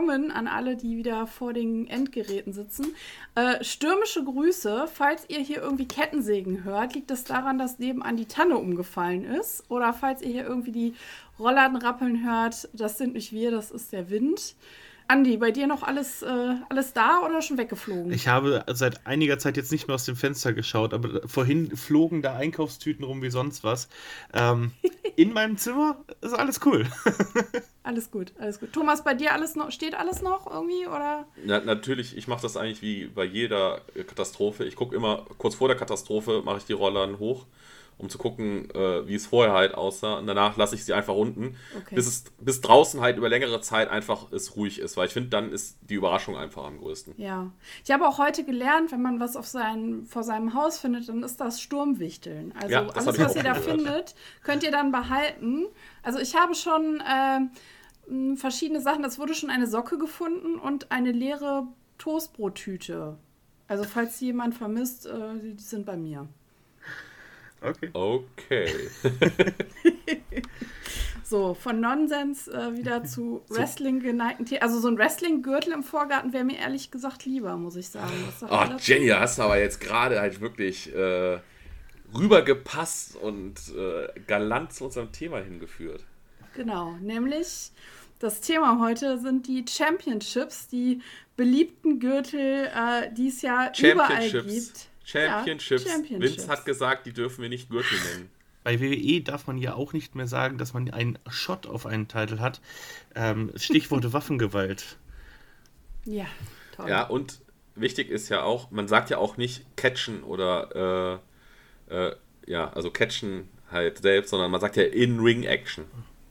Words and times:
willkommen 0.00 0.30
an 0.30 0.48
alle, 0.48 0.76
die 0.76 0.96
wieder 0.96 1.26
vor 1.26 1.52
den 1.52 1.86
Endgeräten 1.86 2.54
sitzen. 2.54 2.94
Äh, 3.34 3.62
stürmische 3.62 4.24
Grüße. 4.24 4.88
Falls 4.90 5.28
ihr 5.28 5.40
hier 5.40 5.60
irgendwie 5.60 5.86
Kettensägen 5.86 6.64
hört, 6.64 6.94
liegt 6.94 7.10
es 7.10 7.24
das 7.24 7.36
daran, 7.36 7.58
dass 7.58 7.78
nebenan 7.78 8.16
die 8.16 8.24
Tanne 8.24 8.56
umgefallen 8.56 9.24
ist. 9.24 9.62
Oder 9.68 9.92
falls 9.92 10.22
ihr 10.22 10.30
hier 10.30 10.46
irgendwie 10.46 10.72
die 10.72 10.94
Rollladen 11.38 11.76
rappeln 11.76 12.24
hört, 12.24 12.70
das 12.72 12.96
sind 12.96 13.12
nicht 13.12 13.32
wir, 13.32 13.50
das 13.50 13.70
ist 13.70 13.92
der 13.92 14.08
Wind. 14.08 14.54
Andi, 15.10 15.38
bei 15.38 15.50
dir 15.50 15.66
noch 15.66 15.82
alles, 15.82 16.22
äh, 16.22 16.54
alles 16.68 16.92
da 16.92 17.22
oder 17.24 17.42
schon 17.42 17.58
weggeflogen? 17.58 18.12
Ich 18.12 18.28
habe 18.28 18.64
seit 18.68 19.08
einiger 19.08 19.40
Zeit 19.40 19.56
jetzt 19.56 19.72
nicht 19.72 19.88
mehr 19.88 19.96
aus 19.96 20.04
dem 20.04 20.14
Fenster 20.14 20.52
geschaut, 20.52 20.94
aber 20.94 21.26
vorhin 21.26 21.76
flogen 21.76 22.22
da 22.22 22.36
Einkaufstüten 22.36 23.04
rum 23.04 23.20
wie 23.20 23.30
sonst 23.30 23.64
was. 23.64 23.88
Ähm, 24.32 24.70
in 25.16 25.32
meinem 25.32 25.56
Zimmer 25.56 25.96
ist 26.20 26.32
alles 26.32 26.60
cool. 26.64 26.86
alles 27.82 28.12
gut, 28.12 28.32
alles 28.38 28.60
gut. 28.60 28.72
Thomas, 28.72 29.02
bei 29.02 29.14
dir 29.14 29.32
alles 29.32 29.56
noch, 29.56 29.72
steht 29.72 29.96
alles 29.96 30.22
noch 30.22 30.46
irgendwie 30.46 30.86
oder? 30.86 31.26
Na, 31.44 31.58
natürlich, 31.58 32.16
ich 32.16 32.28
mache 32.28 32.42
das 32.42 32.56
eigentlich 32.56 32.80
wie 32.80 33.06
bei 33.06 33.24
jeder 33.24 33.80
Katastrophe. 34.06 34.64
Ich 34.64 34.76
gucke 34.76 34.94
immer 34.94 35.26
kurz 35.38 35.56
vor 35.56 35.66
der 35.66 35.76
Katastrophe, 35.76 36.42
mache 36.44 36.58
ich 36.58 36.66
die 36.66 36.72
Rollern 36.72 37.18
hoch 37.18 37.46
um 38.02 38.08
zu 38.08 38.18
gucken, 38.18 38.70
äh, 38.70 39.06
wie 39.06 39.14
es 39.14 39.26
vorher 39.26 39.52
halt 39.52 39.74
aussah. 39.74 40.18
Und 40.18 40.26
danach 40.26 40.56
lasse 40.56 40.74
ich 40.74 40.84
sie 40.84 40.92
einfach 40.92 41.14
unten, 41.14 41.56
okay. 41.76 41.94
bis, 41.94 42.06
es, 42.06 42.24
bis 42.40 42.60
draußen 42.60 43.00
halt 43.00 43.18
über 43.18 43.28
längere 43.28 43.60
Zeit 43.60 43.90
einfach 43.90 44.32
es 44.32 44.56
ruhig 44.56 44.78
ist, 44.78 44.96
weil 44.96 45.06
ich 45.06 45.12
finde, 45.12 45.28
dann 45.28 45.52
ist 45.52 45.78
die 45.82 45.94
Überraschung 45.94 46.36
einfach 46.36 46.64
am 46.64 46.78
größten. 46.78 47.14
Ja. 47.16 47.50
Ich 47.84 47.90
habe 47.90 48.06
auch 48.06 48.18
heute 48.18 48.44
gelernt, 48.44 48.92
wenn 48.92 49.02
man 49.02 49.20
was 49.20 49.36
auf 49.36 49.46
sein, 49.46 50.06
vor 50.06 50.22
seinem 50.22 50.54
Haus 50.54 50.78
findet, 50.78 51.08
dann 51.08 51.22
ist 51.22 51.40
das 51.40 51.60
Sturmwichteln. 51.60 52.52
Also 52.56 52.72
ja, 52.72 52.86
alles, 52.88 53.18
was 53.18 53.36
ihr 53.36 53.42
da 53.42 53.52
gehört. 53.52 53.64
findet, 53.64 54.14
könnt 54.42 54.62
ihr 54.62 54.70
dann 54.70 54.92
behalten. 54.92 55.66
Also 56.02 56.18
ich 56.18 56.34
habe 56.34 56.54
schon 56.54 57.00
äh, 57.00 58.36
verschiedene 58.36 58.80
Sachen. 58.80 59.04
Es 59.04 59.18
wurde 59.18 59.34
schon 59.34 59.50
eine 59.50 59.66
Socke 59.66 59.98
gefunden 59.98 60.58
und 60.58 60.90
eine 60.90 61.12
leere 61.12 61.66
Toastbrottüte. 61.98 63.18
Also 63.68 63.84
falls 63.84 64.18
jemand 64.20 64.54
vermisst, 64.54 65.06
äh, 65.06 65.38
die 65.40 65.62
sind 65.62 65.86
bei 65.86 65.96
mir. 65.96 66.28
Okay. 67.62 67.90
Okay. 67.92 68.90
so, 71.24 71.54
von 71.54 71.80
Nonsens 71.80 72.48
äh, 72.48 72.76
wieder 72.76 73.04
zu 73.04 73.42
Wrestling 73.48 74.00
geneigten 74.00 74.46
Tieren. 74.46 74.62
Also 74.62 74.80
so 74.80 74.88
ein 74.88 74.98
Wrestling-Gürtel 74.98 75.72
im 75.72 75.82
Vorgarten 75.82 76.32
wäre 76.32 76.44
mir 76.44 76.58
ehrlich 76.58 76.90
gesagt 76.90 77.24
lieber, 77.24 77.56
muss 77.56 77.76
ich 77.76 77.88
sagen. 77.88 78.12
Oh, 78.48 78.64
Jenny, 78.78 79.08
da 79.08 79.20
hast 79.20 79.38
du 79.38 79.42
aber 79.42 79.58
jetzt 79.58 79.80
gerade 79.80 80.20
halt 80.20 80.40
wirklich 80.40 80.94
äh, 80.94 81.38
rübergepasst 82.14 83.16
und 83.16 83.56
äh, 83.76 84.20
galant 84.26 84.72
zu 84.72 84.84
unserem 84.84 85.12
Thema 85.12 85.38
hingeführt. 85.40 86.04
Genau, 86.54 86.96
nämlich 87.00 87.70
das 88.18 88.40
Thema 88.40 88.80
heute 88.80 89.18
sind 89.18 89.46
die 89.46 89.64
Championships, 89.66 90.68
die 90.68 91.00
beliebten 91.36 92.00
Gürtel, 92.00 92.66
äh, 92.66 93.12
die 93.14 93.28
es 93.28 93.40
ja 93.40 93.72
überall 93.80 94.30
gibt. 94.30 94.89
Championships. 95.10 95.84
Ja, 95.84 95.92
Championships. 95.92 96.36
Vince 96.36 96.48
hat 96.48 96.64
gesagt, 96.64 97.06
die 97.06 97.12
dürfen 97.12 97.42
wir 97.42 97.48
nicht 97.48 97.68
Gürtel 97.70 97.98
nennen. 98.12 98.30
Bei 98.62 98.80
WWE 98.80 99.22
darf 99.22 99.46
man 99.46 99.58
ja 99.58 99.74
auch 99.74 99.92
nicht 99.92 100.14
mehr 100.14 100.26
sagen, 100.26 100.58
dass 100.58 100.74
man 100.74 100.90
einen 100.90 101.18
Shot 101.28 101.66
auf 101.66 101.86
einen 101.86 102.08
Titel 102.08 102.40
hat. 102.40 102.60
Ähm, 103.14 103.52
Stichworte 103.56 104.12
Waffengewalt. 104.12 104.96
Ja, 106.04 106.26
toll. 106.76 106.88
Ja, 106.88 107.04
und 107.04 107.40
wichtig 107.74 108.10
ist 108.10 108.28
ja 108.28 108.42
auch, 108.42 108.70
man 108.70 108.86
sagt 108.88 109.10
ja 109.10 109.18
auch 109.18 109.36
nicht 109.36 109.64
catchen 109.76 110.22
oder 110.22 111.20
äh, 111.88 111.94
äh, 111.94 112.16
ja, 112.46 112.70
also 112.72 112.90
catchen 112.90 113.48
halt 113.70 113.98
selbst, 113.98 114.30
sondern 114.30 114.50
man 114.50 114.60
sagt 114.60 114.76
ja 114.76 114.82
In-Ring-Action. 114.82 115.84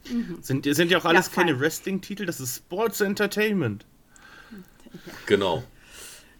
Mhm. 0.10 0.38
Sind, 0.42 0.66
sind 0.66 0.92
ja 0.92 0.98
auch 1.00 1.06
alles 1.06 1.28
ja, 1.28 1.34
keine 1.34 1.60
Wrestling-Titel, 1.60 2.26
das 2.26 2.40
ist 2.40 2.58
Sports 2.58 3.02
Entertainment. 3.02 3.86
Ja. 4.52 4.58
Genau. 5.26 5.64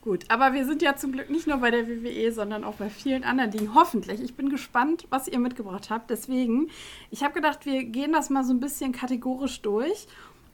Gut, 0.02 0.24
aber 0.30 0.54
wir 0.54 0.66
sind 0.66 0.82
ja 0.82 0.96
zum 0.96 1.12
Glück 1.12 1.30
nicht 1.30 1.46
nur 1.46 1.58
bei 1.58 1.72
der 1.72 1.88
WWE, 1.88 2.32
sondern 2.32 2.64
auch 2.64 2.76
bei 2.76 2.90
vielen 2.90 3.26
anderen 3.26 3.52
Dingen. 3.52 3.76
Hoffentlich. 3.76 4.22
Ich 4.22 4.36
bin 4.36 4.50
gespannt, 4.50 5.06
was 5.10 5.28
ihr 5.28 5.40
mitgebracht 5.40 5.90
habt. 5.90 6.10
Deswegen, 6.10 6.70
ich 7.12 7.22
habe 7.22 7.34
gedacht, 7.34 7.66
wir 7.66 7.84
gehen 7.84 8.14
das 8.14 8.30
mal 8.30 8.46
so 8.46 8.54
ein 8.54 8.62
bisschen 8.62 8.94
kategorisch 8.94 9.62
durch. 9.62 10.08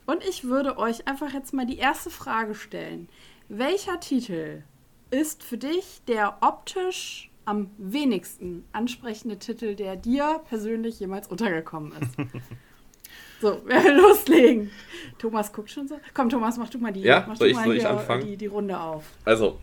Und 0.08 0.24
ich 0.24 0.46
würde 0.46 0.78
euch 0.78 1.08
einfach 1.08 1.32
jetzt 1.32 1.54
mal 1.54 1.66
die 1.66 1.78
erste 1.78 2.10
Frage 2.10 2.56
stellen. 2.56 3.08
Welcher 3.48 4.00
Titel 4.00 4.64
ist 5.12 5.44
für 5.44 5.58
dich 5.58 6.02
der 6.08 6.38
optisch 6.42 7.30
am 7.46 7.70
wenigsten 7.78 8.66
ansprechende 8.72 9.38
Titel, 9.38 9.76
der 9.76 9.96
dir 9.96 10.42
persönlich 10.50 11.00
jemals 11.00 11.28
untergekommen 11.28 11.94
ist? 12.02 12.18
So, 13.42 13.62
wir 13.66 13.84
werden 13.84 13.98
loslegen. 13.98 14.72
Thomas 15.18 15.52
guckt 15.52 15.72
schon 15.72 15.88
so. 15.88 16.00
Komm, 16.14 16.30
Thomas, 16.30 16.58
mach 16.58 16.70
du 16.70 16.78
mal 16.78 16.92
die, 16.92 17.02
ja, 17.02 17.26
mach 17.28 17.36
soll 17.36 17.50
ich, 17.50 17.58
soll 17.58 17.78
ich 17.78 17.88
anfangen? 17.88 18.26
Die, 18.26 18.38
die 18.38 18.48
Runde 18.48 18.80
auf. 18.80 19.06
Also, 19.24 19.60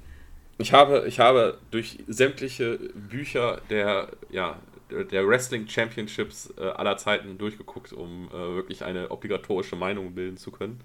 ich 0.59 0.73
habe, 0.73 1.05
ich 1.07 1.19
habe 1.19 1.59
durch 1.71 1.99
sämtliche 2.07 2.79
Bücher 2.95 3.61
der, 3.71 4.09
ja, 4.31 4.59
der 4.91 5.27
Wrestling 5.27 5.69
Championships 5.69 6.53
äh, 6.59 6.63
aller 6.63 6.97
Zeiten 6.97 7.39
durchgeguckt, 7.39 7.93
um 7.93 8.29
äh, 8.29 8.33
wirklich 8.33 8.85
eine 8.85 9.11
obligatorische 9.11 9.77
Meinung 9.77 10.15
bilden 10.15 10.37
zu 10.37 10.51
können. 10.51 10.81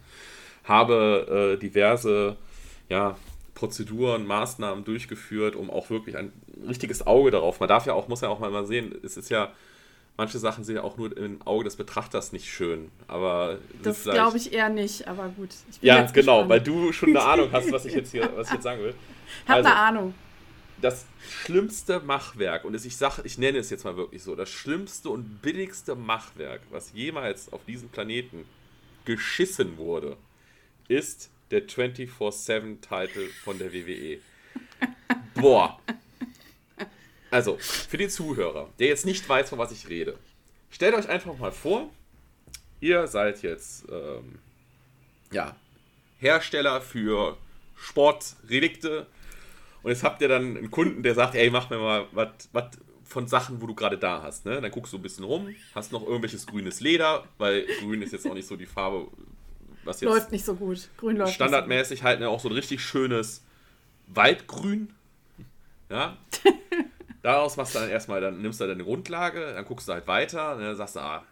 Habe 0.64 1.56
äh, 1.56 1.60
diverse 1.60 2.38
ja, 2.90 3.18
Prozeduren, 3.54 4.26
Maßnahmen 4.26 4.84
durchgeführt, 4.84 5.56
um 5.56 5.70
auch 5.70 5.90
wirklich 5.90 6.18
ein 6.18 6.32
richtiges 6.68 7.06
Auge 7.06 7.32
darauf. 7.32 7.60
Man 7.60 7.70
darf 7.70 7.86
ja 7.86 7.94
auch, 7.94 8.08
muss 8.08 8.22
ja 8.22 8.30
auch 8.30 8.40
mal 8.40 8.66
sehen, 8.66 8.96
es 9.04 9.18
ist 9.18 9.30
ja 9.30 9.52
manche 10.18 10.40
Sachen 10.40 10.64
sind 10.64 10.76
ja 10.76 10.84
auch 10.84 10.98
nur 10.98 11.16
im 11.16 11.42
Auge 11.44 11.64
des 11.64 11.76
Betrachters 11.76 12.34
nicht 12.34 12.52
schön. 12.52 12.92
Aber 13.08 13.60
das 13.84 14.04
glaube 14.04 14.38
ich 14.38 14.52
eher 14.52 14.70
nicht, 14.70 15.08
aber 15.08 15.30
gut. 15.30 15.50
ja, 15.82 16.02
genau, 16.02 16.14
gespannt. 16.14 16.50
weil 16.50 16.62
du 16.62 16.92
schon 16.92 17.10
eine 17.10 17.22
Ahnung 17.22 17.50
hast, 17.52 17.72
was 17.72 17.86
ich 17.86 17.94
jetzt 17.94 18.12
hier, 18.12 18.30
was 18.36 18.48
ich 18.48 18.56
jetzt 18.56 18.64
sagen 18.64 18.82
will. 18.82 18.96
Hab 19.48 19.58
also, 19.58 19.70
eine 19.70 19.78
Ahnung. 19.78 20.14
Das 20.82 21.06
schlimmste 21.28 22.00
Machwerk, 22.02 22.64
und 22.66 22.76
ich 22.76 22.98
sage, 22.98 23.22
ich 23.24 23.38
nenne 23.38 23.58
es 23.58 23.70
jetzt 23.70 23.84
mal 23.84 23.98
wirklich 23.98 24.22
so, 24.22 24.36
das 24.36 24.50
schlimmste 24.50 25.10
und 25.10 25.42
billigste 25.42 25.96
Machwerk, 25.96 26.62
was 26.70 26.92
jemals 26.94 27.52
auf 27.52 27.66
diesem 27.66 27.90
Planeten 27.90 28.46
geschissen 29.06 29.78
wurde, 29.78 30.18
ist 30.88 31.30
der 31.50 31.68
24-7-Titel 31.68 33.30
von 33.44 33.58
der 33.58 33.74
WWE. 33.74 34.20
Boah, 35.34 35.80
also, 37.32 37.58
für 37.58 37.98
den 37.98 38.10
Zuhörer, 38.10 38.70
der 38.80 38.88
jetzt 38.88 39.06
nicht 39.06 39.28
weiß, 39.28 39.50
von 39.50 39.60
was 39.60 39.72
ich 39.72 39.90
rede, 39.90 40.18
stellt 40.70 40.96
euch 40.96 41.10
einfach 41.10 41.38
mal 41.38 41.52
vor, 41.52 41.90
ihr 42.80 43.08
seid 43.08 43.42
jetzt 43.42 43.86
ähm, 43.92 44.40
ja, 45.32 45.56
Hersteller 46.20 46.82
für 46.82 47.38
Sportrelikte 47.76 49.08
und 49.84 49.92
jetzt 49.92 50.04
habt 50.04 50.22
ihr 50.22 50.28
dann 50.28 50.58
einen 50.58 50.72
Kunden, 50.72 51.04
der 51.04 51.16
sagt, 51.16 51.36
ey, 51.36 51.50
mach 51.50 51.70
mir 51.70 51.78
mal 51.78 52.08
was 52.12 52.32
von 53.04 53.28
Sachen, 53.28 53.62
wo 53.62 53.68
du 53.68 53.74
gerade 53.74 53.98
da 53.98 54.22
hast. 54.22 54.46
Ne? 54.46 54.60
Dann 54.60 54.72
guckst 54.72 54.92
du 54.92 54.98
ein 54.98 55.02
bisschen 55.02 55.24
rum, 55.24 55.56
hast 55.74 55.92
noch 55.92 56.04
irgendwelches 56.06 56.46
grünes 56.46 56.82
Leder, 56.82 57.24
weil 57.38 57.66
grün 57.80 58.02
ist 58.02 58.12
jetzt 58.12 58.28
auch 58.28 58.34
nicht 58.34 58.48
so 58.48 58.58
die 58.58 58.66
Farbe, 58.66 59.08
was 59.86 60.02
jetzt 60.02 60.10
läuft 60.10 60.32
nicht 60.32 60.44
so 60.44 60.56
gut. 60.56 60.90
Grün 60.98 61.18
läuft 61.18 61.34
standardmäßig 61.34 62.04
halt 62.04 62.20
ne, 62.20 62.28
auch 62.28 62.40
so 62.40 62.50
ein 62.50 62.56
richtig 62.56 62.82
schönes 62.82 63.44
Waldgrün. 64.08 64.94
Ja. 65.90 66.18
Daraus 67.28 67.58
machst 67.58 67.76
du 67.76 67.80
dann 67.80 67.90
erstmal, 67.90 68.22
dann 68.22 68.42
nimmst 68.42 68.62
du 68.62 68.68
deine 68.68 68.86
Grundlage, 68.86 69.52
dann 69.54 69.66
guckst 69.66 69.90
du 69.90 69.92
halt 69.92 70.08
weiter, 70.08 70.56
ne, 70.56 70.74
sagst 70.78 70.96
du, 70.96 71.02
ah, 71.02 71.26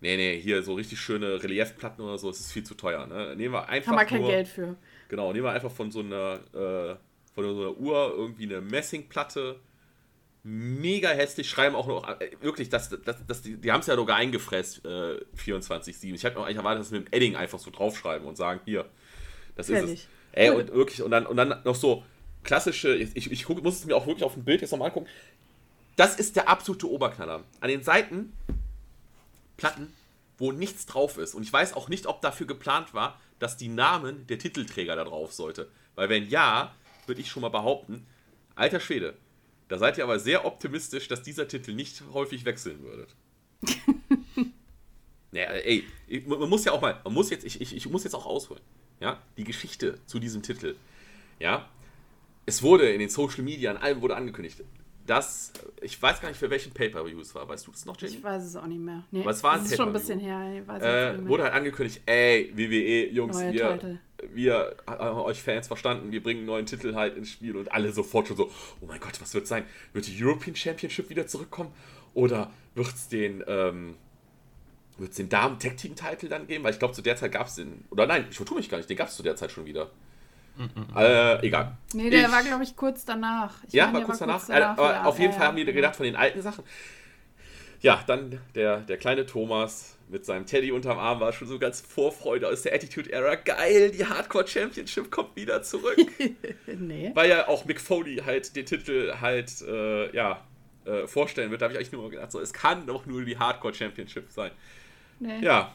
nee, 0.00 0.16
nee, 0.16 0.38
hier 0.38 0.62
so 0.62 0.74
richtig 0.74 1.00
schöne 1.00 1.42
Reliefplatten 1.42 2.04
oder 2.04 2.16
so, 2.16 2.28
das 2.28 2.38
ist 2.38 2.52
viel 2.52 2.62
zu 2.62 2.76
teuer. 2.76 3.04
Ne? 3.08 3.34
Nehmen 3.34 3.54
wir 3.54 3.68
einfach. 3.68 3.90
Haben 3.90 3.98
wir 3.98 4.04
kein 4.04 4.20
nur, 4.20 4.30
Geld 4.30 4.46
für. 4.46 4.76
Genau, 5.08 5.32
nehmen 5.32 5.46
wir 5.46 5.50
einfach 5.50 5.72
von 5.72 5.90
so 5.90 5.98
einer, 5.98 6.34
äh, 6.54 6.94
von 7.34 7.44
so 7.56 7.60
einer 7.60 7.76
Uhr 7.76 8.14
irgendwie 8.16 8.44
eine 8.44 8.60
Messingplatte. 8.60 9.58
Mega 10.44 11.08
hässlich, 11.08 11.50
schreiben 11.50 11.74
auch 11.74 11.88
noch, 11.88 12.08
äh, 12.20 12.30
wirklich, 12.40 12.68
das, 12.68 12.90
das, 12.90 13.16
das, 13.26 13.42
die, 13.42 13.56
die 13.56 13.72
haben 13.72 13.80
es 13.80 13.88
ja 13.88 13.96
sogar 13.96 14.16
eingefräst, 14.18 14.84
äh, 14.84 15.18
24-7. 15.36 16.14
Ich 16.14 16.22
hätte 16.22 16.38
mir 16.38 16.44
eigentlich 16.44 16.58
erwartet, 16.58 16.82
dass 16.82 16.90
sie 16.90 17.00
mit 17.00 17.08
dem 17.08 17.16
Edding 17.16 17.34
einfach 17.34 17.58
so 17.58 17.72
draufschreiben 17.72 18.28
und 18.28 18.36
sagen, 18.36 18.60
hier, 18.64 18.84
das 19.56 19.66
Fertig. 19.66 19.92
ist 19.92 20.00
es. 20.02 20.08
Ey, 20.30 20.50
und 20.50 20.72
wirklich, 20.72 21.02
und 21.02 21.10
dann, 21.10 21.26
und 21.26 21.36
dann 21.36 21.62
noch 21.64 21.74
so, 21.74 22.04
klassische, 22.44 22.94
ich, 22.94 23.30
ich 23.30 23.44
guck, 23.44 23.62
muss 23.62 23.76
es 23.76 23.84
mir 23.84 23.96
auch 23.96 24.06
wirklich 24.06 24.24
auf 24.24 24.34
dem 24.34 24.44
Bild 24.44 24.60
jetzt 24.60 24.70
nochmal 24.70 24.88
angucken. 24.88 25.08
Das 25.96 26.16
ist 26.16 26.36
der 26.36 26.48
absolute 26.48 26.90
Oberknaller. 26.90 27.44
An 27.60 27.68
den 27.68 27.82
Seiten 27.82 28.32
Platten, 29.56 29.92
wo 30.38 30.52
nichts 30.52 30.86
drauf 30.86 31.18
ist. 31.18 31.34
Und 31.34 31.42
ich 31.42 31.52
weiß 31.52 31.74
auch 31.74 31.88
nicht, 31.88 32.06
ob 32.06 32.20
dafür 32.20 32.46
geplant 32.46 32.94
war, 32.94 33.20
dass 33.38 33.56
die 33.56 33.68
Namen 33.68 34.26
der 34.26 34.38
Titelträger 34.38 34.96
da 34.96 35.04
drauf 35.04 35.32
sollte. 35.32 35.68
Weil 35.94 36.08
wenn 36.08 36.28
ja, 36.28 36.74
würde 37.06 37.20
ich 37.20 37.28
schon 37.28 37.42
mal 37.42 37.50
behaupten, 37.50 38.06
alter 38.54 38.80
Schwede, 38.80 39.14
da 39.68 39.78
seid 39.78 39.98
ihr 39.98 40.04
aber 40.04 40.18
sehr 40.18 40.44
optimistisch, 40.44 41.08
dass 41.08 41.22
dieser 41.22 41.48
Titel 41.48 41.72
nicht 41.72 42.02
häufig 42.12 42.44
wechseln 42.44 42.82
würde. 42.82 43.06
naja, 45.30 45.50
ey, 45.50 45.84
man 46.26 46.48
muss 46.48 46.64
ja 46.64 46.72
auch 46.72 46.80
mal, 46.80 47.00
man 47.04 47.14
muss 47.14 47.30
jetzt, 47.30 47.44
ich, 47.44 47.60
ich, 47.60 47.74
ich 47.74 47.88
muss 47.88 48.04
jetzt 48.04 48.14
auch 48.14 48.26
ausholen. 48.26 48.62
Ja, 49.00 49.22
die 49.36 49.44
Geschichte 49.44 49.98
zu 50.06 50.18
diesem 50.18 50.42
Titel. 50.42 50.76
Ja, 51.38 51.68
es 52.46 52.62
wurde 52.62 52.90
in 52.90 53.00
den 53.00 53.08
Social 53.08 53.42
Media, 53.42 53.70
an 53.70 53.76
allem 53.78 54.00
wurde 54.02 54.16
angekündigt. 54.16 54.62
das, 55.06 55.52
ich 55.82 56.00
weiß 56.00 56.20
gar 56.20 56.28
nicht, 56.28 56.38
für 56.38 56.48
welchen 56.48 56.72
Pay-Per-View 56.72 57.20
es 57.20 57.34
war. 57.34 57.46
Weißt 57.48 57.66
du 57.66 57.72
das 57.72 57.84
noch, 57.84 58.00
Jenny? 58.00 58.14
Ich 58.14 58.22
weiß 58.24 58.42
es 58.42 58.56
auch 58.56 58.66
nicht 58.66 58.80
mehr. 58.80 59.04
Nee, 59.10 59.24
es 59.26 59.42
war 59.42 59.58
das 59.58 59.66
ist 59.66 59.76
schon 59.76 59.88
ein 59.88 59.92
bisschen 59.92 60.18
her. 60.18 60.62
Äh, 60.80 61.26
wurde 61.28 61.44
halt 61.44 61.52
angekündigt, 61.52 62.00
ey, 62.06 62.50
WWE, 62.54 63.10
Jungs, 63.12 63.36
Neuer 63.36 63.52
wir, 63.52 63.72
Titel. 63.72 63.98
wir 64.32 64.76
haben 64.86 65.18
euch 65.18 65.42
Fans 65.42 65.66
verstanden, 65.68 66.10
wir 66.10 66.22
bringen 66.22 66.40
einen 66.40 66.46
neuen 66.46 66.66
Titel 66.66 66.94
halt 66.94 67.16
ins 67.16 67.28
Spiel 67.30 67.56
und 67.56 67.70
alle 67.72 67.92
sofort 67.92 68.28
schon 68.28 68.36
so, 68.36 68.50
oh 68.80 68.86
mein 68.86 69.00
Gott, 69.00 69.20
was 69.20 69.34
wird 69.34 69.46
sein? 69.46 69.64
Wird 69.92 70.06
die 70.06 70.24
European 70.24 70.56
Championship 70.56 71.10
wieder 71.10 71.26
zurückkommen? 71.26 71.72
Oder 72.14 72.50
wird 72.74 72.88
es 72.88 73.08
den, 73.08 73.44
ähm, 73.46 73.96
wird's 74.96 75.16
den 75.16 75.28
Damen-Tag-Team-Titel 75.28 76.28
dann 76.28 76.46
geben? 76.46 76.64
Weil 76.64 76.72
ich 76.72 76.78
glaube, 76.78 76.94
zu 76.94 77.02
der 77.02 77.16
Zeit 77.16 77.32
gab 77.32 77.48
es 77.48 77.56
den, 77.56 77.84
oder 77.90 78.06
nein, 78.06 78.26
ich 78.30 78.36
vertue 78.36 78.56
mich 78.56 78.70
gar 78.70 78.78
nicht, 78.78 78.88
den 78.88 78.96
gab 78.96 79.08
es 79.08 79.16
zu 79.16 79.22
der 79.22 79.36
Zeit 79.36 79.50
schon 79.50 79.66
wieder. 79.66 79.90
Äh, 80.96 81.46
egal. 81.46 81.76
Nee, 81.94 82.10
der 82.10 82.26
Ich- 82.26 82.32
war, 82.32 82.42
glaube 82.42 82.62
ich, 82.64 82.76
kurz 82.76 83.04
danach. 83.04 83.54
Ich 83.66 83.72
ja, 83.74 83.86
meine, 83.86 83.98
war 83.98 84.04
kurz 84.04 84.18
danach. 84.18 84.46
danach, 84.46 84.76
Äh, 84.76 84.80
aber 84.80 84.92
ja. 84.92 85.04
auf 85.04 85.18
jeden 85.18 85.32
Ja, 85.32 85.38
Fall 85.38 85.48
haben 85.48 85.56
die 85.56 85.64
gedacht 85.64 85.96
von 85.96 86.04
den 86.04 86.16
alten 86.16 86.42
Sachen. 86.42 86.62
Ja, 87.80 88.02
dann 88.06 88.40
der, 88.54 88.78
der 88.80 88.96
kleine 88.96 89.26
Thomas 89.26 89.96
mit 90.08 90.24
seinem 90.24 90.46
Teddy 90.46 90.70
unterm 90.72 90.98
Arm 90.98 91.20
war 91.20 91.32
schon 91.32 91.48
so 91.48 91.58
ganz 91.58 91.80
Vorfreude 91.80 92.48
aus 92.48 92.62
der 92.62 92.74
Attitude 92.74 93.10
Era. 93.12 93.34
Geil, 93.34 93.90
die 93.90 94.06
Hardcore 94.06 94.46
Championship 94.46 95.10
kommt 95.10 95.34
wieder 95.36 95.62
zurück. 95.62 95.96
Nee. 96.66 97.10
Weil 97.14 97.30
ja 97.30 97.48
auch 97.48 97.64
Mick 97.64 97.80
Foley 97.80 98.16
halt 98.24 98.54
den 98.56 98.64
Titel 98.66 99.12
halt, 99.20 99.50
äh, 99.62 100.14
ja, 100.14 100.40
äh, 100.86 101.06
vorstellen 101.06 101.50
wird. 101.50 101.60
Da 101.62 101.64
habe 101.66 101.74
ich 101.74 101.78
eigentlich 101.78 101.92
nur 101.92 102.10
gedacht, 102.10 102.32
so, 102.32 102.40
es 102.40 102.52
kann 102.52 102.86
doch 102.86 103.06
nur 103.06 103.24
die 103.24 103.38
Hardcore 103.38 103.74
Championship 103.74 104.30
sein. 104.30 104.50
nee, 105.20 105.40
Ja, 105.40 105.72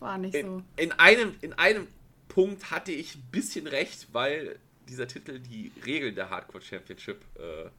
war 0.00 0.18
nicht 0.18 0.34
in, 0.34 0.46
so. 0.46 0.62
in, 0.76 0.92
einem, 0.92 1.34
in 1.40 1.52
einem 1.54 1.86
Punkt 2.34 2.72
hatte 2.72 2.90
ich 2.90 3.14
ein 3.14 3.22
bisschen 3.30 3.68
recht, 3.68 4.08
weil 4.10 4.58
dieser 4.88 5.06
Titel 5.06 5.38
die 5.38 5.70
Regeln 5.86 6.16
der 6.16 6.30
Hardcore 6.30 6.64
Championship 6.64 7.22
äh, 7.38 7.70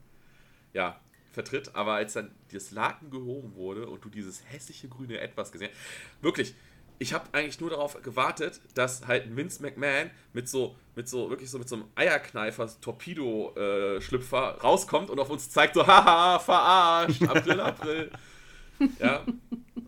ja, 0.72 0.98
vertritt. 1.32 1.74
Aber 1.74 1.92
als 1.92 2.14
dann 2.14 2.34
das 2.50 2.70
Laken 2.70 3.10
gehoben 3.10 3.54
wurde 3.54 3.86
und 3.86 4.02
du 4.02 4.08
dieses 4.08 4.42
hässliche 4.50 4.88
grüne 4.88 5.20
Etwas 5.20 5.52
gesehen 5.52 5.68
hast, 5.70 6.22
wirklich, 6.22 6.54
ich 6.98 7.12
habe 7.12 7.26
eigentlich 7.32 7.60
nur 7.60 7.68
darauf 7.68 8.02
gewartet, 8.02 8.62
dass 8.72 9.06
halt 9.06 9.36
Vince 9.36 9.60
McMahon 9.62 10.10
mit 10.32 10.48
so, 10.48 10.74
mit 10.94 11.06
so, 11.06 11.28
wirklich 11.28 11.50
so 11.50 11.58
mit 11.58 11.68
so 11.68 11.76
einem 11.76 11.84
Eierkneifer, 11.94 12.66
Torpedo-Schlüpfer 12.80 14.62
rauskommt 14.62 15.10
und 15.10 15.20
auf 15.20 15.28
uns 15.28 15.50
zeigt 15.50 15.74
so, 15.74 15.86
haha, 15.86 16.38
verarscht, 16.38 17.22
April, 17.24 17.60
April. 17.60 18.10
ja, 18.98 19.22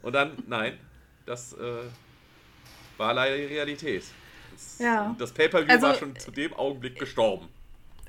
und 0.02 0.12
dann, 0.12 0.32
nein, 0.46 0.78
das 1.24 1.54
äh, 1.54 1.84
war 2.98 3.14
leider 3.14 3.38
die 3.38 3.44
Realität. 3.44 4.04
Das, 4.58 4.78
Ja. 4.80 5.14
das 5.18 5.32
Pay-Per-View 5.32 5.70
Also, 5.70 5.86
war 5.86 5.94
schon 5.94 6.16
zu 6.18 6.30
dem 6.30 6.52
Augenblick 6.54 6.98
gestorben. 6.98 7.48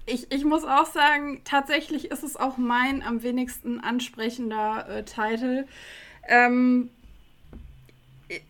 Ich, 0.05 0.31
ich 0.31 0.43
muss 0.43 0.63
auch 0.63 0.87
sagen, 0.87 1.41
tatsächlich 1.43 2.09
ist 2.09 2.23
es 2.23 2.35
auch 2.35 2.57
mein 2.57 3.03
am 3.03 3.21
wenigsten 3.21 3.79
ansprechender 3.79 4.87
äh, 4.89 5.03
Titel. 5.03 5.67
Ähm, 6.27 6.89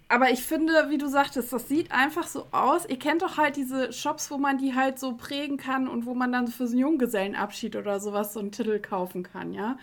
aber 0.07 0.31
ich 0.31 0.41
finde, 0.43 0.89
wie 0.89 0.97
du 0.97 1.07
sagtest, 1.07 1.51
das 1.53 1.67
sieht 1.67 1.91
einfach 1.91 2.27
so 2.27 2.47
aus. 2.51 2.85
Ihr 2.87 2.99
kennt 2.99 3.21
doch 3.21 3.37
halt 3.37 3.55
diese 3.55 3.93
Shops, 3.93 4.31
wo 4.31 4.37
man 4.37 4.57
die 4.57 4.75
halt 4.75 4.99
so 4.99 5.15
prägen 5.15 5.57
kann 5.57 5.87
und 5.87 6.05
wo 6.05 6.13
man 6.13 6.31
dann 6.31 6.47
für 6.47 6.67
so 6.67 6.73
einen 6.73 6.81
Junggesellenabschied 6.81 7.75
oder 7.75 7.99
sowas 7.99 8.33
so 8.33 8.39
einen 8.39 8.51
Titel 8.51 8.79
kaufen 8.79 9.23
kann, 9.23 9.53
ja. 9.53 9.77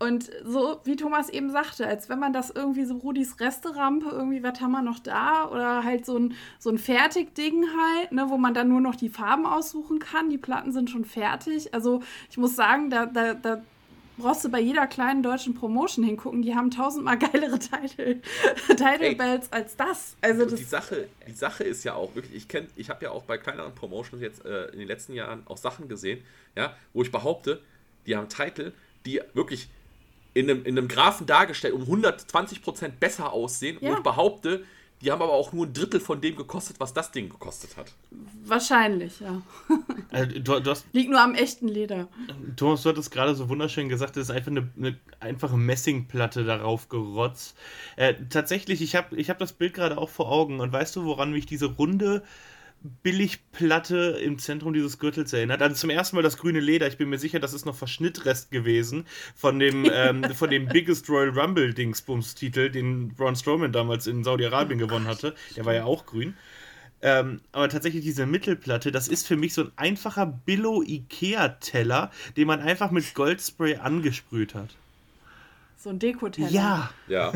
Und 0.00 0.28
so, 0.44 0.80
wie 0.84 0.96
Thomas 0.96 1.28
eben 1.28 1.50
sagte, 1.50 1.86
als 1.86 2.08
wenn 2.08 2.18
man 2.18 2.32
das 2.32 2.50
irgendwie 2.50 2.84
so 2.84 2.96
Rudis 2.96 3.38
Resterampe, 3.40 4.10
irgendwie, 4.10 4.42
was 4.42 4.60
haben 4.60 4.72
wir 4.72 4.82
noch 4.82 4.98
da? 4.98 5.48
Oder 5.48 5.84
halt 5.84 6.04
so 6.04 6.18
ein, 6.18 6.34
so 6.58 6.70
ein 6.70 6.78
Fertigding 6.78 7.64
halt, 7.64 8.12
ne, 8.12 8.28
wo 8.28 8.36
man 8.36 8.54
dann 8.54 8.68
nur 8.68 8.80
noch 8.80 8.96
die 8.96 9.08
Farben 9.08 9.46
aussuchen 9.46 10.00
kann. 10.00 10.30
Die 10.30 10.38
Platten 10.38 10.72
sind 10.72 10.90
schon 10.90 11.04
fertig. 11.04 11.72
Also 11.72 12.02
ich 12.28 12.36
muss 12.36 12.56
sagen, 12.56 12.90
da, 12.90 13.06
da, 13.06 13.34
da 13.34 13.62
brauchst 14.18 14.44
du 14.44 14.48
bei 14.48 14.60
jeder 14.60 14.86
kleinen 14.88 15.22
deutschen 15.22 15.54
Promotion 15.54 16.04
hingucken. 16.04 16.42
Die 16.42 16.54
haben 16.54 16.70
tausendmal 16.70 17.18
geilere 17.18 17.58
Title, 17.58 18.20
Title. 18.66 19.14
Bells 19.14 19.52
als 19.52 19.76
das. 19.76 20.16
Also 20.20 20.42
Und 20.42 20.52
das 20.52 20.58
die 20.58 20.66
Sache, 20.66 21.08
die 21.26 21.32
Sache 21.32 21.64
ist 21.64 21.84
ja 21.84 21.94
auch 21.94 22.14
wirklich, 22.14 22.34
ich 22.34 22.48
kenne, 22.48 22.66
ich 22.76 22.90
habe 22.90 23.04
ja 23.04 23.10
auch 23.12 23.24
bei 23.24 23.38
kleineren 23.38 23.74
Promotions 23.74 24.20
jetzt 24.20 24.44
äh, 24.44 24.66
in 24.66 24.80
den 24.80 24.88
letzten 24.88 25.14
Jahren 25.14 25.42
auch 25.46 25.56
Sachen 25.56 25.88
gesehen, 25.88 26.22
ja, 26.56 26.74
wo 26.92 27.02
ich 27.02 27.12
behaupte, 27.12 27.62
die 28.06 28.16
haben 28.16 28.28
Titel, 28.28 28.72
die 29.06 29.20
wirklich 29.34 29.68
in 30.34 30.50
einem, 30.50 30.64
in 30.64 30.76
einem 30.76 30.88
Graphen 30.88 31.26
dargestellt 31.26 31.74
um 31.74 31.82
120% 31.84 32.88
besser 33.00 33.32
aussehen, 33.32 33.78
Ja. 33.80 33.94
ich 33.94 34.00
behaupte, 34.00 34.64
die 35.00 35.10
haben 35.12 35.20
aber 35.20 35.32
auch 35.32 35.52
nur 35.52 35.66
ein 35.66 35.72
Drittel 35.72 36.00
von 36.00 36.20
dem 36.20 36.34
gekostet, 36.36 36.76
was 36.80 36.94
das 36.94 37.10
Ding 37.12 37.28
gekostet 37.28 37.76
hat. 37.76 37.92
wahrscheinlich, 38.44 39.20
ja. 39.20 39.42
Äh, 40.10 40.26
du, 40.40 40.60
du 40.60 40.70
hast, 40.70 40.86
Liegt 40.92 41.10
nur 41.10 41.20
am 41.20 41.34
echten 41.34 41.68
Leder. 41.68 42.08
Thomas, 42.56 42.82
du 42.82 42.88
hattest 42.90 43.10
gerade 43.10 43.34
so 43.34 43.48
wunderschön 43.48 43.88
gesagt, 43.88 44.16
das 44.16 44.24
ist 44.24 44.30
einfach 44.30 44.50
eine, 44.50 44.68
eine 44.78 44.98
einfache 45.20 45.56
Messingplatte 45.56 46.44
darauf 46.44 46.88
gerotzt. 46.88 47.56
Äh, 47.96 48.14
tatsächlich, 48.30 48.80
ich 48.82 48.96
habe 48.96 49.16
ich 49.16 49.30
hab 49.30 49.38
das 49.38 49.52
Bild 49.52 49.74
gerade 49.74 49.98
auch 49.98 50.08
vor 50.10 50.30
Augen 50.30 50.60
und 50.60 50.72
weißt 50.72 50.96
du, 50.96 51.04
woran 51.04 51.32
mich 51.32 51.46
diese 51.46 51.66
runde 51.66 52.22
Billigplatte 53.02 54.18
im 54.22 54.38
Zentrum 54.38 54.74
dieses 54.74 54.98
Gürtels 54.98 55.32
erinnert? 55.32 55.62
Also 55.62 55.74
zum 55.74 55.90
ersten 55.90 56.16
Mal 56.16 56.22
das 56.22 56.36
grüne 56.36 56.60
Leder. 56.60 56.86
Ich 56.86 56.98
bin 56.98 57.08
mir 57.08 57.18
sicher, 57.18 57.40
das 57.40 57.54
ist 57.54 57.64
noch 57.64 57.74
Verschnittrest 57.74 58.50
gewesen 58.50 59.06
von 59.34 59.58
dem, 59.58 59.88
ähm, 59.92 60.24
von 60.34 60.50
dem 60.50 60.66
Biggest 60.66 61.08
Royal 61.08 61.30
Rumble 61.30 61.72
Dingsbums-Titel, 61.72 62.70
den 62.70 63.14
Braun 63.14 63.36
Strowman 63.36 63.72
damals 63.72 64.06
in 64.06 64.22
Saudi-Arabien 64.22 64.78
gewonnen 64.78 65.06
hatte. 65.06 65.34
Der 65.56 65.64
war 65.64 65.74
ja 65.74 65.84
auch 65.84 66.06
grün. 66.06 66.34
Ähm, 67.00 67.40
aber 67.52 67.68
tatsächlich 67.68 68.02
diese 68.02 68.24
Mittelplatte, 68.24 68.90
das 68.90 69.08
ist 69.08 69.26
für 69.26 69.36
mich 69.36 69.52
so 69.52 69.64
ein 69.64 69.72
einfacher 69.76 70.26
Billo-Ikea-Teller, 70.26 72.10
den 72.36 72.46
man 72.46 72.60
einfach 72.60 72.90
mit 72.90 73.14
Goldspray 73.14 73.76
angesprüht 73.76 74.54
hat. 74.54 74.76
So 75.84 75.90
ein 75.90 75.98
Dekoteller. 75.98 76.48
Ja, 76.48 76.90
Ja, 77.08 77.34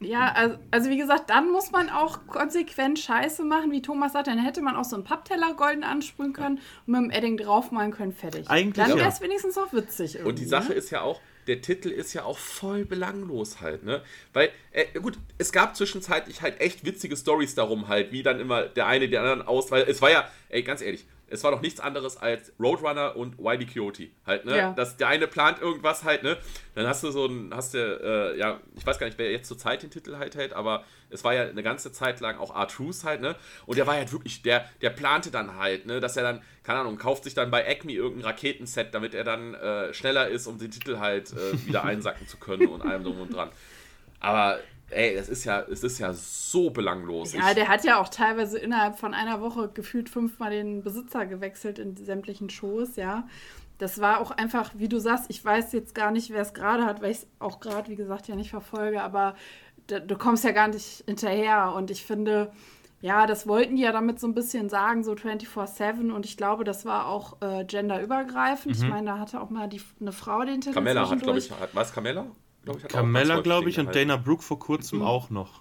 Ja, 0.00 0.32
also, 0.32 0.56
also 0.70 0.88
wie 0.88 0.96
gesagt, 0.96 1.28
dann 1.28 1.52
muss 1.52 1.72
man 1.72 1.90
auch 1.90 2.26
konsequent 2.26 2.98
Scheiße 2.98 3.44
machen, 3.44 3.70
wie 3.70 3.82
Thomas 3.82 4.14
sagt. 4.14 4.28
Dann 4.28 4.38
hätte 4.38 4.62
man 4.62 4.76
auch 4.76 4.86
so 4.86 4.96
einen 4.96 5.04
Pappteller 5.04 5.52
golden 5.52 5.84
ansprühen 5.84 6.32
können 6.32 6.58
und 6.86 6.92
mit 6.94 7.02
dem 7.02 7.10
Edding 7.10 7.36
draufmalen 7.36 7.92
können, 7.92 8.12
fertig. 8.12 8.48
Eigentlich 8.48 8.76
dann 8.76 8.92
ja. 8.92 8.96
wäre 8.96 9.10
es 9.10 9.20
wenigstens 9.20 9.58
auch 9.58 9.74
witzig. 9.74 10.14
Irgendwie, 10.14 10.30
Und 10.30 10.38
die 10.38 10.46
Sache 10.46 10.70
ne? 10.70 10.74
ist 10.74 10.88
ja 10.88 11.02
auch, 11.02 11.20
der 11.48 11.60
Titel 11.60 11.90
ist 11.90 12.14
ja 12.14 12.24
auch 12.24 12.38
voll 12.38 12.86
belanglos 12.86 13.60
halt, 13.60 13.84
ne? 13.84 14.00
Weil, 14.32 14.48
äh, 14.72 14.98
gut, 14.98 15.18
es 15.36 15.52
gab 15.52 15.76
zwischenzeitlich 15.76 16.40
halt 16.40 16.58
echt 16.62 16.86
witzige 16.86 17.14
Stories 17.14 17.56
darum 17.56 17.88
halt, 17.88 18.10
wie 18.10 18.22
dann 18.22 18.40
immer 18.40 18.62
der 18.62 18.86
eine 18.86 19.06
den 19.06 19.18
anderen 19.18 19.42
aus, 19.42 19.70
weil 19.70 19.82
es 19.82 20.00
war 20.00 20.10
ja, 20.10 20.26
ey, 20.48 20.62
ganz 20.62 20.80
ehrlich, 20.80 21.04
es 21.28 21.42
war 21.42 21.50
doch 21.50 21.60
nichts 21.60 21.80
anderes 21.80 22.16
als 22.16 22.52
Roadrunner 22.60 23.16
und 23.16 23.36
YB 23.38 23.72
Coyote 23.72 24.08
halt, 24.24 24.44
ne? 24.44 24.56
Ja. 24.56 24.72
Dass 24.72 24.96
der 24.96 25.08
eine 25.08 25.26
plant 25.26 25.60
irgendwas 25.60 26.04
halt, 26.04 26.22
ne? 26.22 26.36
Dann 26.74 26.86
hast 26.86 27.02
du 27.02 27.10
so 27.10 27.26
ein, 27.26 27.52
hast 27.52 27.74
du, 27.74 27.78
äh, 27.78 28.38
ja, 28.38 28.60
ich 28.76 28.86
weiß 28.86 28.98
gar 28.98 29.06
nicht, 29.06 29.18
wer 29.18 29.30
jetzt 29.32 29.48
zur 29.48 29.58
Zeit 29.58 29.82
den 29.82 29.90
Titel 29.90 30.16
halt 30.16 30.36
hält, 30.36 30.52
aber 30.52 30.84
es 31.10 31.24
war 31.24 31.34
ja 31.34 31.42
eine 31.42 31.62
ganze 31.62 31.92
Zeit 31.92 32.20
lang 32.20 32.38
auch 32.38 32.54
R-Truth 32.54 33.04
halt, 33.04 33.20
ne? 33.20 33.34
Und 33.66 33.76
der 33.76 33.86
war 33.86 33.94
halt 33.94 34.12
wirklich, 34.12 34.42
der, 34.42 34.68
der 34.82 34.90
plante 34.90 35.30
dann 35.30 35.56
halt, 35.56 35.86
ne? 35.86 36.00
Dass 36.00 36.16
er 36.16 36.22
dann, 36.22 36.42
keine 36.62 36.80
Ahnung, 36.80 36.96
kauft 36.96 37.24
sich 37.24 37.34
dann 37.34 37.50
bei 37.50 37.64
Acme 37.64 37.92
irgendein 37.92 38.26
Raketenset, 38.26 38.94
damit 38.94 39.14
er 39.14 39.24
dann 39.24 39.54
äh, 39.54 39.92
schneller 39.94 40.28
ist, 40.28 40.46
um 40.46 40.58
den 40.58 40.70
Titel 40.70 40.98
halt 40.98 41.32
äh, 41.32 41.66
wieder 41.66 41.84
einsacken 41.84 42.28
zu 42.28 42.36
können 42.36 42.68
und 42.68 42.82
allem 42.82 43.02
drum 43.02 43.20
und 43.20 43.34
dran. 43.34 43.50
Aber, 44.20 44.60
ey, 44.90 45.14
das 45.16 45.28
ist 45.28 45.44
ja, 45.44 45.60
es 45.62 45.82
ist 45.82 45.98
ja 45.98 46.12
so 46.12 46.70
belanglos. 46.70 47.32
Ja, 47.32 47.48
Ich- 47.48 47.54
der 47.54 47.68
hat 47.68 47.84
ja 47.84 48.00
auch 48.00 48.08
teilweise 48.08 48.58
innerhalb 48.58 48.98
von 48.98 49.14
einer 49.14 49.40
Woche 49.40 49.68
gefühlt 49.72 50.08
fünfmal 50.08 50.50
den 50.50 50.82
Besitzer 50.82 51.26
gewechselt 51.26 51.78
in 51.78 51.96
sämtlichen 51.96 52.50
Shows, 52.50 52.96
ja. 52.96 53.26
Das 53.78 54.00
war 54.00 54.20
auch 54.20 54.30
einfach, 54.30 54.70
wie 54.76 54.88
du 54.88 54.98
sagst, 54.98 55.26
ich 55.28 55.44
weiß 55.44 55.72
jetzt 55.72 55.94
gar 55.94 56.10
nicht, 56.10 56.30
wer 56.30 56.40
es 56.40 56.54
gerade 56.54 56.86
hat, 56.86 57.02
weil 57.02 57.10
ich 57.10 57.18
es 57.18 57.26
auch 57.40 57.60
gerade, 57.60 57.90
wie 57.90 57.96
gesagt, 57.96 58.26
ja 58.28 58.34
nicht 58.34 58.48
verfolge, 58.50 59.02
aber 59.02 59.34
da, 59.86 59.98
du 60.00 60.16
kommst 60.16 60.44
ja 60.44 60.52
gar 60.52 60.68
nicht 60.68 61.04
hinterher. 61.06 61.72
Und 61.74 61.90
ich 61.90 62.04
finde, 62.06 62.50
ja, 63.02 63.26
das 63.26 63.46
wollten 63.46 63.76
die 63.76 63.82
ja 63.82 63.92
damit 63.92 64.18
so 64.18 64.26
ein 64.26 64.34
bisschen 64.34 64.70
sagen, 64.70 65.04
so 65.04 65.14
24-7. 65.14 66.10
Und 66.10 66.24
ich 66.24 66.38
glaube, 66.38 66.64
das 66.64 66.86
war 66.86 67.06
auch 67.06 67.36
äh, 67.42 67.64
genderübergreifend. 67.66 68.76
Ich 68.76 68.82
meine, 68.88 69.06
da 69.10 69.18
hatte 69.18 69.40
auch 69.42 69.50
mal 69.50 69.68
die, 69.68 69.82
eine 70.00 70.12
Frau 70.12 70.42
den 70.44 70.62
Titel 70.62 70.72
Carmella 70.74 71.08
hat, 71.10 71.20
glaube 71.22 71.38
ich, 71.38 71.50
hat, 71.50 71.70
was 71.74 71.92
Carmella? 71.92 72.26
Glaub 72.66 72.78
ich, 72.78 72.88
Carmella, 72.88 73.40
glaube 73.40 73.70
ich, 73.70 73.78
und 73.78 73.94
den 73.94 74.08
Dana 74.08 74.16
Brooke 74.20 74.42
vor 74.42 74.58
kurzem 74.58 75.00
auch 75.00 75.30
noch. 75.30 75.60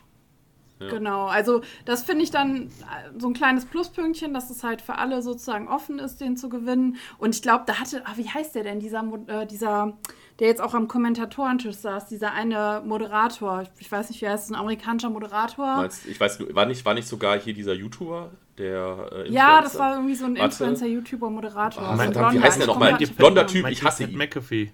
Genau, 0.79 1.27
also 1.27 1.61
das 1.85 2.03
finde 2.03 2.23
ich 2.23 2.31
dann 2.31 2.63
äh, 2.63 2.69
so 3.17 3.27
ein 3.27 3.33
kleines 3.33 3.65
Pluspünktchen, 3.65 4.33
dass 4.33 4.49
es 4.49 4.61
halt 4.61 4.81
für 4.81 4.97
alle 4.97 5.21
sozusagen 5.21 5.69
offen 5.69 5.99
ist, 5.99 6.19
den 6.19 6.35
zu 6.35 6.49
gewinnen. 6.49 6.97
Und 7.17 7.33
ich 7.33 7.41
glaube, 7.41 7.63
da 7.65 7.79
hatte, 7.79 8.01
ah, 8.05 8.13
wie 8.17 8.27
heißt 8.27 8.55
der 8.55 8.63
denn, 8.63 8.81
dieser, 8.81 9.03
äh, 9.27 9.47
dieser, 9.47 9.93
der 10.39 10.47
jetzt 10.47 10.61
auch 10.61 10.73
am 10.73 10.89
Kommentatorentisch 10.89 11.77
saß, 11.77 12.07
dieser 12.07 12.33
eine 12.33 12.81
Moderator, 12.85 13.63
ich, 13.79 13.89
weiß 13.89 14.09
nicht, 14.09 14.21
wie 14.21 14.27
heißt 14.27 14.45
es, 14.45 14.51
ein 14.51 14.55
amerikanischer 14.55 15.09
Moderator. 15.09 15.77
Meinst, 15.77 16.05
ich 16.07 16.19
weiß, 16.19 16.39
war 16.53 16.65
nicht, 16.65 16.83
war 16.83 16.93
nicht 16.93 17.07
sogar 17.07 17.39
hier 17.39 17.53
dieser 17.53 17.73
YouTuber, 17.73 18.31
der 18.57 19.09
äh, 19.13 19.31
ja, 19.31 19.61
das 19.61 19.79
war 19.79 19.93
irgendwie 19.95 20.15
so 20.15 20.25
ein 20.25 20.33
Warte. 20.37 20.45
Influencer, 20.45 20.87
YouTuber, 20.87 21.29
Moderator. 21.29 21.83
Ah, 21.83 21.95
So 21.95 22.01
ein 22.01 22.11
verdammt, 22.11 22.33
wie 22.33 22.37
Blonder. 22.39 22.47
heißt 22.47 22.59
der 22.59 22.67
nochmal? 22.67 22.97
nicht 22.97 23.15
Blonder. 23.15 23.47
Typ, 23.47 23.69
ich 23.69 23.81
hasse 23.81 24.03
ihn. 24.03 24.17
McAfee. 24.17 24.73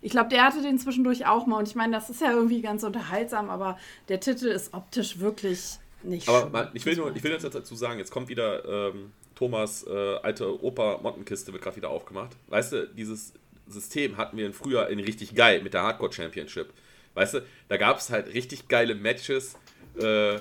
Ich 0.00 0.12
glaube, 0.12 0.28
der 0.28 0.44
hatte 0.44 0.62
den 0.62 0.78
zwischendurch 0.78 1.26
auch 1.26 1.46
mal 1.46 1.58
und 1.58 1.68
ich 1.68 1.74
meine, 1.74 1.92
das 1.92 2.10
ist 2.10 2.20
ja 2.20 2.32
irgendwie 2.32 2.62
ganz 2.62 2.82
unterhaltsam, 2.84 3.50
aber 3.50 3.78
der 4.08 4.20
Titel 4.20 4.46
ist 4.46 4.74
optisch 4.74 5.18
wirklich 5.18 5.78
nicht 6.02 6.28
Aber 6.28 6.50
schön. 6.50 6.70
ich 6.74 6.86
will 6.86 6.96
nur, 6.96 7.14
ich 7.14 7.22
will 7.22 7.32
jetzt 7.32 7.44
dazu 7.44 7.74
sagen, 7.74 7.98
jetzt 7.98 8.10
kommt 8.10 8.28
wieder 8.28 8.64
ähm, 8.64 9.12
Thomas 9.34 9.84
äh, 9.86 10.16
alte 10.22 10.62
Opa 10.62 10.98
Mottenkiste 11.02 11.52
wird 11.52 11.62
gerade 11.62 11.76
wieder 11.76 11.90
aufgemacht. 11.90 12.36
Weißt 12.48 12.72
du, 12.72 12.86
dieses 12.88 13.32
System 13.66 14.16
hatten 14.16 14.36
wir 14.36 14.52
früher 14.52 14.88
in 14.88 14.98
richtig 15.00 15.34
geil 15.34 15.62
mit 15.62 15.74
der 15.74 15.82
Hardcore 15.82 16.12
Championship. 16.12 16.72
Weißt 17.14 17.34
du, 17.34 17.40
da 17.68 17.76
gab 17.76 17.98
es 17.98 18.10
halt 18.10 18.32
richtig 18.34 18.68
geile 18.68 18.94
Matches. 18.94 19.56
Äh, 19.98 20.38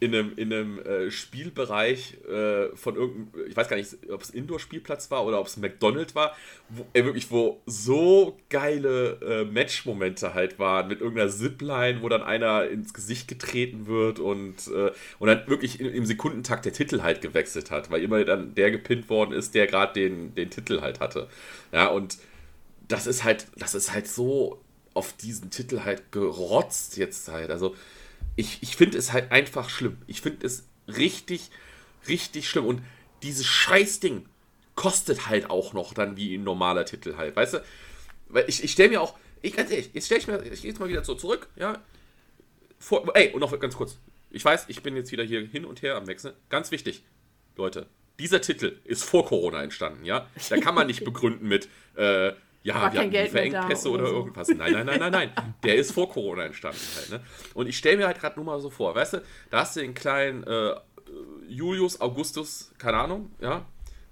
in 0.00 0.14
einem, 0.14 0.32
in 0.36 0.52
einem 0.52 0.78
äh, 0.78 1.10
Spielbereich 1.10 2.16
äh, 2.24 2.74
von 2.74 2.96
irgendeinem, 2.96 3.46
ich 3.48 3.56
weiß 3.56 3.68
gar 3.68 3.76
nicht, 3.76 3.98
ob 4.10 4.22
es 4.22 4.30
Indoor-Spielplatz 4.30 5.10
war 5.10 5.26
oder 5.26 5.38
ob 5.38 5.46
es 5.46 5.58
McDonald's 5.58 6.14
war, 6.14 6.34
wo, 6.70 6.86
äh, 6.94 7.04
wirklich, 7.04 7.30
wo 7.30 7.60
so 7.66 8.38
geile 8.48 9.20
äh, 9.20 9.44
Match-Momente 9.44 10.32
halt 10.32 10.58
waren, 10.58 10.88
mit 10.88 11.02
irgendeiner 11.02 11.30
Zipline, 11.30 12.00
wo 12.00 12.08
dann 12.08 12.22
einer 12.22 12.66
ins 12.68 12.94
Gesicht 12.94 13.28
getreten 13.28 13.86
wird 13.86 14.18
und, 14.18 14.68
äh, 14.68 14.90
und 15.18 15.28
dann 15.28 15.46
wirklich 15.46 15.80
im, 15.80 15.92
im 15.92 16.06
Sekundentakt 16.06 16.64
der 16.64 16.72
Titel 16.72 17.02
halt 17.02 17.20
gewechselt 17.20 17.70
hat, 17.70 17.90
weil 17.90 18.02
immer 18.02 18.24
dann 18.24 18.54
der 18.54 18.70
gepinnt 18.70 19.10
worden 19.10 19.32
ist, 19.32 19.54
der 19.54 19.66
gerade 19.66 19.92
den, 19.92 20.34
den 20.34 20.48
Titel 20.48 20.80
halt 20.80 21.00
hatte. 21.00 21.28
Ja, 21.72 21.88
und 21.88 22.16
das 22.88 23.06
ist 23.06 23.22
halt, 23.22 23.48
das 23.56 23.74
ist 23.74 23.92
halt 23.92 24.08
so 24.08 24.62
auf 24.94 25.12
diesen 25.12 25.50
Titel 25.50 25.80
halt 25.84 26.10
gerotzt 26.10 26.96
jetzt 26.96 27.28
halt. 27.28 27.50
Also, 27.50 27.76
ich, 28.36 28.62
ich 28.62 28.76
finde 28.76 28.98
es 28.98 29.12
halt 29.12 29.32
einfach 29.32 29.70
schlimm. 29.70 29.98
Ich 30.06 30.20
finde 30.20 30.46
es 30.46 30.64
richtig, 30.88 31.50
richtig 32.08 32.48
schlimm. 32.48 32.66
Und 32.66 32.82
dieses 33.22 33.46
Scheißding 33.46 34.26
kostet 34.74 35.28
halt 35.28 35.50
auch 35.50 35.72
noch 35.72 35.92
dann 35.92 36.16
wie 36.16 36.34
ein 36.34 36.44
normaler 36.44 36.84
Titel 36.84 37.16
halt. 37.16 37.36
Weißt 37.36 37.54
du? 37.54 37.64
Weil 38.28 38.44
ich, 38.48 38.64
ich 38.64 38.72
stelle 38.72 38.90
mir 38.90 39.00
auch, 39.00 39.14
ich 39.42 39.54
ganz 39.54 39.70
ehrlich, 39.70 39.90
jetzt 39.92 40.06
stelle 40.06 40.20
ich 40.20 40.26
mir, 40.26 40.42
ich 40.42 40.62
gehe 40.62 40.70
jetzt 40.70 40.80
mal 40.80 40.88
wieder 40.88 41.04
so 41.04 41.14
zurück, 41.14 41.48
ja. 41.56 41.82
Vor, 42.78 43.14
ey, 43.14 43.32
und 43.32 43.40
noch 43.40 43.58
ganz 43.58 43.76
kurz. 43.76 43.98
Ich 44.30 44.44
weiß, 44.44 44.66
ich 44.68 44.82
bin 44.82 44.96
jetzt 44.96 45.12
wieder 45.12 45.24
hier 45.24 45.46
hin 45.46 45.64
und 45.64 45.82
her 45.82 45.96
am 45.96 46.06
Wechseln. 46.06 46.34
Ganz 46.48 46.70
wichtig, 46.70 47.02
Leute, 47.56 47.86
dieser 48.18 48.40
Titel 48.40 48.78
ist 48.84 49.02
vor 49.02 49.26
Corona 49.26 49.62
entstanden, 49.62 50.04
ja. 50.04 50.28
Da 50.48 50.58
kann 50.58 50.74
man 50.74 50.86
nicht 50.86 51.04
begründen 51.04 51.48
mit, 51.48 51.68
äh, 51.96 52.32
ja, 52.62 52.74
War 52.74 52.92
wir 52.92 53.00
kein 53.00 53.10
Geld 53.10 53.34
da 53.34 53.64
oder, 53.64 53.90
oder 53.90 54.06
so. 54.06 54.16
irgendwas. 54.16 54.48
Nein, 54.48 54.72
nein, 54.72 54.86
nein, 54.86 54.98
nein, 55.00 55.12
nein. 55.12 55.54
Der 55.64 55.76
ist 55.76 55.92
vor 55.92 56.10
Corona 56.10 56.44
entstanden 56.44 56.80
halt. 56.96 57.10
Ne? 57.10 57.20
Und 57.54 57.68
ich 57.68 57.78
stelle 57.78 57.96
mir 57.96 58.06
halt 58.06 58.20
gerade 58.20 58.36
nur 58.36 58.44
mal 58.44 58.60
so 58.60 58.68
vor, 58.68 58.94
weißt 58.94 59.14
du, 59.14 59.22
da 59.50 59.60
hast 59.60 59.76
du 59.76 59.80
den 59.80 59.94
kleinen 59.94 60.44
äh, 60.44 60.74
Julius 61.48 62.00
Augustus, 62.00 62.72
keine 62.78 62.98
Ahnung, 62.98 63.30
ja, 63.40 63.64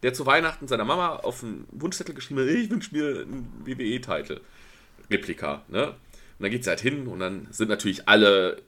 der 0.02 0.14
zu 0.14 0.24
Weihnachten 0.26 0.66
seiner 0.66 0.84
Mama 0.84 1.16
auf 1.16 1.42
einen 1.42 1.66
Wunschzettel 1.72 2.14
geschrieben 2.14 2.40
hat, 2.40 2.48
ich 2.48 2.70
wünsche 2.70 2.94
mir 2.94 3.22
einen 3.22 3.62
WWE-Titel. 3.64 4.40
Replika, 5.10 5.62
ne? 5.68 5.88
Und 5.88 5.96
dann 6.44 6.50
geht 6.50 6.64
sie 6.64 6.70
halt 6.70 6.80
hin 6.80 7.06
und 7.06 7.18
dann 7.18 7.48
sind 7.50 7.68
natürlich 7.68 8.08
alle 8.08 8.62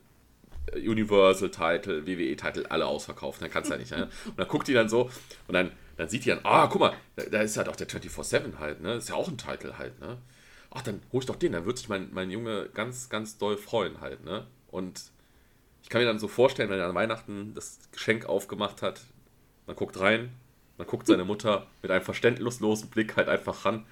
Universal-Title, 0.75 2.05
WWE-Title, 2.05 2.69
alle 2.69 2.85
ausverkauft. 2.85 3.41
Dann 3.41 3.49
kannst 3.49 3.69
du 3.69 3.73
ja 3.75 3.79
nicht. 3.79 3.91
Ne? 3.91 4.09
Und 4.25 4.39
dann 4.39 4.47
guckt 4.47 4.67
die 4.67 4.73
dann 4.73 4.89
so 4.89 5.09
und 5.47 5.53
dann, 5.53 5.71
dann 5.97 6.09
sieht 6.09 6.25
die 6.25 6.29
dann, 6.29 6.39
ah, 6.43 6.67
guck 6.67 6.81
mal, 6.81 6.93
da, 7.15 7.23
da 7.23 7.41
ist 7.41 7.57
halt 7.57 7.69
auch 7.69 7.75
der 7.75 7.87
24-7 7.87 8.59
halt, 8.59 8.81
ne? 8.81 8.95
ist 8.95 9.09
ja 9.09 9.15
auch 9.15 9.27
ein 9.27 9.37
Titel 9.37 9.73
halt, 9.77 9.99
ne? 9.99 10.17
Ach, 10.73 10.81
dann 10.81 11.01
hol 11.11 11.19
ich 11.19 11.25
doch 11.25 11.35
den, 11.35 11.51
dann 11.51 11.65
wird 11.65 11.77
sich 11.77 11.89
mein, 11.89 12.09
mein 12.13 12.31
Junge 12.31 12.69
ganz, 12.73 13.09
ganz 13.09 13.37
doll 13.37 13.57
freuen 13.57 13.99
halt, 13.99 14.23
ne? 14.23 14.47
Und 14.69 15.01
ich 15.83 15.89
kann 15.89 15.99
mir 16.01 16.07
dann 16.07 16.19
so 16.19 16.27
vorstellen, 16.29 16.69
wenn 16.69 16.79
er 16.79 16.87
an 16.87 16.95
Weihnachten 16.95 17.53
das 17.53 17.79
Geschenk 17.91 18.25
aufgemacht 18.25 18.81
hat, 18.81 19.01
man 19.67 19.75
guckt 19.75 19.99
rein, 19.99 20.31
dann 20.77 20.87
guckt 20.87 21.07
seine 21.07 21.25
Mutter 21.25 21.67
mit 21.81 21.91
einem 21.91 22.03
verständnislosen 22.03 22.89
Blick 22.89 23.17
halt 23.17 23.27
einfach 23.27 23.65
ran 23.65 23.85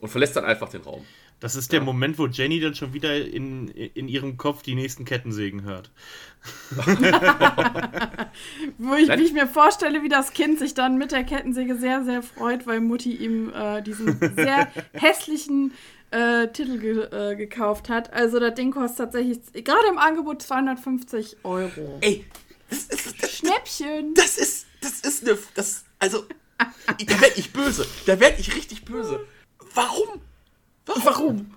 und 0.00 0.08
verlässt 0.08 0.36
dann 0.36 0.44
einfach 0.44 0.68
den 0.68 0.82
Raum. 0.82 1.04
Das 1.40 1.54
ist 1.54 1.70
der 1.72 1.80
Ja. 1.80 1.84
Moment, 1.84 2.18
wo 2.18 2.26
Jenny 2.26 2.58
dann 2.58 2.74
schon 2.74 2.92
wieder 2.92 3.14
in, 3.16 3.68
in 3.68 4.08
ihrem 4.08 4.36
Kopf 4.36 4.62
die 4.62 4.74
nächsten 4.74 5.04
Kettensägen 5.04 5.62
hört. 5.62 5.90
Wo 8.78 8.94
ich, 8.94 9.08
ich 9.08 9.32
mir 9.32 9.46
vorstelle, 9.46 10.02
wie 10.02 10.08
das 10.08 10.32
Kind 10.32 10.58
sich 10.58 10.74
dann 10.74 10.98
mit 10.98 11.12
der 11.12 11.24
Kettensäge 11.24 11.76
sehr, 11.76 12.04
sehr 12.04 12.22
freut, 12.22 12.66
weil 12.66 12.80
Mutti 12.80 13.14
ihm 13.14 13.52
äh, 13.52 13.82
diesen 13.82 14.18
sehr 14.34 14.68
hässlichen 14.92 15.74
äh, 16.10 16.48
Titel 16.48 16.78
ge 16.78 17.04
äh, 17.10 17.36
gekauft 17.36 17.88
hat. 17.88 18.12
Also 18.12 18.40
das 18.40 18.54
Ding 18.54 18.72
kostet 18.72 18.98
tatsächlich 18.98 19.38
gerade 19.64 19.88
im 19.90 19.98
Angebot 19.98 20.42
250 20.42 21.36
Euro. 21.44 21.98
Ey, 22.00 22.24
das 22.70 22.84
ist, 22.84 23.22
das, 23.22 23.32
Schnäppchen. 23.36 24.14
das 24.14 24.38
ist, 24.38 24.66
das 24.80 25.00
ist 25.00 25.28
eine, 25.28 25.38
das, 25.54 25.84
also, 25.98 26.24
da 26.58 27.20
werde 27.20 27.34
ich 27.36 27.52
böse, 27.52 27.86
da 28.06 28.18
werde 28.18 28.40
ich 28.40 28.54
richtig 28.56 28.84
böse. 28.84 29.24
Warum? 29.74 30.20
Warum? 30.88 31.04
Warum? 31.04 31.54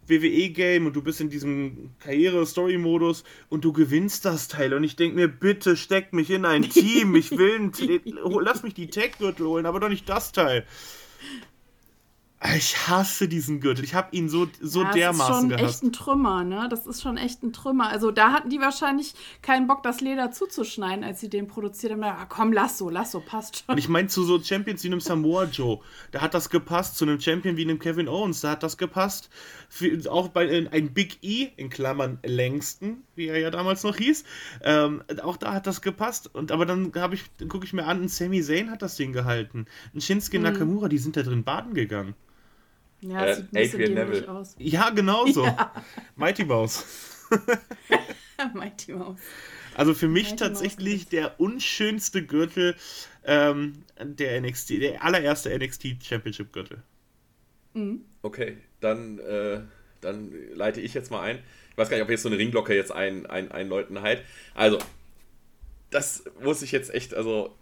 WWE-Game 0.08 0.86
und 0.86 0.96
du 0.96 1.02
bist 1.02 1.20
in 1.20 1.28
diesem 1.28 1.90
Karriere-Story-Modus 1.98 3.22
und 3.50 3.66
du 3.66 3.74
gewinnst 3.74 4.24
das 4.24 4.48
Teil. 4.48 4.72
Und 4.72 4.82
ich 4.82 4.96
denke 4.96 5.14
mir, 5.14 5.28
bitte 5.28 5.76
steck 5.76 6.14
mich 6.14 6.30
in 6.30 6.46
ein 6.46 6.62
Team. 6.62 7.14
Ich 7.14 7.32
will 7.32 7.56
ein 7.56 7.72
Lass 8.40 8.62
mich 8.62 8.72
die 8.72 8.88
Tech-Gürtel 8.88 9.46
holen, 9.46 9.66
aber 9.66 9.78
doch 9.78 9.90
nicht 9.90 10.08
das 10.08 10.32
Teil. 10.32 10.64
Ich 12.44 12.86
hasse 12.86 13.28
diesen 13.28 13.60
Gürtel. 13.60 13.82
Ich 13.82 13.94
habe 13.94 14.14
ihn 14.14 14.28
so, 14.28 14.46
so 14.60 14.82
ja, 14.82 14.92
dermaßen 14.92 15.18
das 15.18 15.28
ist 15.28 15.40
schon 15.40 15.48
gehasst. 15.48 15.74
echt 15.74 15.82
ein 15.84 15.92
Trümmer, 15.92 16.44
ne? 16.44 16.66
Das 16.68 16.86
ist 16.86 17.00
schon 17.00 17.16
echt 17.16 17.42
ein 17.42 17.54
Trümmer. 17.54 17.88
Also 17.88 18.10
da 18.10 18.30
hatten 18.30 18.50
die 18.50 18.60
wahrscheinlich 18.60 19.14
keinen 19.40 19.66
Bock, 19.66 19.82
das 19.82 20.02
Leder 20.02 20.30
zuzuschneiden, 20.30 21.02
als 21.02 21.20
sie 21.20 21.30
den 21.30 21.46
produziert 21.48 21.92
haben. 21.92 22.04
Ah, 22.04 22.26
komm, 22.28 22.52
lass 22.52 22.76
so, 22.76 22.90
lass 22.90 23.12
so, 23.12 23.20
passt 23.20 23.56
schon. 23.56 23.72
Und 23.72 23.78
ich 23.78 23.88
meine, 23.88 24.08
zu 24.08 24.22
so 24.22 24.38
Champions 24.38 24.84
wie 24.84 24.88
einem 24.88 25.00
Samoa 25.00 25.44
Joe, 25.44 25.80
da 26.12 26.20
hat 26.20 26.34
das 26.34 26.50
gepasst. 26.50 26.98
Zu 26.98 27.06
einem 27.06 27.18
Champion 27.20 27.56
wie 27.56 27.62
einem 27.62 27.78
Kevin 27.78 28.06
Owens, 28.06 28.42
da 28.42 28.50
hat 28.50 28.62
das 28.62 28.76
gepasst. 28.76 29.30
Für, 29.70 29.98
auch 30.12 30.28
bei 30.28 30.44
äh, 30.46 30.68
ein 30.70 30.92
Big 30.92 31.18
E, 31.22 31.48
in 31.56 31.70
Klammern 31.70 32.18
längsten, 32.22 33.02
wie 33.14 33.28
er 33.28 33.38
ja 33.38 33.50
damals 33.50 33.82
noch 33.82 33.96
hieß, 33.96 34.24
ähm, 34.62 35.02
auch 35.22 35.38
da 35.38 35.54
hat 35.54 35.66
das 35.66 35.80
gepasst. 35.80 36.34
Und 36.34 36.52
aber 36.52 36.66
dann 36.66 36.92
habe 36.96 37.14
ich, 37.14 37.24
gucke 37.48 37.64
ich 37.64 37.72
mir 37.72 37.86
an, 37.86 38.02
ein 38.02 38.08
Sami 38.08 38.42
Zayn 38.42 38.70
hat 38.70 38.82
das 38.82 38.96
Ding 38.96 39.14
gehalten. 39.14 39.64
Ein 39.94 40.02
Shinsuke 40.02 40.38
Nakamura, 40.38 40.88
die 40.88 40.98
sind 40.98 41.16
da 41.16 41.22
drin 41.22 41.42
baden 41.42 41.72
gegangen. 41.72 42.14
Ja, 43.00 43.24
Äh, 43.24 43.26
das 43.26 43.36
sieht 43.36 43.44
ein 43.46 43.50
bisschen 43.52 43.80
Adrian 43.80 43.94
dämlich 43.96 44.20
Neville. 44.22 44.32
aus. 44.32 44.54
Ja, 44.58 44.90
genau 44.90 45.26
so. 45.26 45.46
Mighty 46.16 46.44
Mouse. 46.44 46.84
Mighty 48.54 48.92
Mouse. 48.92 49.20
Also 49.74 49.94
für 49.94 50.08
mich 50.08 50.30
Mighty 50.30 50.36
tatsächlich 50.36 51.08
der 51.08 51.38
unschönste 51.40 52.24
Gürtel 52.24 52.76
ähm, 53.24 53.84
der 54.02 54.40
NXT, 54.40 54.70
der 54.80 55.04
allererste 55.04 55.56
NXT 55.56 55.96
Championship 56.02 56.52
Gürtel. 56.52 56.82
Okay, 58.22 58.56
dann, 58.80 59.18
äh, 59.18 59.60
dann 60.00 60.32
leite 60.54 60.80
ich 60.80 60.94
jetzt 60.94 61.10
mal 61.10 61.20
ein. 61.20 61.40
Ich 61.70 61.76
weiß 61.76 61.90
gar 61.90 61.96
nicht, 61.98 62.04
ob 62.04 62.10
jetzt 62.10 62.22
so 62.22 62.30
eine 62.30 62.38
Ringglocke 62.38 62.74
jetzt 62.74 62.90
ein, 62.90 63.26
ein, 63.26 63.52
einläuten 63.52 64.00
halt. 64.00 64.22
Also, 64.54 64.78
das 65.90 66.24
muss 66.40 66.62
ich 66.62 66.72
jetzt 66.72 66.94
echt, 66.94 67.12
also, 67.12 67.54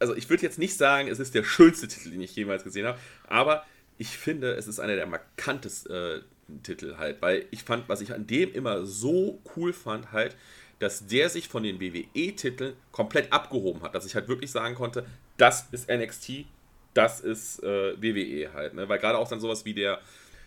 also 0.00 0.16
ich 0.16 0.28
würde 0.28 0.42
jetzt 0.42 0.58
nicht 0.58 0.76
sagen, 0.76 1.06
es 1.06 1.20
ist 1.20 1.36
der 1.36 1.44
schönste 1.44 1.86
Titel, 1.86 2.10
den 2.10 2.20
ich 2.20 2.34
jemals 2.34 2.64
gesehen 2.64 2.86
habe, 2.86 2.98
aber 3.28 3.64
ich 3.98 4.16
finde, 4.16 4.54
es 4.54 4.66
ist 4.68 4.78
einer 4.78 4.96
der 4.96 5.06
markantesten 5.06 5.92
äh, 5.92 6.20
Titel 6.62 6.96
halt, 6.96 7.20
weil 7.20 7.46
ich 7.50 7.62
fand, 7.64 7.88
was 7.88 8.00
ich 8.00 8.12
an 8.12 8.26
dem 8.26 8.52
immer 8.52 8.86
so 8.86 9.40
cool 9.56 9.72
fand 9.72 10.12
halt, 10.12 10.36
dass 10.78 11.06
der 11.06 11.28
sich 11.28 11.48
von 11.48 11.62
den 11.62 11.80
WWE-Titeln 11.80 12.74
komplett 12.92 13.32
abgehoben 13.32 13.82
hat, 13.82 13.94
dass 13.94 14.06
ich 14.06 14.14
halt 14.14 14.28
wirklich 14.28 14.50
sagen 14.50 14.74
konnte, 14.74 15.04
das 15.36 15.66
ist 15.72 15.90
NXT, 15.90 16.46
das 16.94 17.20
ist 17.20 17.62
äh, 17.62 18.00
WWE 18.00 18.52
halt, 18.52 18.74
ne? 18.74 18.88
weil 18.88 18.98
gerade 18.98 19.18
auch 19.18 19.28
dann 19.28 19.40
sowas 19.40 19.64
wie 19.64 19.74
der, 19.74 20.00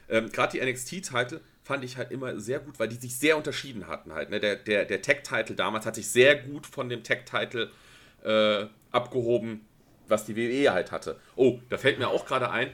ähm, 0.10 0.32
gerade 0.32 0.58
die 0.58 0.66
NXT-Titel 0.66 1.42
fand 1.64 1.84
ich 1.84 1.98
halt 1.98 2.12
immer 2.12 2.40
sehr 2.40 2.60
gut, 2.60 2.80
weil 2.80 2.88
die 2.88 2.96
sich 2.96 3.16
sehr 3.18 3.38
unterschieden 3.38 3.88
hatten 3.88 4.14
halt. 4.14 4.30
Ne? 4.30 4.40
Der, 4.40 4.56
der, 4.56 4.86
der 4.86 5.02
Tag-Title 5.02 5.56
damals 5.56 5.86
hat 5.86 5.96
sich 5.96 6.08
sehr 6.08 6.36
gut 6.36 6.66
von 6.66 6.90
dem 6.90 7.04
Tag-Title 7.04 7.70
äh, 8.24 8.66
abgehoben, 8.92 9.66
was 10.08 10.26
die 10.26 10.36
WWE 10.36 10.74
halt 10.74 10.92
hatte. 10.92 11.20
Oh, 11.36 11.60
da 11.70 11.78
fällt 11.78 12.00
mir 12.00 12.08
auch 12.08 12.26
gerade 12.26 12.50
ein, 12.50 12.72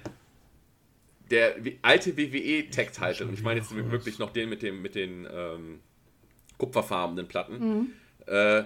der 1.30 1.56
alte 1.82 2.18
WWE 2.18 2.70
Tag-Title, 2.70 3.28
und 3.28 3.34
ich 3.34 3.44
meine 3.44 3.60
jetzt 3.60 3.74
wirklich 3.74 4.20
noch 4.20 4.32
den 4.32 4.50
mit, 4.50 4.62
dem, 4.62 4.82
mit 4.82 4.96
den 4.96 5.28
ähm, 5.32 5.80
kupferfarbenen 6.58 7.28
Platten, 7.28 7.60
mhm. 7.60 7.94
äh, 8.26 8.64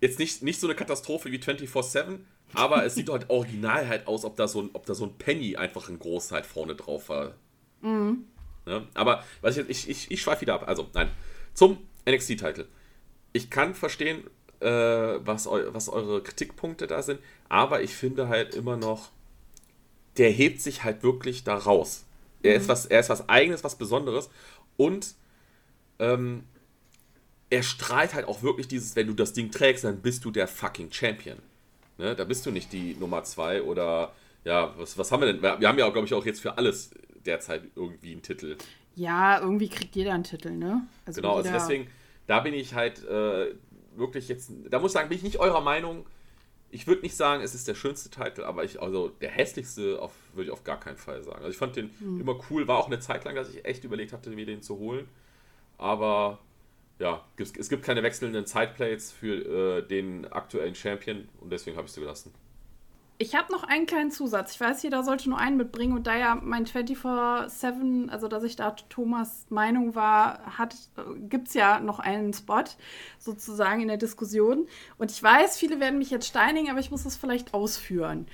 jetzt 0.00 0.18
nicht, 0.18 0.42
nicht 0.42 0.60
so 0.60 0.66
eine 0.66 0.76
Katastrophe 0.76 1.32
wie 1.32 1.38
24-7, 1.38 2.18
aber 2.54 2.84
es 2.84 2.94
sieht 2.94 3.08
halt 3.10 3.30
original 3.30 3.88
halt 3.88 4.06
aus, 4.06 4.24
ob 4.24 4.36
da 4.36 4.48
so 4.48 4.62
ein, 4.62 4.70
ob 4.72 4.86
da 4.86 4.94
so 4.94 5.06
ein 5.06 5.18
Penny 5.18 5.56
einfach 5.56 5.88
in 5.88 5.98
groß 5.98 6.32
halt 6.32 6.46
vorne 6.46 6.74
drauf 6.74 7.08
war. 7.08 7.34
Mhm. 7.80 8.24
Ne? 8.66 8.86
Aber 8.94 9.24
was 9.40 9.56
ich, 9.56 9.68
ich, 9.68 9.88
ich, 9.88 10.10
ich 10.10 10.20
schweife 10.20 10.42
wieder 10.42 10.54
ab. 10.54 10.68
Also, 10.68 10.88
nein. 10.92 11.10
Zum 11.54 11.78
NXT-Title. 12.08 12.66
Ich 13.32 13.50
kann 13.50 13.74
verstehen, 13.74 14.24
äh, 14.60 14.68
was, 14.68 15.46
eu, 15.46 15.72
was 15.72 15.88
eure 15.88 16.22
Kritikpunkte 16.22 16.86
da 16.86 17.02
sind, 17.02 17.20
aber 17.48 17.82
ich 17.82 17.94
finde 17.94 18.28
halt 18.28 18.54
immer 18.54 18.76
noch, 18.76 19.10
der 20.18 20.30
hebt 20.30 20.60
sich 20.60 20.84
halt 20.84 21.02
wirklich 21.02 21.44
da 21.44 21.56
raus. 21.56 22.04
Er, 22.42 22.54
mhm. 22.54 22.60
ist, 22.60 22.68
was, 22.68 22.86
er 22.86 23.00
ist 23.00 23.08
was 23.08 23.28
Eigenes, 23.28 23.64
was 23.64 23.76
Besonderes 23.76 24.30
und 24.76 25.14
ähm, 25.98 26.44
er 27.48 27.62
strahlt 27.62 28.14
halt 28.14 28.26
auch 28.26 28.42
wirklich 28.42 28.68
dieses, 28.68 28.96
wenn 28.96 29.06
du 29.06 29.14
das 29.14 29.32
Ding 29.32 29.50
trägst, 29.50 29.84
dann 29.84 30.00
bist 30.00 30.24
du 30.24 30.30
der 30.30 30.48
fucking 30.48 30.90
Champion. 30.90 31.38
Ne? 31.98 32.14
Da 32.14 32.24
bist 32.24 32.44
du 32.44 32.50
nicht 32.50 32.72
die 32.72 32.94
Nummer 32.94 33.22
2 33.22 33.62
oder 33.62 34.12
ja, 34.44 34.74
was, 34.76 34.96
was 34.98 35.10
haben 35.10 35.22
wir 35.22 35.32
denn? 35.32 35.42
Wir 35.42 35.68
haben 35.68 35.78
ja, 35.78 35.88
glaube 35.88 36.06
ich, 36.06 36.14
auch 36.14 36.24
jetzt 36.24 36.40
für 36.40 36.56
alles 36.56 36.90
derzeit 37.24 37.62
irgendwie 37.74 38.12
einen 38.12 38.22
Titel. 38.22 38.56
Ja, 38.94 39.40
irgendwie 39.40 39.68
kriegt 39.68 39.96
jeder 39.96 40.14
einen 40.14 40.24
Titel, 40.24 40.50
ne? 40.50 40.86
Also 41.04 41.20
genau, 41.20 41.36
also 41.36 41.50
deswegen, 41.50 41.88
da 42.26 42.40
bin 42.40 42.54
ich 42.54 42.74
halt 42.74 43.04
äh, 43.04 43.54
wirklich 43.96 44.28
jetzt, 44.28 44.50
da 44.70 44.78
muss 44.78 44.90
ich 44.90 44.94
sagen, 44.94 45.08
bin 45.08 45.18
ich 45.18 45.24
nicht 45.24 45.38
eurer 45.38 45.60
Meinung. 45.60 46.06
Ich 46.70 46.86
würde 46.86 47.02
nicht 47.02 47.16
sagen, 47.16 47.42
es 47.42 47.54
ist 47.54 47.68
der 47.68 47.74
schönste 47.74 48.10
Titel, 48.10 48.42
aber 48.42 48.64
ich, 48.64 48.80
also 48.80 49.08
der 49.08 49.30
hässlichste 49.30 50.00
würde 50.34 50.48
ich 50.48 50.50
auf 50.50 50.64
gar 50.64 50.80
keinen 50.80 50.96
Fall 50.96 51.22
sagen. 51.22 51.38
Also 51.38 51.50
ich 51.50 51.56
fand 51.56 51.76
den 51.76 51.90
hm. 51.98 52.20
immer 52.20 52.38
cool, 52.50 52.66
war 52.66 52.78
auch 52.78 52.86
eine 52.86 52.98
Zeit 52.98 53.24
lang, 53.24 53.34
dass 53.34 53.48
ich 53.48 53.64
echt 53.64 53.84
überlegt 53.84 54.12
hatte, 54.12 54.30
mir 54.30 54.46
den 54.46 54.62
zu 54.62 54.78
holen. 54.78 55.08
Aber 55.78 56.40
ja, 56.98 57.24
es 57.38 57.68
gibt 57.68 57.84
keine 57.84 58.02
wechselnden 58.02 58.46
Sideplates 58.46 59.12
für 59.12 59.78
äh, 59.78 59.86
den 59.86 60.26
aktuellen 60.26 60.74
Champion 60.74 61.28
und 61.40 61.50
deswegen 61.52 61.76
habe 61.76 61.86
ich 61.86 61.92
sie 61.92 62.00
gelassen. 62.00 62.32
Ich 63.18 63.34
habe 63.34 63.50
noch 63.50 63.62
einen 63.64 63.86
kleinen 63.86 64.10
Zusatz. 64.10 64.52
Ich 64.52 64.60
weiß, 64.60 64.82
jeder 64.82 65.02
sollte 65.02 65.30
nur 65.30 65.38
einen 65.38 65.56
mitbringen 65.56 65.94
und 65.94 66.06
da 66.06 66.16
ja 66.16 66.34
mein 66.34 66.66
24-7, 66.66 68.10
also 68.10 68.28
dass 68.28 68.42
ich 68.44 68.56
da 68.56 68.72
Thomas 68.90 69.46
Meinung 69.48 69.94
war, 69.94 70.40
äh, 70.58 71.00
gibt 71.28 71.48
es 71.48 71.54
ja 71.54 71.80
noch 71.80 71.98
einen 71.98 72.34
Spot 72.34 72.64
sozusagen 73.18 73.80
in 73.80 73.88
der 73.88 73.96
Diskussion. 73.96 74.66
Und 74.98 75.10
ich 75.10 75.22
weiß, 75.22 75.58
viele 75.58 75.80
werden 75.80 75.98
mich 75.98 76.10
jetzt 76.10 76.28
steinigen, 76.28 76.70
aber 76.70 76.80
ich 76.80 76.90
muss 76.90 77.04
das 77.04 77.16
vielleicht 77.16 77.54
ausführen. 77.54 78.26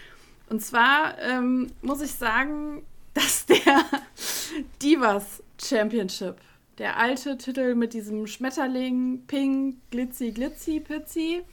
Und 0.51 0.61
zwar 0.61 1.17
ähm, 1.21 1.71
muss 1.81 2.01
ich 2.01 2.13
sagen, 2.13 2.83
dass 3.15 3.47
der 3.47 3.85
Divas 4.83 5.45
Championship, 5.63 6.39
der 6.79 6.97
alte 6.97 7.39
Titel 7.39 7.77
mit 7.77 7.95
diesem 7.95 8.27
Schmetterling, 8.27 9.23
Ping, 9.29 9.77
Glitzy, 9.93 10.33
Glitzy, 10.33 10.81
Pizzi, 10.81 11.45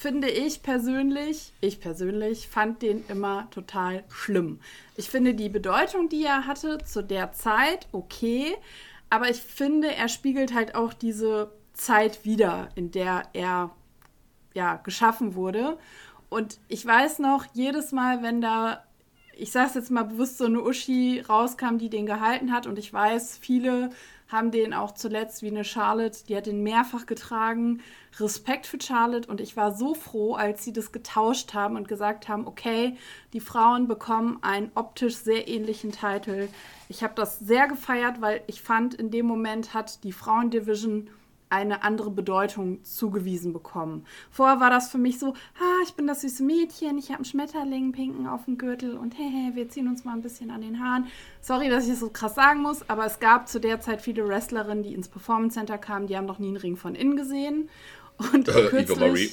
finde 0.00 0.30
ich 0.30 0.62
persönlich, 0.62 1.52
ich 1.60 1.78
persönlich 1.78 2.48
fand 2.48 2.80
den 2.80 3.04
immer 3.08 3.50
total 3.50 4.02
schlimm. 4.08 4.58
Ich 4.96 5.10
finde 5.10 5.34
die 5.34 5.50
Bedeutung, 5.50 6.08
die 6.08 6.24
er 6.24 6.46
hatte 6.46 6.78
zu 6.78 7.04
der 7.04 7.32
Zeit, 7.34 7.86
okay, 7.92 8.56
aber 9.10 9.28
ich 9.28 9.42
finde, 9.42 9.94
er 9.94 10.08
spiegelt 10.08 10.54
halt 10.54 10.74
auch 10.74 10.94
diese 10.94 11.52
Zeit 11.74 12.24
wieder, 12.24 12.70
in 12.76 12.90
der 12.92 13.24
er 13.34 13.72
ja 14.54 14.76
geschaffen 14.76 15.34
wurde. 15.34 15.76
Und 16.30 16.58
ich 16.68 16.86
weiß 16.86 17.18
noch, 17.18 17.44
jedes 17.52 17.92
Mal, 17.92 18.22
wenn 18.22 18.40
da, 18.40 18.82
ich 19.36 19.52
sag's 19.52 19.74
jetzt 19.74 19.90
mal 19.90 20.04
bewusst, 20.04 20.38
so 20.38 20.44
eine 20.44 20.62
Uschi 20.62 21.20
rauskam, 21.20 21.78
die 21.78 21.90
den 21.90 22.06
gehalten 22.06 22.52
hat, 22.52 22.66
und 22.66 22.78
ich 22.78 22.92
weiß, 22.92 23.38
viele 23.40 23.90
haben 24.30 24.50
den 24.50 24.72
auch 24.74 24.92
zuletzt 24.92 25.42
wie 25.42 25.48
eine 25.48 25.64
Charlotte, 25.64 26.20
die 26.28 26.36
hat 26.36 26.46
den 26.46 26.62
mehrfach 26.62 27.06
getragen. 27.06 27.82
Respekt 28.18 28.66
für 28.66 28.80
Charlotte 28.80 29.28
und 29.28 29.40
ich 29.40 29.56
war 29.56 29.74
so 29.74 29.94
froh, 29.94 30.34
als 30.34 30.64
sie 30.64 30.72
das 30.72 30.92
getauscht 30.92 31.54
haben 31.54 31.76
und 31.76 31.88
gesagt 31.88 32.28
haben, 32.28 32.46
okay, 32.46 32.96
die 33.32 33.40
Frauen 33.40 33.88
bekommen 33.88 34.38
einen 34.42 34.70
optisch 34.74 35.16
sehr 35.16 35.48
ähnlichen 35.48 35.92
Titel. 35.92 36.48
Ich 36.88 37.02
habe 37.02 37.14
das 37.14 37.38
sehr 37.38 37.66
gefeiert, 37.68 38.20
weil 38.20 38.42
ich 38.46 38.62
fand, 38.62 38.94
in 38.94 39.10
dem 39.10 39.26
Moment 39.26 39.74
hat 39.74 40.04
die 40.04 40.12
Frauendivision 40.12 41.10
eine 41.50 41.82
andere 41.82 42.10
Bedeutung 42.10 42.82
zugewiesen 42.84 43.52
bekommen. 43.52 44.06
Vorher 44.30 44.60
war 44.60 44.70
das 44.70 44.90
für 44.90 44.98
mich 44.98 45.18
so, 45.18 45.34
ah, 45.58 45.82
ich 45.84 45.94
bin 45.94 46.06
das 46.06 46.22
süße 46.22 46.42
Mädchen, 46.42 46.96
ich 46.96 47.08
habe 47.08 47.16
einen 47.16 47.24
Schmetterling 47.24 47.92
pinken 47.92 48.26
auf 48.26 48.44
dem 48.44 48.56
Gürtel 48.56 48.96
und 48.96 49.18
hey, 49.18 49.30
hey, 49.30 49.56
wir 49.56 49.68
ziehen 49.68 49.88
uns 49.88 50.04
mal 50.04 50.12
ein 50.12 50.22
bisschen 50.22 50.50
an 50.50 50.62
den 50.62 50.82
Haaren. 50.82 51.08
Sorry, 51.42 51.68
dass 51.68 51.84
ich 51.84 51.90
das 51.90 52.00
so 52.00 52.08
krass 52.08 52.36
sagen 52.36 52.62
muss, 52.62 52.88
aber 52.88 53.04
es 53.04 53.18
gab 53.18 53.48
zu 53.48 53.60
der 53.60 53.80
Zeit 53.80 54.00
viele 54.00 54.26
Wrestlerinnen, 54.26 54.84
die 54.84 54.94
ins 54.94 55.08
Performance 55.08 55.54
Center 55.54 55.76
kamen, 55.76 56.06
die 56.06 56.16
haben 56.16 56.26
noch 56.26 56.38
nie 56.38 56.48
einen 56.48 56.56
Ring 56.56 56.76
von 56.76 56.94
innen 56.94 57.16
gesehen. 57.16 57.68
Und 58.32 58.48
äh, 58.48 58.52
kürzlich, 58.68 58.90
Eva 58.90 59.06
Marie. 59.06 59.30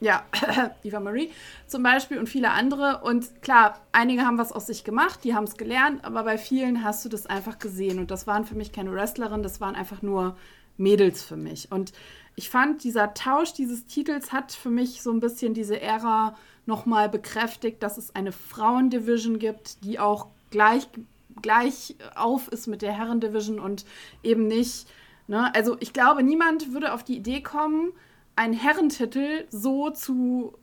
Ja, 0.00 0.24
Eva 0.82 0.98
Marie 0.98 1.30
zum 1.66 1.82
Beispiel 1.82 2.18
und 2.18 2.28
viele 2.28 2.50
andere. 2.50 3.02
Und 3.04 3.42
klar, 3.42 3.78
einige 3.92 4.22
haben 4.22 4.38
was 4.38 4.50
aus 4.50 4.66
sich 4.66 4.82
gemacht, 4.82 5.20
die 5.24 5.34
haben 5.34 5.44
es 5.44 5.56
gelernt, 5.56 6.04
aber 6.04 6.24
bei 6.24 6.38
vielen 6.38 6.82
hast 6.82 7.04
du 7.04 7.08
das 7.08 7.26
einfach 7.26 7.58
gesehen. 7.58 7.98
Und 7.98 8.10
das 8.10 8.26
waren 8.26 8.44
für 8.44 8.54
mich 8.54 8.72
keine 8.72 8.92
Wrestlerinnen, 8.92 9.42
das 9.42 9.60
waren 9.60 9.76
einfach 9.76 10.02
nur 10.02 10.36
Mädels 10.76 11.22
für 11.22 11.36
mich. 11.36 11.70
Und 11.70 11.92
ich 12.36 12.48
fand, 12.48 12.84
dieser 12.84 13.14
Tausch 13.14 13.52
dieses 13.52 13.86
Titels 13.86 14.32
hat 14.32 14.52
für 14.52 14.70
mich 14.70 15.02
so 15.02 15.10
ein 15.12 15.20
bisschen 15.20 15.54
diese 15.54 15.80
Ära 15.80 16.36
nochmal 16.66 17.08
bekräftigt, 17.08 17.82
dass 17.82 17.98
es 17.98 18.14
eine 18.14 18.32
Frauendivision 18.32 19.38
gibt, 19.38 19.84
die 19.84 19.98
auch 19.98 20.28
gleich, 20.50 20.88
gleich 21.42 21.96
auf 22.14 22.48
ist 22.48 22.66
mit 22.66 22.82
der 22.82 22.92
Herrendivision 22.92 23.58
und 23.58 23.84
eben 24.22 24.46
nicht. 24.46 24.86
Ne? 25.26 25.54
Also 25.54 25.76
ich 25.80 25.92
glaube, 25.92 26.22
niemand 26.22 26.72
würde 26.72 26.92
auf 26.92 27.04
die 27.04 27.16
Idee 27.16 27.42
kommen, 27.42 27.92
einen 28.36 28.54
Herrentitel 28.54 29.44
so 29.50 29.90
zu, 29.90 30.54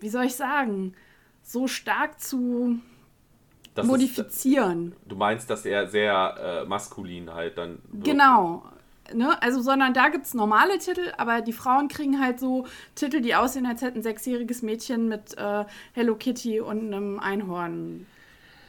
wie 0.00 0.08
soll 0.08 0.24
ich 0.24 0.34
sagen, 0.34 0.94
so 1.42 1.66
stark 1.66 2.20
zu 2.20 2.78
das 3.74 3.86
modifizieren. 3.86 4.92
Ist, 4.92 5.10
du 5.12 5.16
meinst, 5.16 5.48
dass 5.48 5.64
er 5.64 5.86
sehr 5.86 6.62
äh, 6.64 6.68
maskulin 6.68 7.32
halt 7.32 7.56
dann. 7.56 7.78
Genau. 7.92 8.64
Ne? 9.14 9.40
Also, 9.42 9.60
sondern 9.60 9.94
da 9.94 10.08
gibt 10.08 10.26
es 10.26 10.34
normale 10.34 10.78
Titel, 10.78 11.12
aber 11.16 11.40
die 11.40 11.52
Frauen 11.52 11.88
kriegen 11.88 12.20
halt 12.20 12.40
so 12.40 12.66
Titel, 12.94 13.20
die 13.20 13.34
aussehen, 13.34 13.66
als 13.66 13.82
hätten 13.82 13.98
ein 13.98 14.02
sechsjähriges 14.02 14.62
Mädchen 14.62 15.08
mit 15.08 15.36
äh, 15.36 15.64
Hello 15.92 16.14
Kitty 16.14 16.60
und 16.60 16.92
einem 16.92 17.18
Einhorn 17.18 18.06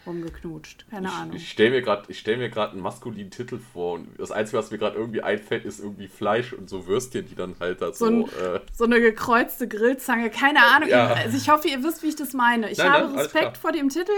rumgeknutscht. 0.06 0.86
Keine 0.90 1.08
ich, 1.08 1.14
Ahnung. 1.14 1.36
Ich 1.36 1.52
stelle 1.52 1.72
mir 1.72 1.82
gerade 1.82 2.14
stell 2.14 2.42
einen 2.42 2.82
maskulinen 2.82 3.32
Titel 3.32 3.60
vor 3.60 3.94
und 3.96 4.08
das 4.18 4.32
Einzige, 4.32 4.58
was 4.58 4.72
mir 4.72 4.78
gerade 4.78 4.98
irgendwie 4.98 5.22
einfällt, 5.22 5.66
ist 5.66 5.80
irgendwie 5.80 6.08
Fleisch 6.08 6.54
und 6.54 6.70
so 6.70 6.88
Würstchen, 6.88 7.28
die 7.28 7.36
dann 7.36 7.56
halt 7.60 7.82
da 7.82 7.94
so. 7.94 8.06
So, 8.06 8.28
äh, 8.44 8.62
so 8.74 8.86
eine 8.86 9.00
gekreuzte 9.00 9.68
Grillzange, 9.68 10.30
keine 10.30 10.64
Ahnung. 10.64 10.90
Ja. 10.90 11.14
Also 11.14 11.38
ich 11.38 11.50
hoffe, 11.50 11.68
ihr 11.68 11.84
wisst, 11.84 12.04
wie 12.04 12.08
ich 12.08 12.16
das 12.16 12.34
meine. 12.34 12.72
Ich 12.72 12.78
nein, 12.78 12.92
habe 12.92 13.08
nein, 13.08 13.20
Respekt 13.20 13.58
vor 13.58 13.72
dem 13.72 13.90
Titel, 13.90 14.12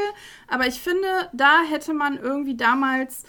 aber 0.48 0.68
ich 0.68 0.80
finde, 0.80 1.08
da 1.34 1.64
hätte 1.70 1.94
man 1.94 2.18
irgendwie 2.18 2.56
damals 2.56 3.24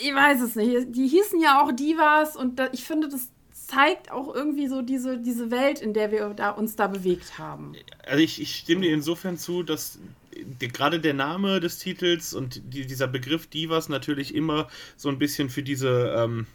ich 0.00 0.14
weiß 0.14 0.40
es 0.40 0.54
nicht. 0.54 0.88
Die 0.90 1.08
hießen 1.08 1.40
ja 1.40 1.62
auch 1.62 1.72
Divas 1.72 2.36
und 2.36 2.58
da, 2.58 2.68
ich 2.72 2.84
finde, 2.84 3.08
das 3.08 3.30
zeigt 3.52 4.10
auch 4.10 4.34
irgendwie 4.34 4.66
so 4.66 4.82
diese, 4.82 5.18
diese 5.18 5.50
Welt, 5.50 5.80
in 5.80 5.92
der 5.92 6.10
wir 6.10 6.30
da, 6.30 6.50
uns 6.50 6.74
da 6.76 6.86
bewegt 6.86 7.38
haben. 7.38 7.74
Also 8.06 8.22
ich, 8.22 8.40
ich 8.40 8.56
stimme 8.56 8.82
dir 8.82 8.94
insofern 8.94 9.36
zu, 9.36 9.62
dass 9.62 9.98
die, 10.34 10.68
gerade 10.68 11.00
der 11.00 11.14
Name 11.14 11.60
des 11.60 11.78
Titels 11.78 12.32
und 12.32 12.62
die, 12.72 12.86
dieser 12.86 13.08
Begriff 13.08 13.46
Divas 13.46 13.88
natürlich 13.88 14.34
immer 14.34 14.68
so 14.96 15.08
ein 15.08 15.18
bisschen 15.18 15.50
für 15.50 15.62
diese, 15.62 16.14
ähm, 16.16 16.46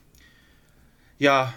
ja, 1.20 1.54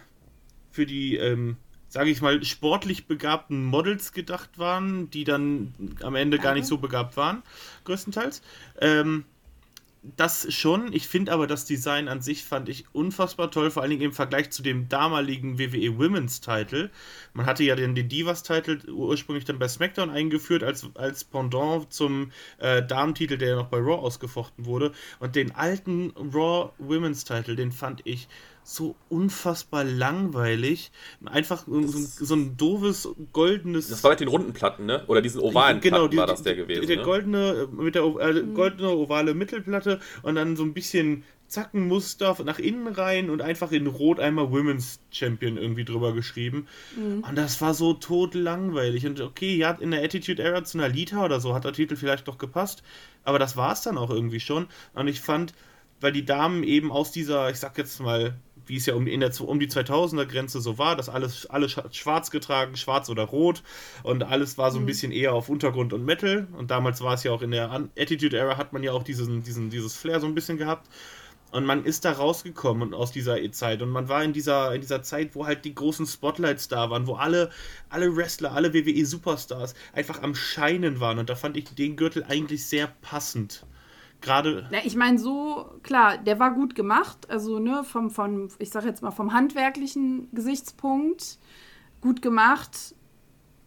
für 0.71 0.85
die, 0.85 1.17
ähm, 1.17 1.57
sage 1.89 2.11
ich 2.11 2.21
mal, 2.21 2.43
sportlich 2.45 3.07
begabten 3.07 3.65
Models 3.65 4.13
gedacht 4.13 4.59
waren, 4.59 5.11
die 5.11 5.25
dann 5.25 5.73
am 6.03 6.15
Ende 6.17 6.39
gar 6.39 6.53
nicht 6.53 6.67
so 6.67 6.77
begabt 6.77 7.17
waren, 7.17 7.43
größtenteils. 7.85 8.43
Ähm, 8.81 9.25
das 10.17 10.53
schon. 10.53 10.93
Ich 10.93 11.09
finde 11.09 11.33
aber 11.33 11.47
das 11.47 11.65
Design 11.65 12.09
an 12.09 12.21
sich 12.21 12.45
fand 12.45 12.69
ich 12.69 12.85
unfassbar 12.93 13.51
toll, 13.51 13.71
vor 13.71 13.83
allen 13.83 13.91
Dingen 13.91 14.03
im 14.03 14.13
Vergleich 14.13 14.51
zu 14.51 14.63
dem 14.63 14.89
damaligen 14.89 15.59
WWE 15.59 15.99
Women's 15.99 16.41
Title. 16.41 16.91
Man 17.33 17.47
hatte 17.47 17.65
ja 17.65 17.75
den, 17.75 17.95
Divas 17.95 18.43
Title 18.43 18.79
ursprünglich 18.91 19.45
dann 19.45 19.59
bei 19.59 19.69
SmackDown 19.69 20.11
eingeführt 20.11 20.63
als, 20.63 20.89
als 20.95 21.25
Pendant 21.25 21.93
zum 21.93 22.31
äh, 22.59 22.83
Damentitel, 22.83 23.39
der 23.39 23.49
ja 23.51 23.57
noch 23.57 23.69
bei 23.69 23.79
Raw 23.79 23.97
ausgefochten 23.97 24.65
wurde. 24.67 24.93
Und 25.19 25.35
den 25.35 25.55
alten 25.55 26.13
Raw 26.17 26.71
Women's 26.79 27.25
Title, 27.25 27.57
den 27.57 27.73
fand 27.73 28.03
ich 28.05 28.29
so 28.69 28.97
unfassbar 29.09 29.85
langweilig. 29.85 30.91
Einfach 31.25 31.67
so, 31.69 31.87
so, 31.87 32.35
ein 32.35 32.57
doofes, 32.57 33.09
goldenes. 33.33 33.89
Das 33.89 34.03
war 34.03 34.11
mit 34.11 34.19
den 34.19 34.27
runden 34.27 34.53
Platten, 34.53 34.87
ne? 34.87 35.05
Oder 35.07 35.23
diesen 35.23 35.41
ovalen 35.41 35.81
genau, 35.81 35.99
Platten 35.99 36.11
die, 36.11 36.17
war 36.17 36.27
das 36.27 36.43
der 36.43 36.57
gewesen. 36.57 36.85
Der 36.85 36.97
ne? 36.97 37.03
goldene, 37.05 37.69
mit 37.71 37.95
der 37.95 38.03
äh, 38.03 38.43
goldene 38.43 38.91
ovale 38.91 39.35
Mittelplatte 39.35 40.01
und 40.23 40.35
dann 40.35 40.57
so 40.57 40.65
ein 40.65 40.75
bisschen 40.75 41.23
Zackenmuster 41.47 42.37
nach 42.45 42.59
innen 42.59 42.89
rein 42.89 43.31
und 43.31 43.41
einfach 43.41 43.71
in 43.71 43.87
Rot 43.87 44.19
einmal 44.19 44.51
Women's 44.51 44.99
Champion 45.13 45.59
irgendwie 45.59 45.85
drüber 45.85 46.13
geschrieben. 46.13 46.67
Mhm. 46.97 47.23
Und 47.23 47.37
das 47.37 47.61
war 47.61 47.73
so 47.73 47.95
tot 47.95 48.35
langweilig. 48.35 49.07
Und 49.07 49.21
okay, 49.21 49.55
ja, 49.55 49.71
in 49.79 49.93
der 49.93 50.03
Attitude 50.03 50.43
Era 50.43 50.65
zu 50.65 50.77
einer 50.79 50.89
Lita 50.89 51.25
oder 51.25 51.39
so 51.39 51.55
hat 51.55 51.63
der 51.63 51.73
Titel 51.73 51.95
vielleicht 51.95 52.27
doch 52.27 52.39
gepasst. 52.39 52.83
Aber 53.23 53.39
das 53.39 53.57
war 53.57 53.75
es 53.75 53.83
dann 53.83 53.97
auch 53.97 54.11
irgendwie 54.11 54.41
schon. 54.41 54.67
Und 54.93 55.07
ich 55.07 55.21
fand, 55.21 55.55
weil 56.01 56.11
die 56.11 56.25
Damen 56.25 56.65
eben 56.65 56.91
aus 56.91 57.13
dieser, 57.13 57.49
ich 57.49 57.61
sag 57.61 57.79
jetzt 57.79 58.01
mal, 58.01 58.35
wie 58.67 58.77
es 58.77 58.87
ja 58.87 58.95
um, 58.95 59.07
in 59.07 59.21
der, 59.21 59.33
um 59.41 59.61
die 59.61 59.69
2000er 59.69 60.27
Grenze 60.27 60.61
so 60.61 60.79
war, 60.79 60.97
dass 60.97 61.09
alles, 61.09 61.47
alles 61.47 61.77
schwarz 61.93 62.31
getragen, 62.31 62.77
schwarz 62.77 63.09
oder 63.09 63.25
rot 63.25 63.63
und 64.03 64.25
alles 64.25 64.59
war 64.59 64.71
so 64.71 64.79
ein 64.79 64.83
mhm. 64.83 64.87
bisschen 64.87 65.13
eher 65.13 65.33
auf 65.33 65.49
Untergrund 65.49 65.93
und 65.93 66.05
Metal. 66.05 66.49
Und 66.57 66.71
damals 66.71 67.01
war 67.01 67.15
es 67.15 67.23
ja 67.23 67.33
auch 67.33 67.43
in 67.43 67.51
der 67.51 67.71
Attitude 67.97 68.37
Era 68.37 68.57
hat 68.57 68.73
man 68.73 68.83
ja 68.83 68.93
auch 68.93 69.03
diesen, 69.03 69.43
diesen, 69.43 69.71
dieses 69.71 69.97
Flair 69.97 70.21
so 70.21 70.27
ein 70.27 70.35
bisschen 70.35 70.59
gehabt. 70.59 70.89
Und 71.53 71.65
man 71.65 71.85
ist 71.85 72.05
da 72.05 72.13
rausgekommen 72.13 72.93
aus 72.93 73.13
dieser 73.13 73.39
Zeit 73.53 73.81
und 73.81 73.89
man 73.89 74.09
war 74.09 74.23
in 74.23 74.33
dieser, 74.33 74.75
in 74.75 74.81
dieser 74.81 75.03
Zeit, 75.03 75.35
wo 75.35 75.47
halt 75.47 75.65
die 75.65 75.75
großen 75.75 76.05
Spotlights 76.05 76.69
da 76.69 76.91
waren, 76.91 77.07
wo 77.07 77.15
alle, 77.15 77.51
alle 77.89 78.15
Wrestler, 78.15 78.53
alle 78.53 78.75
WWE 78.75 79.07
Superstars 79.07 79.75
einfach 79.93 80.23
am 80.23 80.35
Scheinen 80.35 81.01
waren. 81.01 81.19
Und 81.19 81.31
da 81.31 81.37
fand 81.37 81.57
ich 81.57 81.65
den 81.65 81.97
Gürtel 81.97 82.25
eigentlich 82.25 82.67
sehr 82.67 82.89
passend 83.01 83.65
gerade. 84.21 84.69
Ja, 84.71 84.81
ich 84.85 84.97
meine, 84.97 85.19
so, 85.19 85.71
klar, 85.83 86.19
der 86.19 86.39
war 86.39 86.53
gut 86.53 86.75
gemacht. 86.75 87.29
Also, 87.29 87.59
ne, 87.59 87.85
vom, 87.85 88.11
vom, 88.11 88.49
ich 88.59 88.71
sag 88.71 88.85
jetzt 88.85 89.03
mal, 89.03 89.11
vom 89.11 89.33
handwerklichen 89.33 90.29
Gesichtspunkt 90.33 91.39
gut 92.01 92.23
gemacht. 92.23 92.95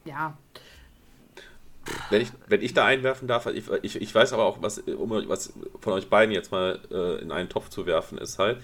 Ja. 0.05 0.37
Wenn 2.09 2.21
ich, 2.21 2.31
wenn 2.47 2.61
ich 2.61 2.73
da 2.73 2.85
einwerfen 2.85 3.27
darf, 3.27 3.47
ich, 3.47 3.65
ich, 3.81 4.01
ich 4.01 4.13
weiß 4.15 4.33
aber 4.33 4.45
auch, 4.45 4.61
was, 4.61 4.79
um 4.79 5.09
was 5.27 5.53
von 5.79 5.93
euch 5.93 6.09
beiden 6.09 6.33
jetzt 6.33 6.51
mal 6.51 6.79
äh, 6.91 7.21
in 7.21 7.31
einen 7.31 7.49
Topf 7.49 7.69
zu 7.69 7.85
werfen, 7.85 8.17
ist 8.17 8.37
halt, 8.37 8.61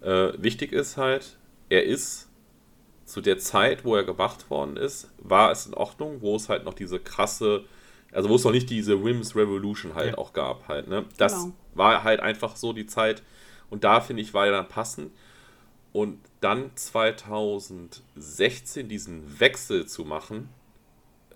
äh, 0.00 0.32
wichtig 0.36 0.72
ist 0.72 0.96
halt, 0.96 1.36
er 1.68 1.84
ist 1.84 2.28
zu 3.04 3.20
der 3.20 3.38
Zeit, 3.38 3.84
wo 3.84 3.96
er 3.96 4.04
gemacht 4.04 4.50
worden 4.50 4.76
ist, 4.76 5.10
war 5.18 5.50
es 5.50 5.66
in 5.66 5.74
Ordnung, 5.74 6.20
wo 6.20 6.36
es 6.36 6.48
halt 6.48 6.64
noch 6.64 6.74
diese 6.74 7.00
krasse 7.00 7.64
also 8.12 8.28
wo 8.28 8.36
es 8.36 8.44
noch 8.44 8.52
nicht 8.52 8.70
diese 8.70 9.04
Wims 9.04 9.34
Revolution 9.36 9.94
halt 9.94 10.12
ja. 10.12 10.18
auch 10.18 10.32
gab 10.32 10.68
halt, 10.68 10.88
ne? 10.88 11.04
Das 11.16 11.34
genau. 11.34 11.52
war 11.74 12.04
halt 12.04 12.20
einfach 12.20 12.54
so 12.56 12.72
die 12.72 12.86
Zeit 12.86 13.22
und 13.70 13.84
da 13.84 14.00
finde 14.00 14.22
ich 14.22 14.34
war 14.34 14.46
er 14.46 14.52
dann 14.52 14.68
passend 14.68 15.12
und 15.92 16.18
dann 16.40 16.70
2016 16.74 18.88
diesen 18.88 19.40
Wechsel 19.40 19.86
zu 19.86 20.04
machen, 20.04 20.48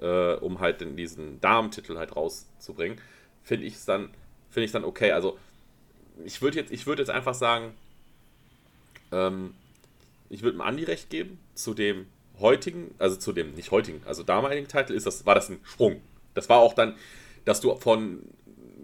äh, 0.00 0.35
um 0.35 0.61
halt 0.61 0.80
in 0.82 0.96
diesen 0.96 1.40
Damentitel 1.40 1.98
halt 1.98 2.14
rauszubringen, 2.16 3.00
finde 3.42 3.66
ich 3.66 3.74
es 3.74 3.85
dann 3.85 4.11
finde 4.50 4.66
ich 4.66 4.72
dann 4.72 4.85
okay. 4.85 5.12
Also 5.12 5.38
ich 6.24 6.40
würde 6.40 6.58
jetzt 6.58 6.72
ich 6.72 6.87
würde 6.87 7.02
jetzt 7.02 7.11
einfach 7.11 7.35
sagen, 7.35 7.74
ähm, 9.11 9.54
ich 10.30 10.42
würde 10.42 10.56
dem 10.56 10.62
Andi 10.62 10.85
recht 10.85 11.11
geben 11.11 11.38
zu 11.54 11.74
dem 11.74 12.06
heutigen, 12.40 12.94
also 12.98 13.16
zu 13.16 13.32
dem 13.32 13.54
nicht 13.54 13.72
heutigen, 13.72 14.00
also 14.06 14.22
damaligen 14.22 14.68
Titel 14.68 14.94
ist 14.94 15.04
das 15.04 15.26
war 15.26 15.35
das 15.35 15.50
ein 15.50 15.61
Sprung 15.64 16.00
das 16.34 16.48
war 16.48 16.58
auch 16.58 16.74
dann, 16.74 16.96
dass 17.44 17.60
du 17.60 17.74
von 17.76 18.22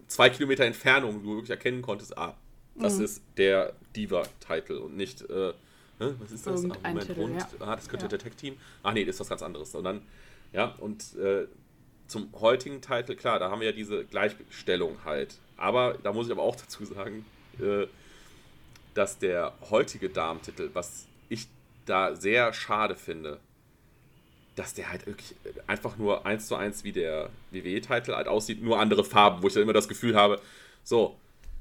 zwei 0.07 0.31
Kilometer 0.31 0.65
Entfernung 0.65 1.23
du 1.23 1.31
wirklich 1.35 1.51
erkennen 1.51 1.83
konntest, 1.83 2.17
ah, 2.19 2.37
das 2.75 2.99
mhm. 2.99 3.05
ist 3.05 3.23
der 3.37 3.75
Diva-Title 3.95 4.81
und 4.81 4.97
nicht, 4.97 5.23
äh, 5.29 5.53
was 5.99 6.33
ist 6.33 6.47
das? 6.47 6.65
Ah, 6.65 6.69
Moment, 6.89 7.07
Titel, 7.07 7.31
ja. 7.37 7.49
ah, 7.61 7.77
das 7.77 7.89
könnte 7.89 8.05
ja. 8.05 8.09
der 8.09 8.19
Tech-Team. 8.21 8.57
Ach 8.83 8.93
nee, 8.93 9.05
das 9.05 9.17
ist 9.17 9.21
was 9.21 9.29
ganz 9.29 9.43
anderes. 9.43 9.75
Und 9.75 9.85
dann, 9.85 10.03
ja, 10.53 10.75
und 10.79 11.17
äh, 11.17 11.47
zum 12.07 12.33
heutigen 12.41 12.81
Titel, 12.81 13.17
klar, 13.17 13.39
da 13.39 13.51
haben 13.51 13.61
wir 13.61 13.69
ja 13.69 13.73
diese 13.73 14.05
Gleichstellung 14.05 14.99
halt. 15.05 15.39
Aber 15.57 15.99
da 16.03 16.13
muss 16.13 16.27
ich 16.27 16.33
aber 16.33 16.43
auch 16.43 16.57
dazu 16.61 16.85
sagen, 16.85 17.25
äh, 17.61 17.87
dass 18.95 19.19
der 19.19 19.55
heutige 19.71 20.09
Damentitel, 20.09 20.71
was 20.73 21.07
ich 21.29 21.49
da 21.85 22.15
sehr 22.15 22.53
schade 22.53 22.97
finde, 22.97 23.41
dass 24.59 24.75
der 24.75 24.91
halt 24.91 25.07
wirklich 25.07 25.37
einfach 25.67 25.97
nur 25.97 26.27
eins 26.27 26.49
zu 26.49 26.57
eins 26.57 26.83
wie 26.83 26.93
der 26.93 27.31
WWE-Titel 27.53 28.15
halt 28.15 28.27
aussieht, 28.27 28.63
nur 28.63 28.81
andere 28.81 29.05
Farben, 29.05 29.43
wo 29.43 29.47
ich 29.47 29.55
dann 29.55 29.63
immer 29.63 29.73
das 29.73 29.89
Gefühl 29.89 30.17
habe, 30.17 30.41
so, 30.83 31.17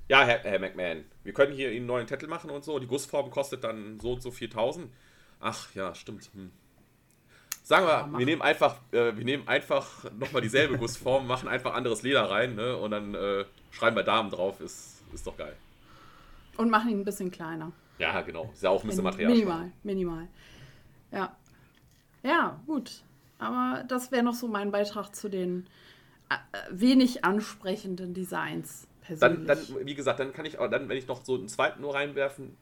ja, 0.10 0.24
Herr, 0.24 0.40
Herr 0.40 0.60
McMahon, 0.60 1.06
wir 1.24 1.34
können 1.34 1.54
hier 1.54 1.70
Ihnen 1.70 1.78
einen 1.78 1.86
neuen 1.88 2.08
Titel 2.08 2.28
machen 2.28 2.50
und 2.50 2.64
so, 2.64 2.80
die 2.80 2.88
Gussform 2.88 3.30
kostet 3.30 3.64
dann 3.64 4.00
so 4.00 4.14
und 4.14 4.24
so 4.24 4.32
4000. 4.32 4.90
Ach 5.40 5.74
ja, 5.76 5.94
stimmt. 5.94 6.30
Hm. 6.34 6.52
Sagen 7.64 7.86
wir, 7.86 7.92
ja, 7.92 8.18
wir 8.18 8.26
nehmen 8.26 8.42
einfach, 8.42 8.78
äh, 8.92 9.16
wir 9.16 9.26
nehmen 9.26 9.48
einfach 9.48 10.06
nochmal 10.18 10.42
dieselbe 10.42 10.78
Gussform, 10.78 11.28
machen 11.28 11.48
einfach 11.48 11.76
anderes 11.76 12.02
Leder 12.02 12.30
rein 12.30 12.56
ne, 12.56 12.78
und 12.78 12.92
dann 12.92 13.14
äh, 13.14 13.46
schreiben 13.72 13.96
wir 13.96 14.04
Damen 14.04 14.32
drauf, 14.32 14.60
ist, 14.60 15.04
ist 15.14 15.28
doch 15.28 15.38
geil. 15.38 15.56
Und 16.56 16.72
machen 16.72 16.90
ihn 16.90 17.02
ein 17.02 17.06
bisschen 17.06 17.30
kleiner. 17.30 17.72
Ja, 18.00 18.22
genau. 18.22 18.50
Ist 18.54 18.64
ja 18.64 18.72
auch 18.72 18.84
ein 18.84 18.88
bisschen 18.88 19.04
Material. 19.04 19.32
Minimal, 19.32 19.72
minimal. 19.84 20.28
Ja. 21.12 21.36
Ja, 22.24 22.60
gut. 22.66 23.04
Aber 23.40 23.84
das 23.88 24.12
wäre 24.12 24.24
noch 24.24 24.34
so 24.34 24.48
mein 24.48 24.72
Beitrag 24.72 25.16
zu 25.16 25.30
den 25.30 25.68
äh, 26.30 26.36
wenig 26.72 27.24
ansprechenden 27.24 28.14
Designs. 28.14 28.88
Persönlich. 29.02 29.48
Dann, 29.48 29.68
dann, 29.68 29.86
wie 29.86 29.96
gesagt, 29.96 30.20
dann 30.20 30.34
kann 30.34 30.46
ich 30.46 30.60
auch, 30.60 30.70
dann, 30.70 30.90
wenn 30.90 30.98
ich 30.98 31.08
noch 31.08 31.24
so 31.24 31.36
einen 31.36 31.48
zweiten 31.48 31.82
nur 31.82 31.94
reinwerfen 31.94 32.58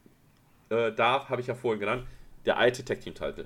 äh, 0.70 0.92
darf, 0.92 1.30
habe 1.30 1.42
ich 1.42 1.48
ja 1.48 1.56
vorhin 1.56 1.80
genannt, 1.80 2.06
der 2.46 2.58
alte 2.58 2.84
Tech 2.84 3.00
Team 3.00 3.16
Titel. 3.16 3.46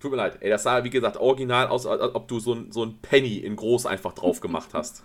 Tut 0.00 0.10
mir 0.10 0.18
leid, 0.18 0.38
ey, 0.40 0.50
das 0.50 0.64
sah 0.64 0.84
wie 0.84 0.90
gesagt 0.90 1.16
original 1.16 1.68
aus, 1.68 1.86
als 1.86 2.14
ob 2.14 2.28
du 2.28 2.38
so 2.40 2.54
ein, 2.54 2.72
so 2.72 2.84
ein 2.84 2.98
Penny 2.98 3.38
in 3.38 3.56
groß 3.56 3.86
einfach 3.86 4.12
drauf 4.12 4.40
gemacht 4.40 4.70
hast. 4.74 5.02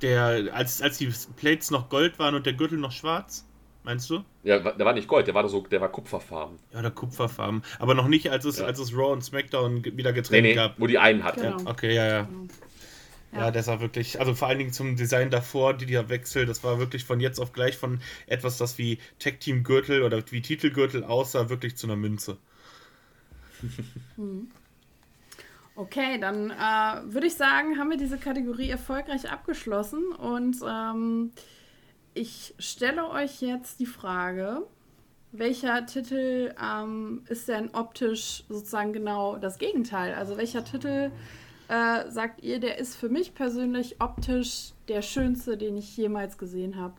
Der, 0.00 0.54
als, 0.54 0.80
als 0.80 0.96
die 0.98 1.12
Plates 1.36 1.70
noch 1.70 1.90
Gold 1.90 2.18
waren 2.18 2.34
und 2.34 2.46
der 2.46 2.54
Gürtel 2.54 2.78
noch 2.78 2.92
schwarz? 2.92 3.44
Meinst 3.88 4.10
du? 4.10 4.22
Ja, 4.42 4.58
der 4.58 4.84
war 4.84 4.92
nicht 4.92 5.08
Gold, 5.08 5.28
der 5.28 5.34
war 5.34 5.48
so, 5.48 5.62
der 5.62 5.80
war 5.80 5.88
Kupferfarben. 5.88 6.58
Ja, 6.74 6.82
der 6.82 6.90
Kupferfarben. 6.90 7.62
Aber 7.78 7.94
noch 7.94 8.06
nicht, 8.06 8.30
als 8.30 8.44
es, 8.44 8.58
ja. 8.58 8.66
als 8.66 8.78
es 8.78 8.92
Raw 8.92 9.14
und 9.14 9.24
SmackDown 9.24 9.82
wieder 9.82 10.12
getrennt 10.12 10.42
nee, 10.42 10.50
nee, 10.50 10.54
gab. 10.54 10.78
Wo 10.78 10.86
die 10.86 10.98
einen 10.98 11.24
hatten. 11.24 11.40
Genau. 11.40 11.70
Okay, 11.70 11.94
ja, 11.94 12.06
ja. 12.06 12.22
Genau. 12.24 12.48
Ja. 13.32 13.38
ja, 13.38 13.50
das 13.50 13.66
war 13.66 13.80
wirklich, 13.80 14.20
also 14.20 14.34
vor 14.34 14.48
allen 14.48 14.58
Dingen 14.58 14.74
zum 14.74 14.96
Design 14.96 15.30
davor, 15.30 15.72
die, 15.72 15.86
dieser 15.86 16.10
Wechsel, 16.10 16.44
das 16.44 16.62
war 16.62 16.78
wirklich 16.78 17.06
von 17.06 17.18
jetzt 17.18 17.40
auf 17.40 17.54
gleich 17.54 17.78
von 17.78 18.02
etwas, 18.26 18.58
das 18.58 18.76
wie 18.76 18.98
Tech 19.18 19.38
Team 19.38 19.64
Gürtel 19.64 20.02
oder 20.02 20.22
wie 20.32 20.42
Titelgürtel 20.42 21.02
aussah, 21.02 21.48
wirklich 21.48 21.78
zu 21.78 21.86
einer 21.86 21.96
Münze. 21.96 22.36
Hm. 24.16 24.50
Okay, 25.76 26.18
dann 26.20 26.50
äh, 26.50 27.14
würde 27.14 27.28
ich 27.28 27.36
sagen, 27.36 27.78
haben 27.78 27.88
wir 27.88 27.96
diese 27.96 28.18
Kategorie 28.18 28.68
erfolgreich 28.68 29.30
abgeschlossen 29.30 30.12
und 30.12 30.56
ähm, 30.68 31.30
ich 32.18 32.54
stelle 32.58 33.08
euch 33.10 33.40
jetzt 33.40 33.78
die 33.80 33.86
Frage, 33.86 34.66
welcher 35.30 35.86
Titel 35.86 36.54
ähm, 36.60 37.22
ist 37.28 37.48
denn 37.48 37.70
optisch 37.74 38.44
sozusagen 38.48 38.92
genau 38.92 39.36
das 39.36 39.58
Gegenteil? 39.58 40.14
Also 40.14 40.36
welcher 40.36 40.64
Titel 40.64 41.10
äh, 41.68 42.10
sagt 42.10 42.42
ihr, 42.42 42.58
der 42.60 42.78
ist 42.78 42.96
für 42.96 43.08
mich 43.08 43.34
persönlich 43.34 44.00
optisch 44.00 44.72
der 44.88 45.02
schönste, 45.02 45.56
den 45.56 45.76
ich 45.76 45.96
jemals 45.96 46.38
gesehen 46.38 46.76
habe? 46.76 46.94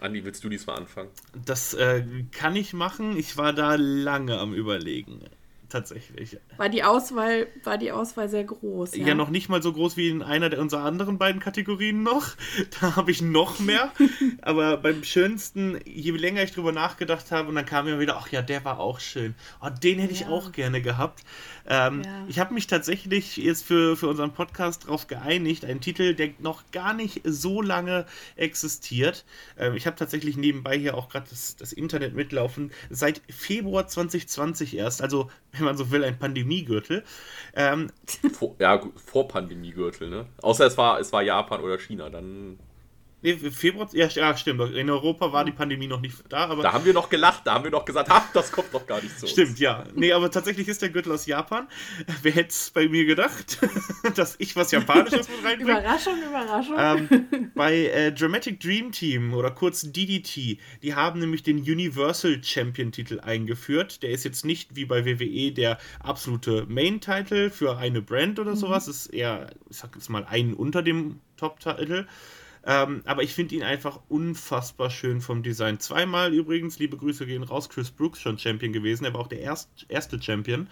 Andi, 0.00 0.24
willst 0.24 0.44
du 0.44 0.48
diesmal 0.48 0.76
anfangen? 0.76 1.10
Das 1.46 1.72
äh, 1.74 2.04
kann 2.32 2.56
ich 2.56 2.74
machen. 2.74 3.16
Ich 3.16 3.36
war 3.36 3.52
da 3.52 3.76
lange 3.76 4.38
am 4.38 4.52
Überlegen 4.52 5.20
tatsächlich. 5.68 6.38
War 6.56 6.68
die 6.68 6.84
Auswahl, 6.84 7.46
war 7.62 7.78
die 7.78 7.92
Auswahl 7.92 8.28
sehr 8.28 8.44
groß. 8.44 8.96
Ja? 8.96 9.08
ja, 9.08 9.14
noch 9.14 9.30
nicht 9.30 9.48
mal 9.48 9.62
so 9.62 9.72
groß 9.72 9.96
wie 9.96 10.08
in 10.08 10.22
einer 10.22 10.50
der 10.50 10.60
unserer 10.60 10.84
anderen 10.84 11.18
beiden 11.18 11.40
Kategorien 11.40 12.02
noch. 12.02 12.28
Da 12.80 12.96
habe 12.96 13.10
ich 13.10 13.22
noch 13.22 13.60
mehr. 13.60 13.92
Aber 14.42 14.76
beim 14.76 15.04
schönsten, 15.04 15.78
je 15.84 16.10
länger 16.12 16.42
ich 16.42 16.52
drüber 16.52 16.72
nachgedacht 16.72 17.30
habe, 17.30 17.48
und 17.48 17.54
dann 17.54 17.66
kam 17.66 17.84
mir 17.84 17.98
wieder, 18.00 18.16
ach 18.16 18.28
ja, 18.28 18.42
der 18.42 18.64
war 18.64 18.80
auch 18.80 19.00
schön. 19.00 19.34
Oh, 19.60 19.68
den 19.68 19.98
hätte 19.98 20.14
ja. 20.14 20.20
ich 20.20 20.26
auch 20.26 20.52
gerne 20.52 20.80
gehabt. 20.82 21.22
Ähm, 21.66 22.02
ja. 22.04 22.24
Ich 22.28 22.38
habe 22.38 22.52
mich 22.52 22.66
tatsächlich 22.66 23.36
jetzt 23.36 23.64
für, 23.64 23.96
für 23.96 24.08
unseren 24.08 24.32
Podcast 24.32 24.84
darauf 24.84 25.06
geeinigt, 25.06 25.64
ein 25.64 25.80
Titel, 25.80 26.14
der 26.14 26.30
noch 26.38 26.62
gar 26.72 26.94
nicht 26.94 27.22
so 27.24 27.62
lange 27.62 28.06
existiert. 28.36 29.24
Ähm, 29.58 29.74
ich 29.74 29.86
habe 29.86 29.96
tatsächlich 29.96 30.36
nebenbei 30.36 30.78
hier 30.78 30.96
auch 30.96 31.08
gerade 31.08 31.26
das, 31.30 31.56
das 31.56 31.72
Internet 31.72 32.14
mitlaufen. 32.14 32.72
Seit 32.90 33.22
Februar 33.28 33.86
2020 33.86 34.76
erst, 34.76 35.02
also 35.02 35.30
wenn 35.52 35.64
man 35.64 35.76
so 35.76 35.90
will, 35.90 36.04
ein 36.04 36.18
Pandemiegürtel. 36.44 37.04
Ähm, 37.54 37.90
vor, 38.32 38.56
ja, 38.58 38.80
vor 38.96 39.28
Pandemiegürtel, 39.28 40.10
ne? 40.10 40.26
Außer 40.42 40.66
es 40.66 40.76
war, 40.78 41.00
es 41.00 41.12
war 41.12 41.22
Japan 41.22 41.60
oder 41.60 41.78
China, 41.78 42.10
dann 42.10 42.58
Nee, 43.24 43.36
Februar, 43.36 43.88
ja, 43.92 44.06
ja, 44.06 44.36
stimmt. 44.36 44.74
In 44.74 44.90
Europa 44.90 45.32
war 45.32 45.46
die 45.46 45.52
Pandemie 45.52 45.86
noch 45.86 46.02
nicht 46.02 46.14
da, 46.28 46.44
aber. 46.44 46.62
Da 46.62 46.74
haben 46.74 46.84
wir 46.84 46.92
noch 46.92 47.08
gelacht, 47.08 47.46
da 47.46 47.54
haben 47.54 47.64
wir 47.64 47.70
noch 47.70 47.86
gesagt, 47.86 48.10
ha, 48.10 48.28
das 48.34 48.52
kommt 48.52 48.74
doch 48.74 48.86
gar 48.86 49.02
nicht 49.02 49.18
zu. 49.18 49.26
Stimmt, 49.26 49.58
ja. 49.58 49.84
Nee, 49.94 50.12
aber 50.12 50.30
tatsächlich 50.30 50.68
ist 50.68 50.82
der 50.82 50.90
Gürtel 50.90 51.10
aus 51.10 51.24
Japan. 51.24 51.66
Wer 52.20 52.32
hätte 52.32 52.50
es 52.50 52.70
bei 52.70 52.86
mir 52.86 53.06
gedacht, 53.06 53.58
dass 54.14 54.34
ich 54.36 54.54
was 54.56 54.72
Japanisches 54.72 55.26
mit 55.30 55.42
reinbringe? 55.42 55.70
Überraschung, 55.72 56.14
Überraschung. 56.22 56.76
Ähm, 56.78 57.50
bei 57.54 57.86
äh, 57.86 58.12
Dramatic 58.12 58.60
Dream 58.60 58.92
Team 58.92 59.32
oder 59.32 59.50
kurz 59.50 59.90
DDT, 59.90 60.58
die 60.82 60.94
haben 60.94 61.18
nämlich 61.18 61.42
den 61.42 61.60
Universal 61.60 62.44
Champion 62.44 62.92
Titel 62.92 63.20
eingeführt. 63.20 64.02
Der 64.02 64.10
ist 64.10 64.24
jetzt 64.24 64.44
nicht 64.44 64.76
wie 64.76 64.84
bei 64.84 65.06
WWE 65.06 65.50
der 65.50 65.78
absolute 66.00 66.66
Main-Title 66.68 67.48
für 67.48 67.78
eine 67.78 68.02
Brand 68.02 68.38
oder 68.38 68.54
sowas. 68.54 68.86
Mhm. 68.86 68.90
Ist 68.90 69.06
eher, 69.06 69.46
ich 69.70 69.78
sag 69.78 69.94
jetzt 69.94 70.10
mal, 70.10 70.26
einen 70.26 70.52
unter 70.52 70.82
dem 70.82 71.20
Top-Title. 71.38 72.06
Ähm, 72.66 73.02
aber 73.04 73.22
ich 73.22 73.34
finde 73.34 73.54
ihn 73.54 73.62
einfach 73.62 74.00
unfassbar 74.08 74.90
schön 74.90 75.20
vom 75.20 75.42
Design. 75.42 75.80
Zweimal 75.80 76.32
übrigens, 76.32 76.78
liebe 76.78 76.96
Grüße 76.96 77.26
gehen 77.26 77.42
raus, 77.42 77.68
Chris 77.68 77.90
Brooks 77.90 78.20
schon 78.20 78.38
Champion 78.38 78.72
gewesen. 78.72 79.04
Er 79.04 79.12
war 79.12 79.20
auch 79.20 79.28
der 79.28 79.40
erst, 79.40 79.68
erste 79.88 80.20
Champion. 80.22 80.68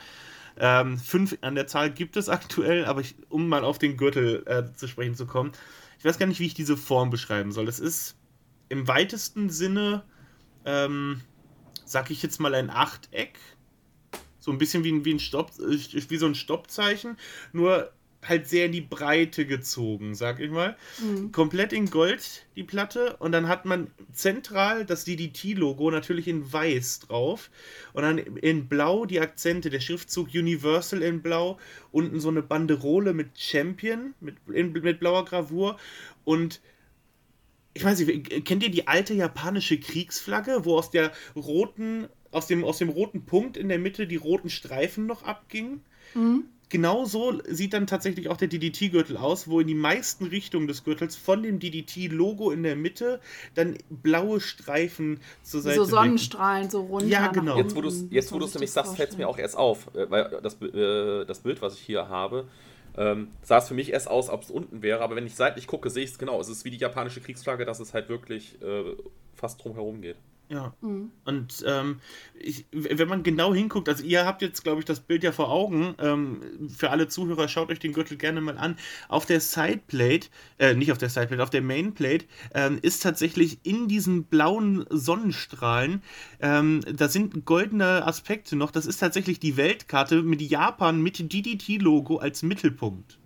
Ähm, 0.58 0.98
fünf 0.98 1.36
an 1.42 1.54
der 1.54 1.66
Zahl 1.66 1.90
gibt 1.90 2.16
es 2.16 2.28
aktuell, 2.30 2.86
aber 2.86 3.02
ich, 3.02 3.14
um 3.28 3.48
mal 3.48 3.64
auf 3.64 3.78
den 3.78 3.96
Gürtel 3.96 4.42
äh, 4.46 4.74
zu 4.74 4.88
sprechen 4.88 5.14
zu 5.14 5.26
kommen, 5.26 5.52
ich 5.98 6.04
weiß 6.04 6.18
gar 6.18 6.26
nicht, 6.26 6.40
wie 6.40 6.46
ich 6.46 6.54
diese 6.54 6.76
Form 6.76 7.10
beschreiben 7.10 7.52
soll. 7.52 7.68
Es 7.68 7.78
ist 7.78 8.16
im 8.70 8.88
weitesten 8.88 9.50
Sinne, 9.50 10.02
ähm, 10.64 11.20
sag 11.84 12.10
ich 12.10 12.22
jetzt 12.22 12.40
mal, 12.40 12.54
ein 12.54 12.70
Achteck. 12.70 13.38
So 14.38 14.50
ein 14.50 14.58
bisschen 14.58 14.82
wie 14.82 15.04
wie 15.04 15.14
ein 15.14 15.20
Stopp, 15.20 15.52
äh, 15.60 15.78
wie 16.08 16.16
so 16.16 16.26
ein 16.26 16.34
Stoppzeichen. 16.34 17.18
Nur 17.52 17.92
halt 18.26 18.48
sehr 18.48 18.66
in 18.66 18.72
die 18.72 18.80
Breite 18.80 19.46
gezogen, 19.46 20.14
sag 20.14 20.40
ich 20.40 20.50
mal. 20.50 20.76
Mhm. 21.00 21.32
Komplett 21.32 21.72
in 21.72 21.90
Gold 21.90 22.46
die 22.54 22.62
Platte 22.62 23.16
und 23.16 23.32
dann 23.32 23.48
hat 23.48 23.64
man 23.64 23.90
zentral 24.12 24.84
das 24.84 25.04
DDT-Logo 25.04 25.90
natürlich 25.90 26.28
in 26.28 26.52
weiß 26.52 27.00
drauf 27.00 27.50
und 27.92 28.02
dann 28.02 28.18
in 28.18 28.68
blau 28.68 29.06
die 29.06 29.20
Akzente, 29.20 29.70
der 29.70 29.80
Schriftzug 29.80 30.28
Universal 30.34 31.02
in 31.02 31.20
blau, 31.22 31.58
unten 31.90 32.20
so 32.20 32.28
eine 32.28 32.42
Banderole 32.42 33.12
mit 33.12 33.38
Champion, 33.38 34.14
mit, 34.20 34.36
in, 34.52 34.72
mit 34.72 35.00
blauer 35.00 35.24
Gravur 35.24 35.76
und 36.24 36.60
ich 37.74 37.82
weiß 37.82 38.00
nicht, 38.00 38.44
kennt 38.44 38.62
ihr 38.62 38.70
die 38.70 38.86
alte 38.86 39.14
japanische 39.14 39.80
Kriegsflagge, 39.80 40.66
wo 40.66 40.76
aus 40.76 40.90
der 40.90 41.10
roten, 41.34 42.06
aus 42.30 42.46
dem, 42.46 42.64
aus 42.64 42.76
dem 42.76 42.90
roten 42.90 43.24
Punkt 43.24 43.56
in 43.56 43.70
der 43.70 43.78
Mitte 43.78 44.06
die 44.06 44.16
roten 44.16 44.50
Streifen 44.50 45.06
noch 45.06 45.22
abgingen? 45.22 45.80
Mhm 46.14 46.44
genau 46.72 47.04
so 47.04 47.38
sieht 47.46 47.74
dann 47.74 47.86
tatsächlich 47.86 48.28
auch 48.28 48.38
der 48.38 48.48
DDT-Gürtel 48.48 49.18
aus, 49.18 49.46
wo 49.46 49.60
in 49.60 49.66
die 49.68 49.74
meisten 49.74 50.24
Richtungen 50.24 50.66
des 50.66 50.82
Gürtels 50.82 51.14
von 51.14 51.42
dem 51.42 51.60
DDT-Logo 51.60 52.50
in 52.50 52.62
der 52.62 52.74
Mitte 52.74 53.20
dann 53.54 53.76
blaue 53.90 54.40
Streifen 54.40 55.20
zur 55.42 55.60
Seite. 55.60 55.76
So 55.76 55.84
Sonnenstrahlen, 55.84 56.70
so 56.70 56.80
runter. 56.80 57.06
Ja, 57.06 57.28
genau. 57.28 57.58
Jetzt, 57.58 57.76
wo 57.76 57.82
du 57.82 58.46
es 58.46 58.54
nämlich 58.54 58.72
sagst, 58.72 58.96
fällt 58.96 59.10
es 59.10 59.18
mir 59.18 59.28
auch 59.28 59.38
erst 59.38 59.56
auf, 59.56 59.94
äh, 59.94 60.10
weil 60.10 60.40
das, 60.42 60.60
äh, 60.62 61.26
das 61.26 61.40
Bild, 61.40 61.60
was 61.60 61.74
ich 61.74 61.80
hier 61.80 62.08
habe, 62.08 62.48
ähm, 62.96 63.28
sah 63.42 63.58
es 63.58 63.68
für 63.68 63.74
mich 63.74 63.92
erst 63.92 64.08
aus, 64.08 64.30
ob 64.30 64.42
es 64.42 64.50
unten 64.50 64.82
wäre, 64.82 65.02
aber 65.02 65.14
wenn 65.14 65.26
ich 65.26 65.34
seitlich 65.34 65.66
gucke, 65.66 65.90
sehe 65.90 66.04
ich 66.04 66.10
es 66.10 66.18
genau. 66.18 66.40
Es 66.40 66.48
ist 66.48 66.64
wie 66.64 66.70
die 66.70 66.78
japanische 66.78 67.20
Kriegsflagge, 67.20 67.66
dass 67.66 67.80
es 67.80 67.92
halt 67.92 68.08
wirklich 68.08 68.60
äh, 68.62 68.96
fast 69.34 69.62
drum 69.62 69.74
herum 69.74 70.00
geht. 70.00 70.16
Ja. 70.52 70.74
Mhm. 70.82 71.10
Und 71.24 71.64
ähm, 71.66 72.00
ich, 72.38 72.66
wenn 72.72 73.08
man 73.08 73.22
genau 73.22 73.54
hinguckt, 73.54 73.88
also 73.88 74.04
ihr 74.04 74.26
habt 74.26 74.42
jetzt, 74.42 74.62
glaube 74.62 74.80
ich, 74.80 74.84
das 74.84 75.00
Bild 75.00 75.24
ja 75.24 75.32
vor 75.32 75.50
Augen. 75.50 75.94
Ähm, 75.98 76.68
für 76.68 76.90
alle 76.90 77.08
Zuhörer, 77.08 77.48
schaut 77.48 77.70
euch 77.70 77.78
den 77.78 77.94
Gürtel 77.94 78.18
gerne 78.18 78.42
mal 78.42 78.58
an. 78.58 78.76
Auf 79.08 79.24
der 79.24 79.40
Sideplate, 79.40 80.28
äh, 80.58 80.74
nicht 80.74 80.92
auf 80.92 80.98
der 80.98 81.08
Sideplate, 81.08 81.42
auf 81.42 81.48
der 81.48 81.62
Mainplate 81.62 82.26
ähm, 82.52 82.78
ist 82.82 83.02
tatsächlich 83.02 83.60
in 83.62 83.88
diesen 83.88 84.24
blauen 84.24 84.84
Sonnenstrahlen, 84.90 86.02
ähm, 86.40 86.82
da 86.92 87.08
sind 87.08 87.46
goldene 87.46 88.06
Aspekte 88.06 88.54
noch. 88.54 88.70
Das 88.70 88.84
ist 88.84 88.98
tatsächlich 88.98 89.40
die 89.40 89.56
Weltkarte 89.56 90.22
mit 90.22 90.42
Japan 90.42 91.00
mit 91.00 91.32
DDT-Logo 91.32 92.18
als 92.18 92.42
Mittelpunkt. 92.42 93.18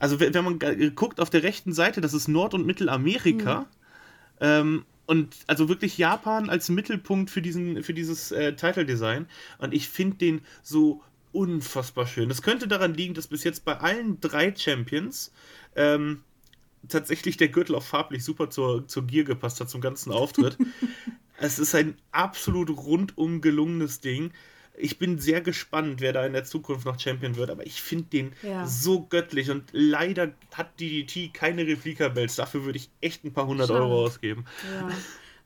Also 0.00 0.18
wenn 0.18 0.44
man 0.44 0.58
guckt 0.96 1.20
auf 1.20 1.30
der 1.30 1.44
rechten 1.44 1.72
Seite, 1.72 2.00
das 2.00 2.14
ist 2.14 2.26
Nord- 2.26 2.54
und 2.54 2.66
Mittelamerika. 2.66 3.60
Mhm. 3.60 3.66
Ähm, 4.40 4.84
und 5.08 5.36
also 5.46 5.70
wirklich 5.70 5.96
Japan 5.96 6.50
als 6.50 6.68
Mittelpunkt 6.68 7.30
für, 7.30 7.40
diesen, 7.40 7.82
für 7.82 7.94
dieses 7.94 8.30
äh, 8.30 8.54
Title-Design. 8.54 9.26
Und 9.56 9.72
ich 9.72 9.88
finde 9.88 10.18
den 10.18 10.42
so 10.62 11.02
unfassbar 11.32 12.06
schön. 12.06 12.28
Das 12.28 12.42
könnte 12.42 12.68
daran 12.68 12.92
liegen, 12.92 13.14
dass 13.14 13.26
bis 13.26 13.42
jetzt 13.42 13.64
bei 13.64 13.78
allen 13.78 14.20
drei 14.20 14.54
Champions 14.54 15.32
ähm, 15.76 16.20
tatsächlich 16.88 17.38
der 17.38 17.48
Gürtel 17.48 17.74
auch 17.74 17.82
farblich 17.82 18.22
super 18.22 18.50
zur, 18.50 18.86
zur 18.86 19.06
Gier 19.06 19.24
gepasst 19.24 19.60
hat, 19.60 19.70
zum 19.70 19.80
ganzen 19.80 20.12
Auftritt. 20.12 20.58
es 21.38 21.58
ist 21.58 21.74
ein 21.74 21.96
absolut 22.12 22.68
rundum 22.68 23.40
gelungenes 23.40 24.00
Ding 24.00 24.30
ich 24.78 24.98
bin 24.98 25.18
sehr 25.18 25.40
gespannt, 25.40 26.00
wer 26.00 26.12
da 26.12 26.24
in 26.24 26.32
der 26.32 26.44
Zukunft 26.44 26.86
noch 26.86 26.98
Champion 26.98 27.36
wird, 27.36 27.50
aber 27.50 27.66
ich 27.66 27.82
finde 27.82 28.04
den 28.04 28.32
ja. 28.42 28.66
so 28.66 29.06
göttlich 29.06 29.50
und 29.50 29.64
leider 29.72 30.32
hat 30.54 30.80
DDT 30.80 31.32
keine 31.32 31.66
Replika-Belts. 31.66 32.36
Dafür 32.36 32.64
würde 32.64 32.78
ich 32.78 32.90
echt 33.00 33.24
ein 33.24 33.32
paar 33.32 33.46
hundert 33.46 33.68
Schade. 33.68 33.80
Euro 33.80 34.04
ausgeben. 34.04 34.44
Ja. 34.80 34.88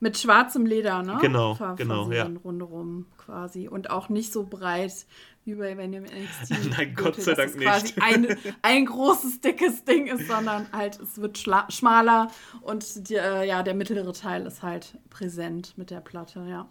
Mit 0.01 0.19
schwarzem 0.19 0.67
Leder, 0.67 1.03
ne? 1.03 1.19
Genau, 1.21 1.55
Ver 1.55 1.77
genau, 1.77 2.11
ja. 2.11 2.29
Rundherum 2.45 3.07
quasi 3.19 3.69
und 3.69 3.91
auch 3.91 4.09
nicht 4.09 4.33
so 4.33 4.45
breit 4.45 5.07
wie 5.45 5.55
bei 5.55 5.77
wenn 5.77 5.93
im 5.93 6.05
NXT. 6.05 6.71
Nein, 6.77 6.95
Gott 6.97 7.21
sei 7.21 7.35
Dank 7.35 7.55
nicht. 7.57 7.67
quasi 7.67 7.95
ein, 8.01 8.37
ein 8.63 8.87
großes, 8.87 9.41
dickes 9.41 9.85
Ding 9.85 10.07
ist, 10.07 10.27
sondern 10.29 10.67
halt 10.73 10.99
es 11.01 11.21
wird 11.21 11.39
schmaler 11.39 12.31
und 12.63 13.09
die, 13.09 13.15
äh, 13.15 13.47
ja, 13.47 13.63
der 13.63 13.75
mittlere 13.75 14.13
Teil 14.13 14.47
ist 14.47 14.63
halt 14.63 14.99
präsent 15.11 15.75
mit 15.77 15.91
der 15.91 16.01
Platte, 16.01 16.47
ja. 16.49 16.69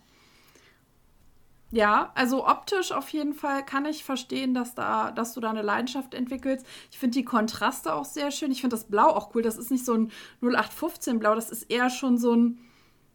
Ja, 1.71 2.11
also 2.15 2.45
optisch 2.45 2.91
auf 2.91 3.09
jeden 3.09 3.33
Fall 3.33 3.65
kann 3.65 3.85
ich 3.85 4.03
verstehen, 4.03 4.53
dass, 4.53 4.75
da, 4.75 5.11
dass 5.11 5.33
du 5.33 5.39
da 5.39 5.49
eine 5.49 5.61
Leidenschaft 5.61 6.13
entwickelst. 6.13 6.65
Ich 6.91 6.99
finde 6.99 7.17
die 7.17 7.25
Kontraste 7.25 7.93
auch 7.93 8.03
sehr 8.03 8.31
schön. 8.31 8.51
Ich 8.51 8.59
finde 8.59 8.75
das 8.75 8.83
Blau 8.83 9.07
auch 9.07 9.33
cool. 9.33 9.41
Das 9.41 9.57
ist 9.57 9.71
nicht 9.71 9.85
so 9.85 9.93
ein 9.93 10.11
0815 10.41 11.19
Blau, 11.19 11.33
das 11.33 11.49
ist 11.49 11.71
eher 11.71 11.89
schon 11.89 12.17
so 12.17 12.35
ein, 12.35 12.59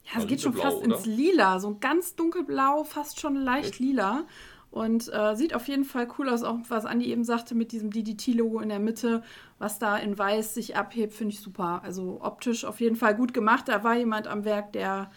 ja, 0.04 0.20
es 0.20 0.26
geht 0.26 0.40
schon 0.40 0.54
fast 0.54 0.78
oder? 0.78 0.96
ins 0.96 1.04
Lila. 1.04 1.60
So 1.60 1.68
ein 1.68 1.80
ganz 1.80 2.16
dunkelblau, 2.16 2.84
fast 2.84 3.20
schon 3.20 3.36
leicht 3.36 3.70
Echt? 3.70 3.78
lila. 3.80 4.24
Und 4.70 5.10
äh, 5.12 5.34
sieht 5.36 5.54
auf 5.54 5.68
jeden 5.68 5.84
Fall 5.84 6.08
cool 6.18 6.28
aus, 6.28 6.42
auch 6.42 6.58
was 6.68 6.84
Andi 6.84 7.06
eben 7.06 7.24
sagte 7.24 7.54
mit 7.54 7.72
diesem 7.72 7.90
DDT-Logo 7.90 8.60
in 8.60 8.68
der 8.68 8.78
Mitte, 8.78 9.22
was 9.58 9.78
da 9.78 9.96
in 9.96 10.18
weiß 10.18 10.54
sich 10.54 10.76
abhebt, 10.76 11.14
finde 11.14 11.32
ich 11.34 11.40
super. 11.40 11.80
Also 11.82 12.18
optisch 12.22 12.64
auf 12.64 12.80
jeden 12.80 12.96
Fall 12.96 13.14
gut 13.14 13.32
gemacht. 13.32 13.68
Da 13.68 13.84
war 13.84 13.96
jemand 13.96 14.26
am 14.26 14.44
Werk, 14.44 14.72
der, 14.72 15.10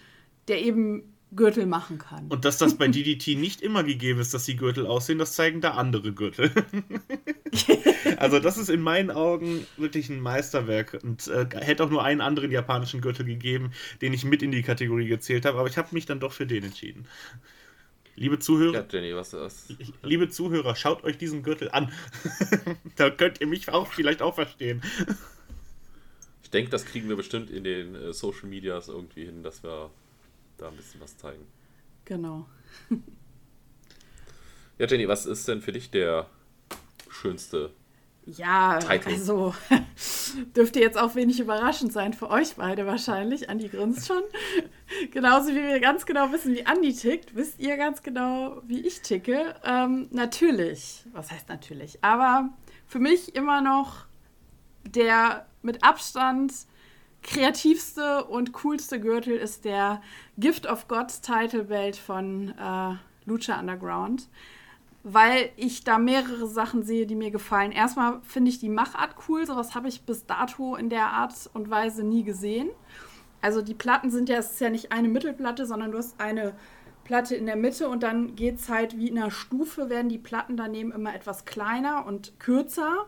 der 0.47 0.61
eben 0.61 1.13
Gürtel 1.35 1.65
machen 1.65 1.99
kann. 1.99 2.27
Und 2.27 2.45
dass 2.45 2.57
das 2.57 2.77
bei 2.77 2.87
DDT 2.89 3.35
nicht 3.35 3.61
immer 3.61 3.83
gegeben 3.83 4.19
ist, 4.19 4.33
dass 4.33 4.45
die 4.45 4.55
Gürtel 4.55 4.87
aussehen, 4.87 5.19
das 5.19 5.33
zeigen 5.33 5.61
da 5.61 5.71
andere 5.71 6.13
Gürtel. 6.13 6.51
also 8.17 8.39
das 8.39 8.57
ist 8.57 8.69
in 8.69 8.81
meinen 8.81 9.11
Augen 9.11 9.65
wirklich 9.77 10.09
ein 10.09 10.19
Meisterwerk 10.19 10.99
und 11.03 11.27
äh, 11.27 11.45
hätte 11.59 11.83
auch 11.83 11.89
nur 11.89 12.03
einen 12.03 12.21
anderen 12.21 12.51
japanischen 12.51 13.01
Gürtel 13.01 13.25
gegeben, 13.25 13.71
den 14.01 14.13
ich 14.13 14.23
mit 14.23 14.41
in 14.41 14.51
die 14.51 14.63
Kategorie 14.63 15.07
gezählt 15.07 15.45
habe, 15.45 15.59
aber 15.59 15.67
ich 15.67 15.77
habe 15.77 15.89
mich 15.91 16.05
dann 16.05 16.19
doch 16.19 16.33
für 16.33 16.47
den 16.47 16.63
entschieden. 16.63 17.07
Liebe 18.15 18.39
Zuhörer, 18.39 18.73
ja, 18.73 18.85
Jenny, 18.91 19.15
was, 19.15 19.31
was? 19.31 19.73
liebe 20.03 20.27
Zuhörer, 20.27 20.75
schaut 20.75 21.05
euch 21.05 21.17
diesen 21.17 21.41
Gürtel 21.41 21.69
an. 21.71 21.89
da 22.97 23.09
könnt 23.09 23.39
ihr 23.39 23.47
mich 23.47 23.69
auch 23.69 23.87
vielleicht 23.87 24.21
auch 24.21 24.35
verstehen. 24.35 24.81
Ich 26.43 26.49
denke, 26.49 26.69
das 26.69 26.83
kriegen 26.83 27.07
wir 27.07 27.15
bestimmt 27.15 27.49
in 27.49 27.63
den 27.63 27.95
äh, 27.95 28.11
Social 28.11 28.49
Medias 28.49 28.89
irgendwie 28.89 29.23
hin, 29.23 29.41
dass 29.41 29.63
wir 29.63 29.89
da 30.59 30.67
ein 30.67 30.75
bisschen 30.75 31.01
was 31.01 31.17
zeigen. 31.17 31.45
Genau. 32.05 32.47
ja, 34.77 34.87
Jenny, 34.87 35.07
was 35.07 35.25
ist 35.25 35.47
denn 35.47 35.61
für 35.61 35.71
dich 35.71 35.91
der 35.91 36.27
schönste 37.09 37.71
ja, 38.25 38.79
Title? 38.79 39.13
also 39.13 39.55
dürfte 40.55 40.79
jetzt 40.79 40.97
auch 40.97 41.15
wenig 41.15 41.39
überraschend 41.39 41.91
sein 41.91 42.13
für 42.13 42.29
euch 42.29 42.55
beide 42.55 42.85
wahrscheinlich. 42.85 43.49
Andi 43.49 43.69
grinst 43.69 44.07
schon. 44.07 44.21
Genauso 45.11 45.49
wie 45.49 45.63
wir 45.63 45.79
ganz 45.79 46.05
genau 46.05 46.31
wissen, 46.31 46.53
wie 46.53 46.65
Andi 46.65 46.93
tickt, 46.93 47.35
wisst 47.35 47.59
ihr 47.59 47.77
ganz 47.77 48.03
genau, 48.03 48.61
wie 48.67 48.85
ich 48.85 49.01
ticke. 49.01 49.55
Ähm, 49.63 50.07
natürlich, 50.11 51.05
was 51.13 51.31
heißt 51.31 51.49
natürlich, 51.49 52.03
aber 52.03 52.49
für 52.85 52.99
mich 52.99 53.35
immer 53.35 53.61
noch 53.61 54.05
der 54.83 55.47
mit 55.61 55.83
Abstand 55.83 56.53
kreativste 57.21 58.25
und 58.25 58.53
coolste 58.53 58.99
Gürtel 58.99 59.35
ist 59.35 59.65
der 59.65 60.01
Gift 60.37 60.67
of 60.67 60.87
Gods 60.87 61.21
Title 61.21 61.65
Belt 61.65 61.95
von 61.95 62.49
äh, 62.49 62.95
Lucha 63.25 63.59
Underground, 63.59 64.27
weil 65.03 65.49
ich 65.55 65.83
da 65.83 65.97
mehrere 65.97 66.47
Sachen 66.47 66.83
sehe, 66.83 67.05
die 67.05 67.15
mir 67.15 67.31
gefallen. 67.31 67.71
Erstmal 67.71 68.21
finde 68.21 68.49
ich 68.49 68.59
die 68.59 68.69
Machart 68.69 69.15
cool, 69.27 69.45
sowas 69.45 69.75
habe 69.75 69.87
ich 69.87 70.01
bis 70.01 70.25
dato 70.25 70.75
in 70.75 70.89
der 70.89 71.07
Art 71.07 71.49
und 71.53 71.69
Weise 71.69 72.03
nie 72.03 72.23
gesehen. 72.23 72.69
Also 73.41 73.61
die 73.61 73.73
Platten 73.73 74.11
sind 74.11 74.29
ja, 74.29 74.37
es 74.37 74.53
ist 74.53 74.61
ja 74.61 74.69
nicht 74.69 74.91
eine 74.91 75.07
Mittelplatte, 75.07 75.65
sondern 75.65 75.91
du 75.91 75.97
hast 75.97 76.19
eine 76.19 76.55
Platte 77.03 77.35
in 77.35 77.45
der 77.45 77.55
Mitte 77.55 77.89
und 77.89 78.03
dann 78.03 78.35
geht 78.35 78.55
es 78.55 78.69
halt 78.69 78.97
wie 78.97 79.07
in 79.07 79.17
einer 79.17 79.31
Stufe, 79.31 79.89
werden 79.89 80.09
die 80.09 80.17
Platten 80.17 80.57
daneben 80.57 80.91
immer 80.91 81.15
etwas 81.15 81.45
kleiner 81.45 82.05
und 82.05 82.39
kürzer 82.39 83.07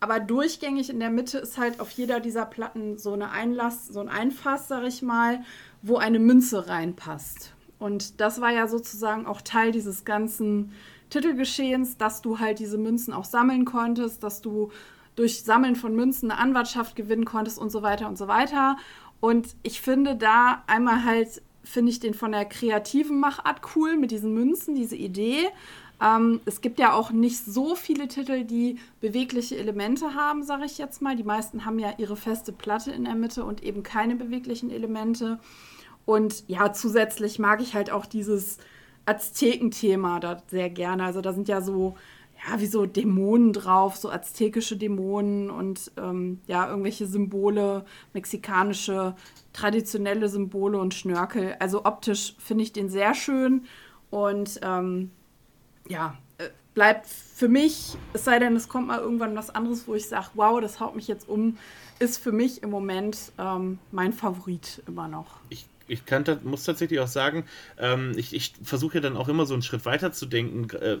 Aber 0.00 0.20
durchgängig 0.20 0.90
in 0.90 1.00
der 1.00 1.10
Mitte 1.10 1.38
ist 1.38 1.58
halt 1.58 1.80
auf 1.80 1.90
jeder 1.90 2.20
dieser 2.20 2.44
Platten 2.44 2.98
so 2.98 3.12
eine 3.12 3.30
Einlass, 3.30 3.86
so 3.88 4.00
ein 4.00 4.08
Einfass, 4.08 4.68
sag 4.68 4.84
ich 4.84 5.02
mal, 5.02 5.42
wo 5.82 5.96
eine 5.96 6.18
Münze 6.18 6.68
reinpasst. 6.68 7.54
Und 7.78 8.20
das 8.20 8.40
war 8.40 8.52
ja 8.52 8.68
sozusagen 8.68 9.26
auch 9.26 9.40
Teil 9.40 9.72
dieses 9.72 10.04
ganzen 10.04 10.72
Titelgeschehens, 11.10 11.96
dass 11.96 12.22
du 12.22 12.38
halt 12.38 12.58
diese 12.58 12.78
Münzen 12.78 13.12
auch 13.12 13.24
sammeln 13.24 13.64
konntest, 13.64 14.22
dass 14.22 14.40
du 14.40 14.70
durch 15.14 15.42
Sammeln 15.44 15.76
von 15.76 15.94
Münzen 15.94 16.30
eine 16.30 16.40
Anwartschaft 16.40 16.96
gewinnen 16.96 17.24
konntest 17.24 17.58
und 17.58 17.70
so 17.70 17.82
weiter 17.82 18.08
und 18.08 18.18
so 18.18 18.28
weiter. 18.28 18.76
Und 19.20 19.56
ich 19.62 19.80
finde 19.80 20.16
da 20.16 20.62
einmal 20.66 21.04
halt, 21.04 21.42
finde 21.64 21.90
ich 21.90 22.00
den 22.00 22.14
von 22.14 22.32
der 22.32 22.44
kreativen 22.44 23.18
Machart 23.18 23.60
cool 23.74 23.96
mit 23.96 24.10
diesen 24.10 24.34
Münzen, 24.34 24.74
diese 24.74 24.96
Idee. 24.96 25.48
Ähm, 26.02 26.40
es 26.44 26.60
gibt 26.60 26.78
ja 26.78 26.92
auch 26.92 27.10
nicht 27.10 27.44
so 27.44 27.74
viele 27.74 28.08
Titel, 28.08 28.44
die 28.44 28.78
bewegliche 29.00 29.56
Elemente 29.56 30.14
haben, 30.14 30.42
sage 30.42 30.64
ich 30.66 30.78
jetzt 30.78 31.00
mal. 31.00 31.16
Die 31.16 31.24
meisten 31.24 31.64
haben 31.64 31.78
ja 31.78 31.94
ihre 31.98 32.16
feste 32.16 32.52
Platte 32.52 32.90
in 32.90 33.04
der 33.04 33.14
Mitte 33.14 33.44
und 33.44 33.62
eben 33.62 33.82
keine 33.82 34.16
beweglichen 34.16 34.70
Elemente. 34.70 35.38
Und 36.04 36.44
ja, 36.48 36.72
zusätzlich 36.72 37.38
mag 37.38 37.60
ich 37.60 37.74
halt 37.74 37.90
auch 37.90 38.06
dieses 38.06 38.58
Aztekenthema 39.06 40.20
da 40.20 40.42
sehr 40.48 40.68
gerne. 40.68 41.04
Also 41.04 41.20
da 41.20 41.32
sind 41.32 41.48
ja 41.48 41.62
so, 41.62 41.96
ja, 42.46 42.60
wie 42.60 42.66
so 42.66 42.84
Dämonen 42.84 43.52
drauf, 43.52 43.96
so 43.96 44.10
aztekische 44.10 44.76
Dämonen 44.76 45.50
und 45.50 45.92
ähm, 45.96 46.40
ja, 46.46 46.68
irgendwelche 46.68 47.06
Symbole, 47.06 47.86
mexikanische, 48.12 49.14
traditionelle 49.52 50.28
Symbole 50.28 50.78
und 50.78 50.92
Schnörkel. 50.92 51.56
Also 51.58 51.84
optisch 51.84 52.34
finde 52.38 52.64
ich 52.64 52.72
den 52.72 52.90
sehr 52.90 53.14
schön 53.14 53.64
und 54.10 54.60
ähm, 54.62 55.10
ja, 55.88 56.16
äh, 56.38 56.48
bleibt 56.74 57.06
für 57.06 57.48
mich, 57.48 57.96
es 58.12 58.24
sei 58.24 58.38
denn, 58.38 58.56
es 58.56 58.68
kommt 58.68 58.88
mal 58.88 59.00
irgendwann 59.00 59.36
was 59.36 59.50
anderes, 59.50 59.86
wo 59.86 59.94
ich 59.94 60.08
sage, 60.08 60.28
wow, 60.34 60.60
das 60.60 60.80
haut 60.80 60.96
mich 60.96 61.08
jetzt 61.08 61.28
um, 61.28 61.58
ist 61.98 62.18
für 62.18 62.32
mich 62.32 62.62
im 62.62 62.70
Moment 62.70 63.32
ähm, 63.38 63.78
mein 63.92 64.12
Favorit 64.12 64.82
immer 64.86 65.08
noch. 65.08 65.40
Ich 65.48 65.66
ich 65.88 66.04
kann, 66.04 66.24
muss 66.42 66.64
tatsächlich 66.64 66.98
auch 66.98 67.06
sagen, 67.06 67.44
ähm, 67.78 68.12
ich, 68.16 68.34
ich 68.34 68.54
versuche 68.60 68.96
ja 68.96 69.00
dann 69.00 69.16
auch 69.16 69.28
immer 69.28 69.46
so 69.46 69.54
einen 69.54 69.62
Schritt 69.62 69.84
weiter 69.84 70.10
zu 70.10 70.26
denken, 70.26 70.68
äh, 70.76 70.98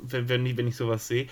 wenn, 0.00 0.30
wenn, 0.30 0.56
wenn 0.56 0.66
ich 0.66 0.76
sowas 0.76 1.06
sehe 1.06 1.26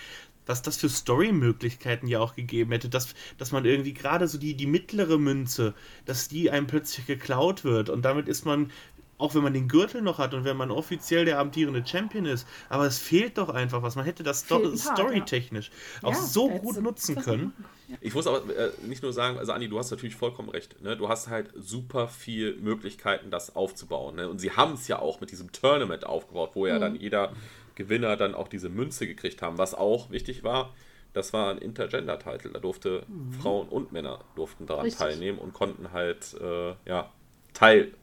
was 0.45 0.61
das 0.61 0.77
für 0.77 0.89
Story-Möglichkeiten 0.89 2.07
ja 2.07 2.19
auch 2.19 2.35
gegeben 2.35 2.71
hätte, 2.71 2.89
dass, 2.89 3.15
dass 3.37 3.51
man 3.51 3.65
irgendwie 3.65 3.93
gerade 3.93 4.27
so 4.27 4.37
die, 4.37 4.55
die 4.55 4.67
mittlere 4.67 5.17
Münze, 5.17 5.73
dass 6.05 6.27
die 6.27 6.51
einem 6.51 6.67
plötzlich 6.67 7.05
geklaut 7.05 7.63
wird 7.63 7.89
und 7.89 8.03
damit 8.03 8.27
ist 8.27 8.45
man 8.45 8.71
auch 9.17 9.33
wenn 9.33 9.43
man 9.43 9.53
den 9.53 9.67
Gürtel 9.67 10.01
noch 10.01 10.17
hat 10.17 10.33
und 10.33 10.43
wenn 10.43 10.57
man 10.57 10.71
offiziell 10.71 11.25
der 11.25 11.39
amtierende 11.39 11.85
Champion 11.85 12.25
ist, 12.25 12.47
aber 12.69 12.85
es 12.85 12.97
fehlt 12.97 13.37
doch 13.37 13.49
einfach 13.49 13.81
was. 13.81 13.95
Man 13.95 14.05
hätte 14.05 14.23
das 14.23 14.41
Sto 14.41 14.75
storytechnisch 14.75 15.71
ja. 16.01 16.09
auch 16.09 16.13
ja, 16.13 16.21
so 16.21 16.49
gut 16.49 16.81
nutzen 16.81 17.15
können. 17.15 17.53
Ich 18.01 18.13
muss 18.13 18.27
aber 18.27 18.41
äh, 18.55 18.71
nicht 18.83 19.03
nur 19.03 19.13
sagen, 19.13 19.37
also 19.37 19.53
Andi, 19.53 19.69
du 19.69 19.77
hast 19.77 19.91
natürlich 19.91 20.15
vollkommen 20.15 20.49
recht. 20.49 20.81
Ne? 20.81 20.97
Du 20.97 21.07
hast 21.07 21.29
halt 21.29 21.51
super 21.55 22.07
viel 22.07 22.57
Möglichkeiten, 22.57 23.29
das 23.29 23.55
aufzubauen. 23.55 24.15
Ne? 24.15 24.27
Und 24.27 24.39
sie 24.39 24.51
haben 24.51 24.73
es 24.73 24.87
ja 24.87 24.99
auch 24.99 25.21
mit 25.21 25.31
diesem 25.31 25.51
Tournament 25.51 26.05
aufgebaut, 26.05 26.51
wo 26.55 26.67
ja 26.67 26.75
mhm. 26.75 26.81
dann 26.81 26.95
jeder 26.95 27.31
Gewinner 27.75 28.17
dann 28.17 28.35
auch 28.35 28.47
diese 28.47 28.69
Münze 28.69 29.07
gekriegt 29.07 29.41
haben. 29.41 29.57
Was 29.57 29.75
auch 29.75 30.09
wichtig 30.09 30.43
war, 30.43 30.73
das 31.13 31.31
war 31.31 31.51
ein 31.51 31.59
Intergender-Titel. 31.59 32.51
Da 32.51 32.59
durfte 32.59 33.03
mhm. 33.07 33.33
Frauen 33.33 33.69
und 33.69 33.93
Männer 33.93 34.25
durften 34.35 34.65
daran 34.65 34.85
Richtig. 34.85 34.99
teilnehmen 34.99 35.37
und 35.37 35.53
konnten 35.53 35.93
halt 35.93 36.35
äh, 36.41 36.73
ja, 36.85 37.11
Teil 37.53 37.93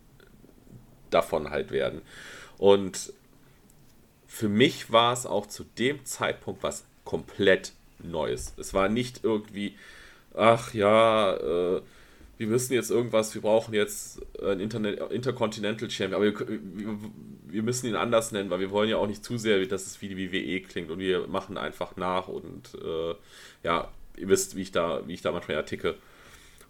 davon 1.15 1.51
halt 1.51 1.71
werden. 1.71 2.03
Und 2.59 3.13
für 4.27 4.49
mich 4.49 4.91
war 4.91 5.13
es 5.13 5.27
auch 5.27 5.47
zu 5.47 5.65
dem 5.65 6.05
Zeitpunkt 6.05 6.63
was 6.63 6.85
komplett 7.05 7.73
Neues. 8.03 8.55
Es 8.57 8.75
war 8.75 8.89
nicht 8.89 9.25
irgendwie, 9.25 9.77
ach 10.35 10.75
ja, 10.75 11.35
äh, 11.35 11.83
wir 12.39 12.47
müssen 12.47 12.73
jetzt 12.73 12.91
irgendwas, 12.91 13.35
wir 13.35 13.43
brauchen 13.43 13.75
jetzt 13.75 14.21
ein 14.43 14.59
Internet, 14.59 15.13
Intercontinental 15.13 15.89
Champion, 15.89 16.15
aber 16.15 16.25
wir, 16.25 16.99
wir, 17.47 17.63
müssen 17.63 17.87
ihn 17.87 17.95
anders 17.95 18.33
nennen, 18.33 18.51
weil 18.51 18.59
wir 18.59 18.71
wollen 18.71 18.89
ja 18.89 18.97
auch 18.97 19.07
nicht 19.07 19.25
zu 19.25 19.39
sehr, 19.39 19.65
dass 19.67 19.87
es 19.87 20.03
wie 20.03 20.09
die 20.09 20.33
WWE 20.33 20.61
klingt 20.63 20.91
und 20.91 20.99
wir 20.99 21.29
machen 21.29 21.57
einfach 21.57 21.97
nach 21.97 22.27
und 22.27 22.75
äh, 22.83 23.15
ja, 23.63 23.89
ihr 24.17 24.29
wisst, 24.29 24.57
wie 24.57 24.63
ich 24.63 24.73
da, 24.73 25.07
wie 25.07 25.15
ich 25.15 25.23
da 25.23 25.31
manchmal 25.31 25.59
ja 25.59 25.63
ticke. 25.63 25.97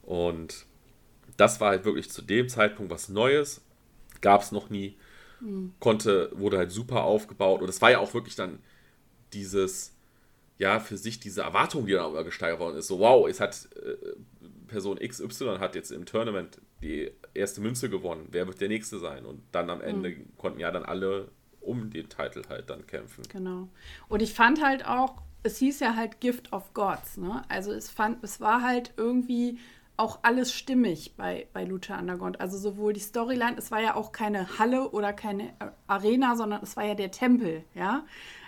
Und 0.02 0.66
das 1.36 1.60
war 1.60 1.70
halt 1.70 1.84
wirklich 1.84 2.10
zu 2.10 2.22
dem 2.22 2.48
Zeitpunkt 2.48 2.90
was 2.90 3.08
Neues, 3.08 3.62
gab 4.22 4.40
es 4.40 4.52
noch 4.52 4.70
nie. 4.70 4.96
Mhm. 5.40 5.74
Konnte, 5.80 6.30
wurde 6.34 6.56
halt 6.56 6.70
super 6.70 7.04
aufgebaut. 7.04 7.60
Und 7.60 7.68
es 7.68 7.82
war 7.82 7.90
ja 7.90 7.98
auch 7.98 8.14
wirklich 8.14 8.36
dann 8.36 8.60
dieses, 9.34 9.94
ja, 10.58 10.80
für 10.80 10.96
sich 10.96 11.20
diese 11.20 11.42
Erwartung, 11.42 11.86
die 11.86 11.92
dann 11.92 12.04
auch 12.04 12.12
immer 12.12 12.24
gesteigert 12.24 12.60
worden 12.60 12.76
ist. 12.78 12.86
So, 12.86 12.98
wow, 13.00 13.28
es 13.28 13.40
hat 13.40 13.68
äh, 13.76 13.96
Person 14.68 14.98
XY 14.98 15.58
hat 15.58 15.74
jetzt 15.74 15.90
im 15.90 16.06
Tournament 16.06 16.60
die 16.82 17.10
erste 17.34 17.60
Münze 17.60 17.90
gewonnen. 17.90 18.28
Wer 18.30 18.46
wird 18.46 18.60
der 18.60 18.68
Nächste 18.68 18.98
sein? 18.98 19.26
Und 19.26 19.42
dann 19.52 19.68
am 19.68 19.80
Ende 19.80 20.10
mhm. 20.10 20.36
konnten 20.38 20.60
ja 20.60 20.70
dann 20.70 20.84
alle 20.84 21.28
um 21.60 21.90
den 21.90 22.08
Titel 22.08 22.42
halt 22.48 22.70
dann 22.70 22.86
kämpfen. 22.86 23.22
Genau. 23.28 23.68
Und 24.08 24.22
ich 24.22 24.34
fand 24.34 24.62
halt 24.62 24.86
auch, 24.86 25.22
es 25.42 25.58
hieß 25.58 25.80
ja 25.80 25.96
halt 25.96 26.20
Gift 26.20 26.52
of 26.52 26.72
Gods, 26.74 27.16
ne? 27.16 27.42
Also 27.48 27.72
es 27.72 27.90
fand, 27.90 28.22
es 28.22 28.40
war 28.40 28.62
halt 28.62 28.92
irgendwie 28.96 29.58
auch 29.96 30.20
alles 30.22 30.52
stimmig 30.52 31.14
bei, 31.16 31.46
bei 31.52 31.64
Lucha 31.64 31.98
Underground. 31.98 32.40
Also 32.40 32.58
sowohl 32.58 32.92
die 32.92 33.00
Storyline, 33.00 33.56
es 33.56 33.70
war 33.70 33.80
ja 33.80 33.94
auch 33.94 34.12
keine 34.12 34.58
Halle 34.58 34.90
oder 34.90 35.12
keine 35.12 35.52
Arena, 35.86 36.36
sondern 36.36 36.62
es 36.62 36.76
war 36.76 36.84
ja 36.84 36.94
der 36.94 37.10
Tempel, 37.10 37.64
ja. 37.74 38.04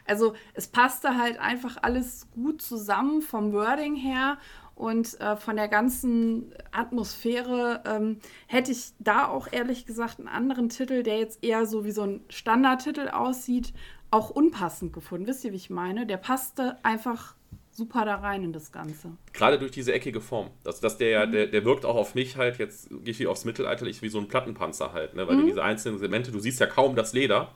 Also 0.06 0.34
es 0.52 0.66
passte 0.66 1.16
halt 1.16 1.38
einfach 1.38 1.78
alles 1.80 2.28
gut 2.32 2.60
zusammen 2.60 3.22
vom 3.22 3.52
Wording 3.52 3.96
her 3.96 4.36
und 4.74 5.20
äh, 5.20 5.36
von 5.36 5.56
der 5.56 5.68
ganzen 5.68 6.52
Atmosphäre 6.72 7.82
ähm, 7.86 8.18
hätte 8.46 8.72
ich 8.72 8.92
da 8.98 9.28
auch 9.28 9.48
ehrlich 9.50 9.86
gesagt 9.86 10.18
einen 10.18 10.28
anderen 10.28 10.68
Titel, 10.68 11.02
der 11.02 11.18
jetzt 11.18 11.44
eher 11.44 11.64
so 11.66 11.84
wie 11.84 11.92
so 11.92 12.02
ein 12.02 12.24
Standardtitel 12.28 13.08
aussieht, 13.08 13.72
auch 14.10 14.30
unpassend 14.30 14.92
gefunden. 14.92 15.26
Wisst 15.26 15.44
ihr, 15.44 15.52
wie 15.52 15.56
ich 15.56 15.70
meine? 15.70 16.06
Der 16.06 16.16
passte 16.16 16.78
einfach 16.84 17.36
super 17.74 18.04
da 18.04 18.16
rein 18.16 18.44
in 18.44 18.52
das 18.52 18.72
Ganze. 18.72 19.10
Gerade 19.32 19.58
durch 19.58 19.72
diese 19.72 19.92
eckige 19.92 20.20
Form. 20.20 20.50
Dass, 20.62 20.80
dass 20.80 20.96
der, 20.96 21.26
mhm. 21.26 21.32
der, 21.32 21.46
der 21.48 21.64
wirkt 21.64 21.84
auch 21.84 21.96
auf 21.96 22.14
mich 22.14 22.36
halt, 22.36 22.58
jetzt 22.58 22.88
gehe 22.88 23.10
ich 23.10 23.18
wieder 23.18 23.30
aufs 23.30 23.44
Mittelalterliche, 23.44 24.00
wie 24.02 24.08
so 24.08 24.18
ein 24.18 24.28
Plattenpanzer 24.28 24.92
halt, 24.92 25.14
ne? 25.14 25.26
Weil 25.26 25.36
mhm. 25.36 25.40
du 25.40 25.46
diese 25.48 25.62
einzelnen 25.62 25.98
Segmente, 25.98 26.30
du 26.32 26.38
siehst 26.38 26.60
ja 26.60 26.66
kaum 26.66 26.96
das 26.96 27.12
Leder. 27.12 27.52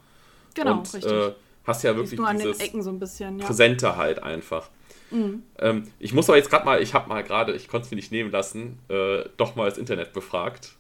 Genau, 0.55 0.79
und, 0.79 0.95
richtig. 0.95 1.11
Äh, 1.11 1.33
hast 1.65 1.85
ja 1.85 1.95
wirklich 1.95 2.19
nur 2.19 2.29
an 2.29 2.39
dieses 2.39 2.59
den 2.59 2.67
Ecken 2.67 2.83
so 2.83 2.91
ein 2.91 2.99
bisschen, 2.99 3.39
ja. 3.39 3.47
Präsente 3.47 3.97
halt 3.97 4.23
einfach. 4.23 4.69
Mhm. 5.11 5.43
Ähm, 5.59 5.85
ich 5.99 6.13
muss 6.13 6.29
aber 6.29 6.37
jetzt 6.37 6.51
gerade 6.51 6.65
mal, 6.65 6.83
ich 6.83 6.95
habe 6.95 7.09
mal 7.09 7.23
gerade, 7.23 7.55
ich 7.55 7.69
konnte 7.69 7.87
es 7.87 7.91
mir 7.91 7.97
nicht 7.97 8.13
nehmen 8.13 8.31
lassen, 8.31 8.79
äh, 8.89 9.25
doch 9.37 9.55
mal 9.55 9.69
das 9.69 9.79
Internet 9.79 10.13
befragt. 10.13 10.75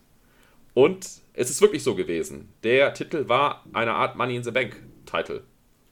Und 0.74 1.06
es 1.32 1.50
ist 1.50 1.60
wirklich 1.60 1.82
so 1.82 1.94
gewesen. 1.94 2.52
Der 2.62 2.94
Titel 2.94 3.28
war 3.28 3.64
eine 3.72 3.92
Art 3.94 4.16
Money 4.16 4.36
in 4.36 4.42
the 4.42 4.50
Bank 4.50 4.76
Titel. 5.06 5.42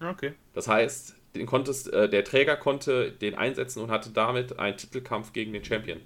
Okay. 0.01 0.35
Das 0.53 0.69
heißt, 0.69 1.16
den 1.37 1.47
konntest, 1.47 1.93
äh, 1.93 2.09
der 2.09 2.25
Träger 2.25 2.57
konnte 2.57 3.13
den 3.13 3.35
einsetzen 3.35 3.83
und 3.83 3.91
hatte 3.91 4.11
damit 4.11 4.59
einen 4.59 4.77
Titelkampf 4.77 5.33
gegen 5.33 5.53
den 5.53 5.65
Champion 5.65 6.01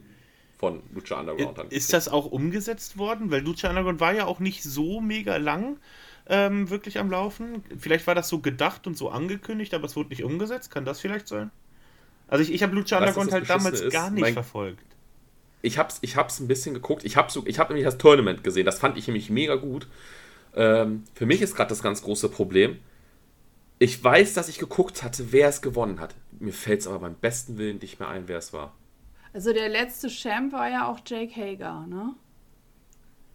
von 0.58 0.82
Lucha 0.94 1.18
Underground. 1.18 1.58
Ist, 1.58 1.72
ist 1.72 1.92
das 1.92 2.08
auch 2.08 2.26
umgesetzt 2.26 2.98
worden? 2.98 3.30
Weil 3.30 3.42
Lucha 3.42 3.68
Underground 3.68 4.00
war 4.00 4.12
ja 4.12 4.26
auch 4.26 4.40
nicht 4.40 4.62
so 4.62 5.00
mega 5.00 5.36
lang 5.36 5.78
ähm, 6.28 6.70
wirklich 6.70 6.98
am 6.98 7.10
Laufen. 7.10 7.64
Vielleicht 7.78 8.06
war 8.06 8.14
das 8.14 8.28
so 8.28 8.40
gedacht 8.40 8.86
und 8.86 8.96
so 8.96 9.08
angekündigt, 9.08 9.74
aber 9.74 9.86
es 9.86 9.96
wurde 9.96 10.10
nicht 10.10 10.22
umgesetzt. 10.22 10.70
Kann 10.70 10.84
das 10.84 11.00
vielleicht 11.00 11.28
sein? 11.28 11.50
Also 12.28 12.44
ich, 12.44 12.52
ich 12.52 12.62
habe 12.62 12.74
Lucha 12.74 12.98
Underground 12.98 13.32
halt 13.32 13.48
damals 13.48 13.80
ist, 13.80 13.92
gar 13.92 14.10
nicht 14.10 14.20
mein, 14.20 14.34
verfolgt. 14.34 14.84
Ich 15.62 15.78
hab's, 15.78 15.98
ich 16.02 16.16
hab's 16.16 16.38
ein 16.40 16.46
bisschen 16.46 16.74
geguckt. 16.74 17.04
Ich 17.04 17.16
habe 17.16 17.30
so, 17.32 17.44
hab 17.44 17.70
nämlich 17.70 17.84
das 17.84 17.98
Tournament 17.98 18.44
gesehen. 18.44 18.66
Das 18.66 18.78
fand 18.78 18.96
ich 18.96 19.06
nämlich 19.08 19.30
mega 19.30 19.56
gut. 19.56 19.88
Ähm, 20.54 21.04
für 21.14 21.26
mich 21.26 21.42
ist 21.42 21.56
gerade 21.56 21.68
das 21.68 21.82
ganz 21.82 22.02
große 22.02 22.28
Problem 22.28 22.78
ich 23.80 24.04
weiß, 24.04 24.34
dass 24.34 24.50
ich 24.50 24.58
geguckt 24.58 25.02
hatte, 25.02 25.32
wer 25.32 25.48
es 25.48 25.62
gewonnen 25.62 26.00
hat. 26.00 26.14
Mir 26.38 26.52
fällt 26.52 26.80
es 26.80 26.86
aber 26.86 26.98
beim 26.98 27.14
besten 27.14 27.56
Willen 27.56 27.78
nicht 27.78 27.98
mehr 27.98 28.08
ein, 28.08 28.28
wer 28.28 28.36
es 28.38 28.52
war. 28.52 28.74
Also 29.32 29.54
der 29.54 29.70
letzte 29.70 30.08
Champ 30.08 30.52
war 30.52 30.68
ja 30.68 30.86
auch 30.86 30.98
Jake 31.04 31.34
Hager, 31.34 31.86
ne? 31.86 32.14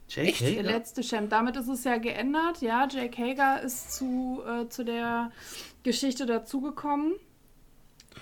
Jake 0.07 0.29
Echt? 0.29 0.41
Hager? 0.41 0.61
Der 0.61 0.71
letzte 0.71 1.01
Champ. 1.01 1.31
Damit 1.31 1.55
ist 1.55 1.67
es 1.67 1.83
ja 1.83 1.97
geändert. 1.97 2.61
Ja, 2.61 2.87
Jake 2.87 3.19
Hager 3.19 3.63
ist 3.63 3.93
zu, 3.93 4.43
äh, 4.47 4.69
zu 4.69 4.85
der 4.85 5.31
Geschichte 5.81 6.27
dazugekommen. 6.27 7.15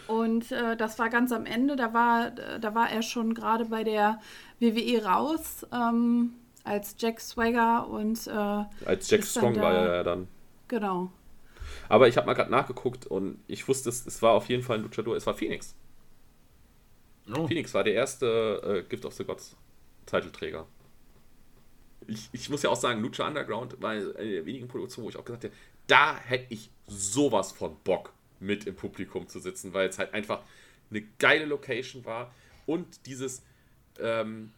Und 0.07 0.49
äh, 0.53 0.77
das 0.77 0.99
war 0.99 1.09
ganz 1.09 1.33
am 1.33 1.45
Ende. 1.45 1.75
Da 1.75 1.93
war, 1.93 2.31
da 2.31 2.73
war 2.73 2.89
er 2.89 3.01
schon 3.01 3.33
gerade 3.33 3.65
bei 3.65 3.83
der 3.83 4.21
WWE 4.62 5.03
raus, 5.03 5.67
ähm, 5.74 6.36
als 6.63 6.95
Jack 6.97 7.19
Swagger 7.19 7.89
und. 7.89 8.28
Äh, 8.28 8.63
als 8.86 9.09
Jack 9.09 9.26
Strong 9.26 9.57
war 9.57 9.74
er 9.74 9.95
ja 9.97 10.03
dann. 10.03 10.30
Genau. 10.69 11.11
Aber 11.93 12.07
ich 12.07 12.17
habe 12.17 12.25
mal 12.25 12.33
gerade 12.33 12.49
nachgeguckt 12.49 13.05
und 13.05 13.37
ich 13.45 13.67
wusste, 13.67 13.89
es, 13.89 14.07
es 14.07 14.19
war 14.23 14.31
auf 14.31 14.49
jeden 14.49 14.63
Fall 14.63 14.79
ein 14.79 14.81
Luchador, 14.81 15.15
es 15.15 15.27
war 15.27 15.35
Phoenix. 15.35 15.75
Oh. 17.31 17.47
Phoenix 17.47 17.71
war 17.75 17.83
der 17.83 17.93
erste 17.93 18.83
äh, 18.83 18.89
Gift 18.89 19.05
of 19.05 19.13
the 19.13 19.23
Gods 19.23 19.55
Titelträger. 20.07 20.65
Ich, 22.07 22.29
ich 22.31 22.49
muss 22.49 22.63
ja 22.63 22.71
auch 22.71 22.77
sagen, 22.77 22.99
Lucha 22.99 23.27
Underground 23.27 23.79
war 23.79 23.91
eine 23.91 24.11
der 24.15 24.43
wenigen 24.43 24.67
Produktionen, 24.67 25.05
wo 25.05 25.09
ich 25.11 25.17
auch 25.17 25.23
gesagt 25.23 25.43
habe, 25.43 25.53
da 25.85 26.17
hätte 26.17 26.47
ich 26.49 26.71
sowas 26.87 27.51
von 27.51 27.77
Bock 27.83 28.11
mit 28.39 28.65
im 28.65 28.75
Publikum 28.75 29.27
zu 29.27 29.37
sitzen, 29.37 29.75
weil 29.75 29.87
es 29.87 29.99
halt 29.99 30.15
einfach 30.15 30.41
eine 30.89 31.03
geile 31.19 31.45
Location 31.45 32.05
war 32.05 32.33
und 32.65 33.05
dieses, 33.05 33.43
ähm, 33.99 34.51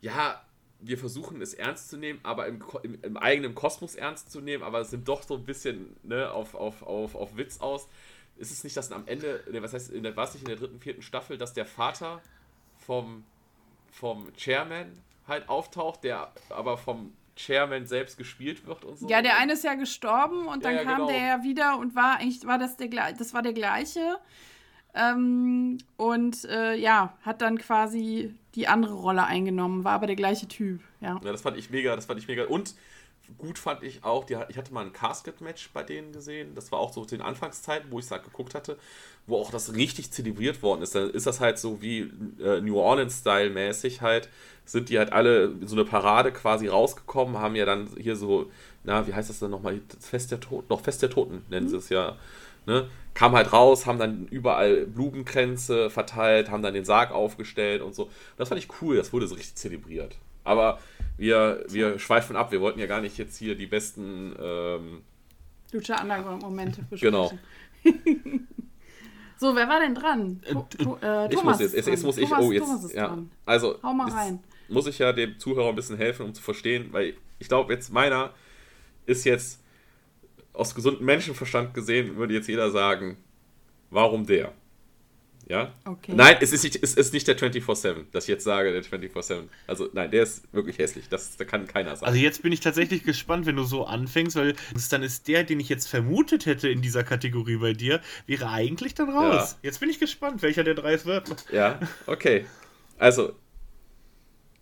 ja, 0.00 0.44
wir 0.82 0.98
versuchen 0.98 1.40
es 1.40 1.54
ernst 1.54 1.88
zu 1.88 1.96
nehmen, 1.96 2.20
aber 2.22 2.46
im, 2.46 2.62
im, 2.82 2.98
im, 3.02 3.16
eigenen 3.16 3.54
Kosmos 3.54 3.94
ernst 3.94 4.30
zu 4.30 4.40
nehmen, 4.40 4.62
aber 4.62 4.80
es 4.80 4.90
sind 4.90 5.08
doch 5.08 5.22
so 5.22 5.36
ein 5.36 5.44
bisschen 5.44 5.96
ne, 6.02 6.30
auf, 6.30 6.54
auf, 6.54 6.82
auf, 6.82 7.14
auf 7.14 7.36
Witz 7.36 7.60
aus. 7.60 7.88
Ist 8.36 8.50
es 8.50 8.64
nicht, 8.64 8.76
dass 8.76 8.90
am 8.90 9.06
Ende, 9.06 9.44
ne, 9.50 9.62
was 9.62 9.72
heißt, 9.72 9.90
in 9.90 10.02
der, 10.02 10.16
war 10.16 10.24
es 10.24 10.34
nicht 10.34 10.42
in 10.42 10.48
der 10.48 10.56
dritten, 10.56 10.80
vierten 10.80 11.02
Staffel, 11.02 11.38
dass 11.38 11.52
der 11.52 11.66
Vater 11.66 12.20
vom, 12.78 13.24
vom 13.92 14.32
Chairman 14.36 14.92
halt 15.28 15.48
auftaucht, 15.48 16.02
der 16.02 16.32
aber 16.50 16.76
vom 16.76 17.12
Chairman 17.36 17.86
selbst 17.86 18.18
gespielt 18.18 18.66
wird 18.66 18.84
und 18.84 18.98
so. 18.98 19.08
Ja, 19.08 19.22
der 19.22 19.38
eine 19.38 19.54
ist 19.54 19.64
ja 19.64 19.74
gestorben 19.74 20.46
und 20.46 20.64
dann 20.64 20.74
ja, 20.74 20.82
ja, 20.82 20.84
kam 20.84 20.96
genau. 21.06 21.08
der 21.08 21.26
ja 21.26 21.42
wieder 21.42 21.78
und 21.78 21.94
war 21.94 22.18
eigentlich 22.18 22.46
war 22.46 22.58
das 22.58 22.76
der 22.76 22.88
das 22.88 23.32
war 23.32 23.42
der 23.42 23.52
gleiche. 23.52 24.18
Ähm, 24.94 25.78
und 25.96 26.44
äh, 26.44 26.74
ja, 26.74 27.16
hat 27.22 27.40
dann 27.40 27.58
quasi 27.58 28.34
die 28.54 28.68
andere 28.68 28.94
Rolle 28.94 29.24
eingenommen, 29.24 29.84
war 29.84 29.92
aber 29.92 30.06
der 30.06 30.16
gleiche 30.16 30.48
Typ. 30.48 30.80
Ja. 31.00 31.20
ja, 31.24 31.32
das 31.32 31.42
fand 31.42 31.56
ich 31.56 31.70
mega, 31.70 31.96
das 31.96 32.06
fand 32.06 32.20
ich 32.20 32.28
mega. 32.28 32.44
Und 32.44 32.74
gut 33.38 33.58
fand 33.58 33.82
ich 33.82 34.04
auch, 34.04 34.24
die, 34.24 34.36
ich 34.48 34.58
hatte 34.58 34.74
mal 34.74 34.84
ein 34.84 34.92
Casket-Match 34.92 35.70
bei 35.72 35.82
denen 35.82 36.12
gesehen. 36.12 36.54
Das 36.54 36.72
war 36.72 36.78
auch 36.78 36.92
so 36.92 37.04
zu 37.04 37.16
den 37.16 37.24
Anfangszeiten, 37.24 37.90
wo 37.90 37.98
ich 37.98 38.06
es 38.06 38.10
halt 38.10 38.24
geguckt 38.24 38.54
hatte, 38.54 38.76
wo 39.26 39.36
auch 39.36 39.50
das 39.50 39.74
richtig 39.74 40.10
zelebriert 40.10 40.62
worden 40.62 40.82
ist. 40.82 40.94
Dann 40.94 41.10
ist 41.10 41.26
das 41.26 41.40
halt 41.40 41.58
so 41.58 41.80
wie 41.80 42.10
äh, 42.42 42.60
New 42.60 42.78
Orleans-Style-mäßig 42.78 44.02
halt, 44.02 44.28
sind 44.64 44.88
die 44.90 44.98
halt 44.98 45.12
alle 45.12 45.54
so 45.66 45.74
eine 45.74 45.84
Parade 45.84 46.32
quasi 46.32 46.68
rausgekommen, 46.68 47.38
haben 47.38 47.56
ja 47.56 47.64
dann 47.64 47.88
hier 47.96 48.16
so, 48.16 48.50
na, 48.84 49.06
wie 49.06 49.14
heißt 49.14 49.30
das 49.30 49.38
dann 49.38 49.50
nochmal? 49.50 49.80
Fest 50.00 50.30
der 50.30 50.40
Toten, 50.40 50.66
noch 50.68 50.80
Fest 50.80 51.02
der 51.02 51.10
Toten 51.10 51.42
nennen 51.48 51.66
mhm. 51.66 51.70
sie 51.70 51.76
es 51.76 51.88
ja. 51.88 52.16
Ne? 52.66 52.88
Kam 53.14 53.32
halt 53.32 53.52
raus, 53.52 53.86
haben 53.86 53.98
dann 53.98 54.26
überall 54.28 54.86
Blumenkränze 54.86 55.90
verteilt, 55.90 56.50
haben 56.50 56.62
dann 56.62 56.74
den 56.74 56.84
Sarg 56.84 57.10
aufgestellt 57.10 57.82
und 57.82 57.94
so. 57.94 58.10
Das 58.36 58.48
fand 58.48 58.60
ich 58.60 58.68
cool, 58.80 58.96
das 58.96 59.12
wurde 59.12 59.26
so 59.26 59.34
richtig 59.34 59.56
zelebriert. 59.56 60.16
Aber 60.44 60.78
wir, 61.16 61.64
wir 61.68 61.98
schweifen 61.98 62.36
ab, 62.36 62.52
wir 62.52 62.60
wollten 62.60 62.78
ja 62.78 62.86
gar 62.86 63.00
nicht 63.00 63.18
jetzt 63.18 63.36
hier 63.36 63.54
die 63.54 63.66
besten 63.66 64.34
ähm, 64.40 65.02
Lucha 65.72 66.00
Underground-Momente 66.00 66.82
besprechen. 66.88 67.12
Genau. 67.12 67.32
so, 69.38 69.56
wer 69.56 69.68
war 69.68 69.80
denn 69.80 69.94
dran? 69.94 70.40
To 70.50 70.66
to 70.78 70.98
äh, 71.02 71.32
ich 71.32 71.42
muss 71.42 71.60
jetzt, 71.60 71.74
jetzt, 71.74 71.88
jetzt 71.88 72.04
muss 72.04 72.18
ich, 72.18 72.28
Thomas, 72.28 72.44
oh, 72.44 72.52
jetzt, 72.52 72.94
ja. 72.94 73.08
Dran. 73.08 73.30
Also, 73.46 73.78
Hau 73.82 73.92
mal 73.92 74.10
rein. 74.10 74.40
muss 74.68 74.86
ich 74.86 74.98
ja 74.98 75.12
dem 75.12 75.38
Zuhörer 75.38 75.70
ein 75.70 75.74
bisschen 75.74 75.96
helfen, 75.96 76.26
um 76.26 76.34
zu 76.34 76.42
verstehen, 76.42 76.88
weil 76.92 77.14
ich 77.38 77.48
glaube, 77.48 77.72
jetzt 77.72 77.92
meiner 77.92 78.30
ist 79.06 79.24
jetzt 79.24 79.61
aus 80.52 80.74
gesundem 80.74 81.06
Menschenverstand 81.06 81.74
gesehen, 81.74 82.16
würde 82.16 82.34
jetzt 82.34 82.48
jeder 82.48 82.70
sagen, 82.70 83.16
warum 83.90 84.26
der? 84.26 84.52
Ja? 85.48 85.72
Okay. 85.84 86.12
Nein, 86.14 86.36
es 86.40 86.52
ist 86.52 86.62
nicht, 86.62 86.82
es 86.82 86.94
ist 86.94 87.12
nicht 87.12 87.26
der 87.26 87.36
24-7, 87.36 88.04
dass 88.12 88.24
ich 88.24 88.28
jetzt 88.28 88.44
sage, 88.44 88.72
der 88.72 88.82
24-7. 88.84 89.48
Also 89.66 89.88
nein, 89.92 90.10
der 90.10 90.22
ist 90.22 90.52
wirklich 90.54 90.78
hässlich. 90.78 91.08
Das, 91.08 91.36
das 91.36 91.46
kann 91.46 91.66
keiner 91.66 91.96
sagen. 91.96 92.06
Also 92.06 92.18
jetzt 92.18 92.42
bin 92.42 92.52
ich 92.52 92.60
tatsächlich 92.60 93.02
gespannt, 93.02 93.46
wenn 93.46 93.56
du 93.56 93.64
so 93.64 93.84
anfängst, 93.84 94.36
weil 94.36 94.54
dann 94.90 95.02
ist 95.02 95.28
der, 95.28 95.44
den 95.44 95.60
ich 95.60 95.68
jetzt 95.68 95.88
vermutet 95.88 96.46
hätte 96.46 96.68
in 96.68 96.80
dieser 96.80 97.02
Kategorie 97.02 97.56
bei 97.56 97.72
dir, 97.72 98.00
wäre 98.26 98.48
eigentlich 98.48 98.94
dann 98.94 99.10
raus. 99.10 99.52
Ja. 99.52 99.58
Jetzt 99.68 99.80
bin 99.80 99.90
ich 99.90 99.98
gespannt, 99.98 100.42
welcher 100.42 100.64
der 100.64 100.74
drei 100.74 100.94
es 100.94 101.06
wird. 101.06 101.44
Ja, 101.52 101.80
okay. 102.06 102.46
Also, 102.98 103.34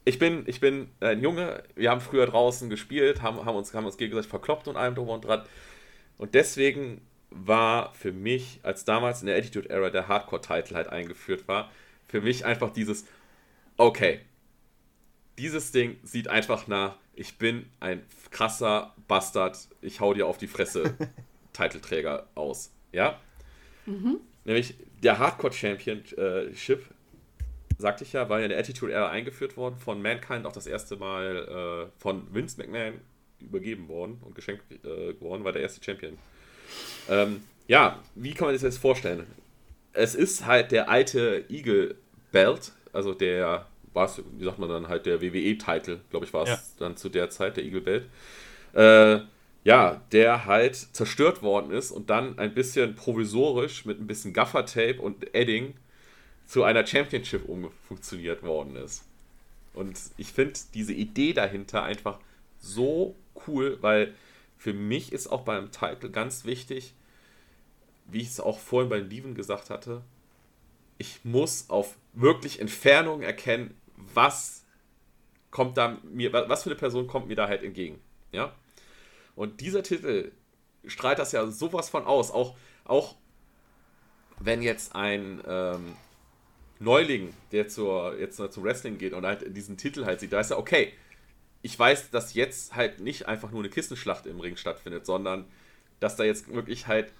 ich 0.04 0.18
bin, 0.18 0.44
ich 0.46 0.60
bin 0.60 0.88
ein 1.00 1.22
Junge, 1.22 1.62
wir 1.76 1.90
haben 1.90 2.00
früher 2.00 2.26
draußen 2.26 2.70
gespielt, 2.70 3.22
haben, 3.22 3.44
haben, 3.44 3.56
uns, 3.56 3.74
haben 3.74 3.84
uns 3.84 3.98
gegenseitig 3.98 4.30
verkloppt 4.30 4.66
und 4.66 4.76
allem 4.76 4.94
drum 4.94 5.08
und 5.08 5.24
dran. 5.24 5.42
Und 6.20 6.34
deswegen 6.34 7.00
war 7.30 7.94
für 7.94 8.12
mich, 8.12 8.60
als 8.62 8.84
damals 8.84 9.22
in 9.22 9.28
der 9.28 9.38
Attitude 9.38 9.70
Era 9.70 9.88
der 9.88 10.06
Hardcore-Title 10.06 10.76
halt 10.76 10.88
eingeführt 10.88 11.48
war, 11.48 11.70
für 12.08 12.20
mich 12.20 12.44
einfach 12.44 12.70
dieses, 12.74 13.06
okay, 13.78 14.20
dieses 15.38 15.72
Ding 15.72 15.96
sieht 16.02 16.28
einfach 16.28 16.66
nach, 16.66 16.98
ich 17.14 17.38
bin 17.38 17.64
ein 17.80 18.02
krasser 18.30 18.94
Bastard, 19.08 19.56
ich 19.80 20.00
hau 20.00 20.12
dir 20.12 20.26
auf 20.26 20.36
die 20.36 20.46
Fresse 20.46 20.94
Titelträger 21.54 22.28
aus. 22.34 22.70
Ja? 22.92 23.18
Mhm. 23.86 24.18
Nämlich 24.44 24.74
der 25.02 25.18
Hardcore 25.18 25.54
Championship, 25.54 26.84
sagte 27.78 28.04
ich 28.04 28.12
ja, 28.12 28.28
war 28.28 28.40
ja 28.40 28.44
in 28.44 28.50
der 28.50 28.58
Attitude 28.58 28.92
Era 28.92 29.08
eingeführt 29.08 29.56
worden, 29.56 29.78
von 29.78 30.02
Mankind 30.02 30.44
auch 30.44 30.52
das 30.52 30.66
erste 30.66 30.96
Mal 30.96 31.88
äh, 31.88 31.98
von 31.98 32.34
Vince 32.34 32.58
McMahon 32.60 33.00
übergeben 33.42 33.88
worden 33.88 34.18
und 34.22 34.34
geschenkt 34.34 34.64
äh, 34.70 35.12
geworden, 35.14 35.44
war 35.44 35.52
der 35.52 35.62
erste 35.62 35.82
Champion. 35.82 36.18
Ähm, 37.08 37.42
ja, 37.66 38.00
wie 38.14 38.34
kann 38.34 38.46
man 38.46 38.54
sich 38.54 38.62
das 38.62 38.74
jetzt 38.74 38.82
vorstellen? 38.82 39.26
Es 39.92 40.14
ist 40.14 40.46
halt 40.46 40.72
der 40.72 40.88
alte 40.88 41.44
Eagle 41.48 41.96
Belt, 42.32 42.72
also 42.92 43.14
der, 43.14 43.66
was, 43.92 44.22
wie 44.38 44.44
sagt 44.44 44.58
man 44.58 44.68
dann 44.68 44.88
halt, 44.88 45.06
der 45.06 45.20
WWE-Titel, 45.20 45.98
glaube 46.10 46.26
ich, 46.26 46.32
war 46.32 46.44
es 46.44 46.48
ja. 46.48 46.58
dann 46.78 46.96
zu 46.96 47.08
der 47.08 47.30
Zeit, 47.30 47.56
der 47.56 47.64
Eagle 47.64 47.80
Belt. 47.80 48.04
Äh, 48.72 49.20
ja, 49.62 50.00
der 50.12 50.46
halt 50.46 50.76
zerstört 50.76 51.42
worden 51.42 51.70
ist 51.70 51.90
und 51.90 52.08
dann 52.08 52.38
ein 52.38 52.54
bisschen 52.54 52.94
provisorisch 52.94 53.84
mit 53.84 54.00
ein 54.00 54.06
bisschen 54.06 54.32
Gaffer-Tape 54.32 55.00
und 55.00 55.34
Edding 55.34 55.74
zu 56.46 56.64
einer 56.64 56.86
Championship 56.86 57.48
umfunktioniert 57.48 58.42
worden 58.42 58.76
ist. 58.76 59.04
Und 59.74 59.98
ich 60.16 60.32
finde 60.32 60.54
diese 60.74 60.92
Idee 60.92 61.32
dahinter 61.32 61.82
einfach 61.82 62.18
so 62.60 63.14
cool, 63.46 63.78
weil 63.80 64.14
für 64.56 64.72
mich 64.72 65.12
ist 65.12 65.28
auch 65.28 65.42
beim 65.42 65.70
Titel 65.70 66.10
ganz 66.10 66.44
wichtig, 66.44 66.94
wie 68.06 68.20
ich 68.20 68.28
es 68.28 68.40
auch 68.40 68.58
vorhin 68.58 68.90
bei 68.90 68.98
Lieven 68.98 69.34
gesagt 69.34 69.70
hatte, 69.70 70.02
ich 70.98 71.24
muss 71.24 71.70
auf 71.70 71.96
wirklich 72.12 72.60
Entfernung 72.60 73.22
erkennen, 73.22 73.74
was 73.96 74.64
kommt 75.50 75.76
da 75.78 75.98
mir, 76.02 76.32
was 76.32 76.64
für 76.64 76.70
eine 76.70 76.78
Person 76.78 77.06
kommt 77.06 77.28
mir 77.28 77.36
da 77.36 77.48
halt 77.48 77.62
entgegen. 77.62 77.98
Ja? 78.32 78.54
Und 79.34 79.60
dieser 79.60 79.82
Titel 79.82 80.32
strahlt 80.86 81.18
das 81.18 81.32
ja 81.32 81.46
sowas 81.46 81.88
von 81.88 82.04
aus. 82.04 82.30
Auch, 82.30 82.56
auch 82.84 83.16
wenn 84.38 84.62
jetzt 84.62 84.94
ein 84.94 85.42
ähm, 85.46 85.96
Neuling, 86.78 87.34
der 87.52 87.68
zur, 87.68 88.18
jetzt 88.18 88.36
zum 88.36 88.64
Wrestling 88.64 88.98
geht 88.98 89.12
und 89.12 89.24
halt 89.24 89.56
diesen 89.56 89.76
Titel 89.76 90.04
halt 90.04 90.20
sieht, 90.20 90.32
da 90.32 90.40
ist 90.40 90.50
ja 90.50 90.58
okay, 90.58 90.92
ich 91.62 91.78
weiß, 91.78 92.10
dass 92.10 92.34
jetzt 92.34 92.74
halt 92.74 93.00
nicht 93.00 93.26
einfach 93.26 93.50
nur 93.50 93.60
eine 93.60 93.68
Kissenschlacht 93.68 94.26
im 94.26 94.40
Ring 94.40 94.56
stattfindet, 94.56 95.06
sondern 95.06 95.44
dass 96.00 96.16
da 96.16 96.24
jetzt 96.24 96.52
wirklich 96.52 96.86
halt 96.86 97.12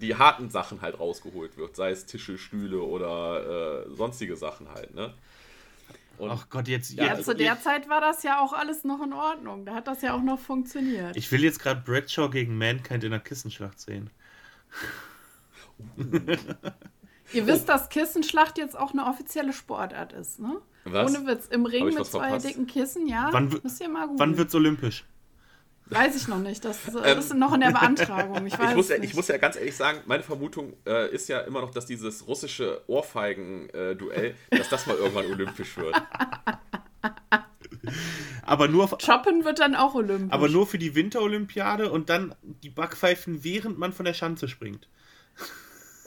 die 0.00 0.16
harten 0.16 0.50
Sachen 0.50 0.80
halt 0.80 0.98
rausgeholt 0.98 1.56
wird, 1.56 1.76
sei 1.76 1.90
es 1.90 2.06
Tische, 2.06 2.38
Stühle 2.38 2.80
oder 2.80 3.86
äh, 3.86 3.94
sonstige 3.94 4.36
Sachen 4.36 4.68
halt, 4.70 4.94
ne? 4.94 5.14
Und 6.18 6.30
Ach 6.30 6.48
Gott, 6.50 6.66
jetzt. 6.66 6.90
Ja, 6.94 7.06
ja 7.06 7.22
zu 7.22 7.34
der 7.34 7.60
Zeit 7.60 7.88
war 7.88 8.00
das 8.00 8.24
ja 8.24 8.40
auch 8.40 8.52
alles 8.52 8.82
noch 8.82 9.00
in 9.02 9.12
Ordnung. 9.12 9.64
Da 9.64 9.74
hat 9.74 9.86
das 9.86 10.02
ja 10.02 10.14
auch 10.14 10.22
noch 10.22 10.40
funktioniert. 10.40 11.16
Ich 11.16 11.30
will 11.30 11.44
jetzt 11.44 11.60
gerade 11.60 11.80
Bradshaw 11.80 12.28
gegen 12.28 12.58
Mankind 12.58 13.04
in 13.04 13.12
der 13.12 13.20
Kissenschlacht 13.20 13.78
sehen. 13.78 14.10
Ihr 17.32 17.46
wisst, 17.46 17.68
dass 17.68 17.88
Kissenschlacht 17.88 18.58
jetzt 18.58 18.78
auch 18.78 18.92
eine 18.92 19.06
offizielle 19.06 19.52
Sportart 19.52 20.12
ist, 20.12 20.40
ne? 20.40 20.60
Was? 20.84 21.10
Ohne 21.10 21.26
Witz, 21.26 21.46
im 21.48 21.66
Ring 21.66 21.86
mit 21.86 22.06
zwei 22.06 22.20
verpasst? 22.20 22.46
dicken 22.46 22.66
Kissen, 22.66 23.06
ja. 23.06 23.28
Wann, 23.32 23.48
müsst 23.62 23.80
ihr 23.80 23.88
mal 23.88 24.08
wann 24.16 24.36
wird's 24.38 24.54
olympisch? 24.54 25.04
Weiß 25.90 26.16
ich 26.16 26.28
noch 26.28 26.38
nicht. 26.38 26.64
Das, 26.64 26.80
das 26.84 27.26
ist 27.26 27.34
noch 27.34 27.54
in 27.54 27.60
der 27.60 27.70
Beantragung. 27.70 28.46
Ich, 28.46 28.54
ich, 28.58 28.74
muss 28.74 28.88
ja, 28.88 28.96
ich, 28.96 29.14
muss 29.14 29.28
ja, 29.28 29.38
ganz 29.38 29.56
ehrlich 29.56 29.76
sagen, 29.76 30.00
meine 30.06 30.22
Vermutung 30.22 30.74
äh, 30.86 31.10
ist 31.10 31.28
ja 31.28 31.40
immer 31.40 31.60
noch, 31.60 31.70
dass 31.70 31.86
dieses 31.86 32.26
russische 32.26 32.82
Ohrfeigen-Duell, 32.86 34.34
äh, 34.50 34.56
dass 34.56 34.68
das 34.68 34.86
mal 34.86 34.96
irgendwann 34.96 35.26
olympisch 35.26 35.76
wird. 35.76 35.94
Aber 38.42 38.68
nur. 38.68 38.88
Choppen 38.98 39.44
wird 39.44 39.60
dann 39.60 39.74
auch 39.74 39.94
olympisch. 39.94 40.32
Aber 40.32 40.48
nur 40.48 40.66
für 40.66 40.78
die 40.78 40.94
Winterolympiade 40.94 41.90
und 41.90 42.08
dann 42.10 42.34
die 42.42 42.70
Backpfeifen, 42.70 43.44
während 43.44 43.78
man 43.78 43.92
von 43.92 44.04
der 44.04 44.14
Schanze 44.14 44.48
springt. 44.48 44.88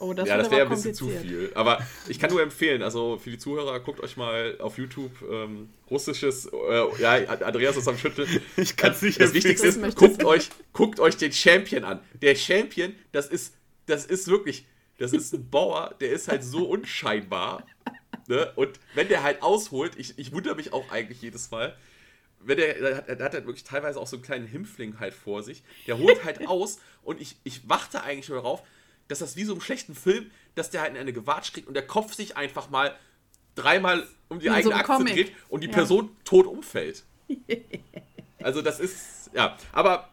Oh, 0.02 0.12
das 0.14 0.28
ja, 0.28 0.36
das 0.36 0.50
wäre 0.50 0.62
ein 0.62 0.68
bisschen 0.68 0.94
zu 0.94 1.08
viel. 1.08 1.52
Aber 1.54 1.78
ich 2.08 2.18
kann 2.18 2.28
nur 2.30 2.42
empfehlen, 2.42 2.82
also 2.82 3.18
für 3.18 3.30
die 3.30 3.38
Zuhörer, 3.38 3.78
guckt 3.78 4.00
euch 4.00 4.16
mal 4.16 4.56
auf 4.58 4.76
YouTube 4.76 5.12
ähm, 5.30 5.68
russisches, 5.88 6.46
äh, 6.46 7.00
ja, 7.00 7.12
Andreas 7.28 7.76
ist 7.76 7.86
am 7.86 7.96
Schütteln. 7.96 8.28
Ich 8.56 8.76
kann 8.76 8.90
es 8.90 9.02
nicht 9.02 9.20
Das 9.20 9.32
Wichtigste 9.32 9.68
ist, 9.68 9.96
guckt 9.96 10.24
euch, 10.24 10.48
guckt 10.72 10.98
euch 10.98 11.16
den 11.16 11.32
Champion 11.32 11.84
an. 11.84 12.00
Der 12.20 12.34
Champion, 12.34 12.96
das 13.12 13.28
ist, 13.28 13.54
das 13.86 14.04
ist 14.04 14.26
wirklich, 14.26 14.66
das 14.98 15.12
ist 15.12 15.32
ein 15.34 15.48
Bauer, 15.48 15.94
der 16.00 16.10
ist 16.10 16.26
halt 16.26 16.42
so 16.42 16.64
unscheinbar. 16.64 17.64
Ne? 18.26 18.52
Und 18.56 18.80
wenn 18.94 19.06
der 19.06 19.22
halt 19.22 19.40
ausholt, 19.40 19.92
ich, 19.96 20.18
ich 20.18 20.32
wundere 20.32 20.56
mich 20.56 20.72
auch 20.72 20.90
eigentlich 20.90 21.22
jedes 21.22 21.52
Mal, 21.52 21.76
wenn 22.40 22.56
der, 22.56 22.74
der, 22.74 22.96
hat, 22.96 23.08
der 23.08 23.24
hat 23.24 23.34
halt 23.34 23.46
wirklich 23.46 23.64
teilweise 23.64 24.00
auch 24.00 24.08
so 24.08 24.16
einen 24.16 24.24
kleinen 24.24 24.46
Himpfling 24.48 24.98
halt 24.98 25.14
vor 25.14 25.44
sich. 25.44 25.62
Der 25.86 25.98
holt 25.98 26.24
halt 26.24 26.44
aus 26.48 26.80
und 27.04 27.20
ich, 27.20 27.36
ich 27.44 27.68
warte 27.68 28.02
eigentlich 28.02 28.26
schon 28.26 28.36
darauf, 28.36 28.64
dass 29.12 29.20
das 29.20 29.36
wie 29.36 29.44
so 29.44 29.54
im 29.54 29.60
schlechten 29.60 29.94
Film, 29.94 30.30
dass 30.54 30.70
der 30.70 30.80
halt 30.80 30.92
in 30.92 30.96
eine 30.98 31.12
Gewatsch 31.12 31.52
kriegt 31.52 31.68
und 31.68 31.74
der 31.74 31.86
Kopf 31.86 32.14
sich 32.14 32.36
einfach 32.36 32.70
mal 32.70 32.96
dreimal 33.54 34.06
um 34.28 34.40
die 34.40 34.46
in 34.46 34.52
eigene 34.52 34.74
so 34.74 34.80
Achse 34.80 34.92
Comic. 34.92 35.14
dreht 35.14 35.32
und 35.48 35.62
die 35.62 35.68
ja. 35.68 35.72
Person 35.72 36.16
tot 36.24 36.46
umfällt. 36.46 37.04
also 38.42 38.62
das 38.62 38.80
ist, 38.80 39.30
ja, 39.34 39.56
aber 39.72 40.08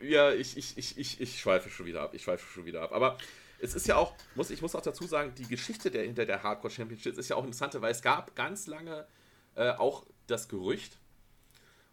ja, 0.00 0.32
ich, 0.32 0.56
ich, 0.56 0.76
ich, 0.76 0.98
ich, 0.98 1.20
ich 1.20 1.40
schweife 1.40 1.70
schon 1.70 1.86
wieder 1.86 2.02
ab, 2.02 2.14
ich 2.14 2.22
schweife 2.22 2.46
schon 2.52 2.66
wieder 2.66 2.82
ab. 2.82 2.92
Aber 2.92 3.16
es 3.58 3.74
ist 3.74 3.86
ja 3.86 3.96
auch, 3.96 4.14
muss, 4.34 4.50
ich 4.50 4.60
muss 4.62 4.74
auch 4.74 4.82
dazu 4.82 5.06
sagen, 5.06 5.32
die 5.36 5.46
Geschichte 5.46 5.90
der, 5.90 6.02
hinter 6.02 6.26
der 6.26 6.42
Hardcore 6.42 6.72
Championship 6.72 7.16
ist 7.16 7.28
ja 7.28 7.36
auch 7.36 7.44
interessant, 7.44 7.80
weil 7.80 7.92
es 7.92 8.02
gab 8.02 8.34
ganz 8.34 8.66
lange 8.66 9.06
äh, 9.54 9.70
auch 9.70 10.04
das 10.26 10.48
Gerücht, 10.48 10.98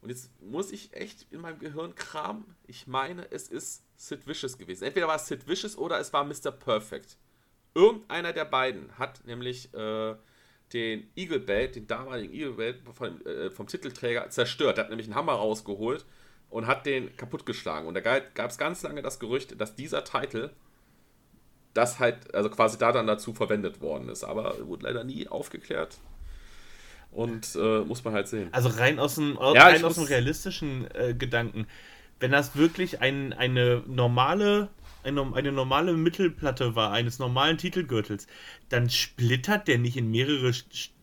und 0.04 0.10
jetzt 0.10 0.30
muss 0.42 0.72
ich 0.72 0.94
echt 0.94 1.28
in 1.32 1.40
meinem 1.40 1.60
Gehirn 1.60 1.96
kramen, 1.96 2.44
ich 2.68 2.88
meine, 2.88 3.32
es 3.32 3.48
ist 3.48 3.84
Sid 3.96 4.28
Vicious 4.28 4.58
gewesen. 4.58 4.84
Entweder 4.84 5.08
war 5.08 5.16
es 5.16 5.28
Sid 5.28 5.48
Vicious 5.48 5.78
oder 5.78 5.98
es 5.98 6.12
war 6.12 6.26
Mr. 6.26 6.52
Perfect. 6.52 7.18
Irgendeiner 7.74 8.34
der 8.34 8.44
beiden 8.44 8.98
hat 9.00 9.26
nämlich 9.26 9.74
äh, 9.74 10.16
den 10.74 11.10
Eagle 11.16 11.40
Belt, 11.40 11.78
den 11.78 11.88
damaligen 11.88 12.34
Eagle 12.34 12.54
Belt 12.54 12.82
vom, 12.94 13.26
äh, 13.26 13.50
vom 13.50 13.66
Titelträger 13.66 14.30
zerstört. 14.30 14.78
Er 14.78 14.84
hat 14.84 14.90
nämlich 14.90 15.08
einen 15.08 15.16
Hammer 15.16 15.34
rausgeholt 15.34 16.06
und 16.50 16.68
hat 16.68 16.86
den 16.86 17.16
kaputtgeschlagen. 17.16 17.88
Und 17.88 17.94
da 17.94 18.02
gab 18.02 18.50
es 18.50 18.58
ganz 18.58 18.84
lange 18.84 19.02
das 19.02 19.20
Gerücht, 19.20 19.60
dass 19.60 19.76
dieser 19.76 20.04
Titel 20.04 20.50
das 21.74 22.00
halt, 22.00 22.36
also 22.36 22.50
quasi 22.50 22.78
da 22.78 22.92
dann 22.92 23.08
dazu 23.08 23.34
verwendet 23.34 23.80
worden 23.80 24.10
ist. 24.10 24.26
Aber 24.26 24.68
wurde 24.68 24.86
leider 24.86 25.06
nie 25.06 25.30
aufgeklärt. 25.30 25.98
Und 27.14 27.56
äh, 27.56 27.80
muss 27.82 28.04
man 28.04 28.14
halt 28.14 28.28
sehen. 28.28 28.50
Also 28.52 28.70
rein 28.70 29.00
aus 29.00 29.16
dem, 29.16 29.38
ja, 29.40 29.68
rein 29.68 29.84
aus 29.86 29.96
dem 29.96 30.06
realistischen 30.06 30.88
äh, 30.94 31.14
Gedanken, 31.14 31.68
wenn 32.20 32.32
das 32.32 32.56
wirklich 32.56 33.02
ein, 33.02 33.34
eine 33.34 33.84
normale 33.88 34.70
eine, 35.04 35.36
eine 35.36 35.52
normale 35.52 35.94
Mittelplatte 35.94 36.76
war, 36.76 36.92
eines 36.92 37.20
normalen 37.20 37.58
Titelgürtels, 37.58 38.28
dann 38.70 38.90
splittert 38.90 39.68
der 39.68 39.78
nicht 39.78 39.98
in 39.98 40.10
mehrere, 40.12 40.54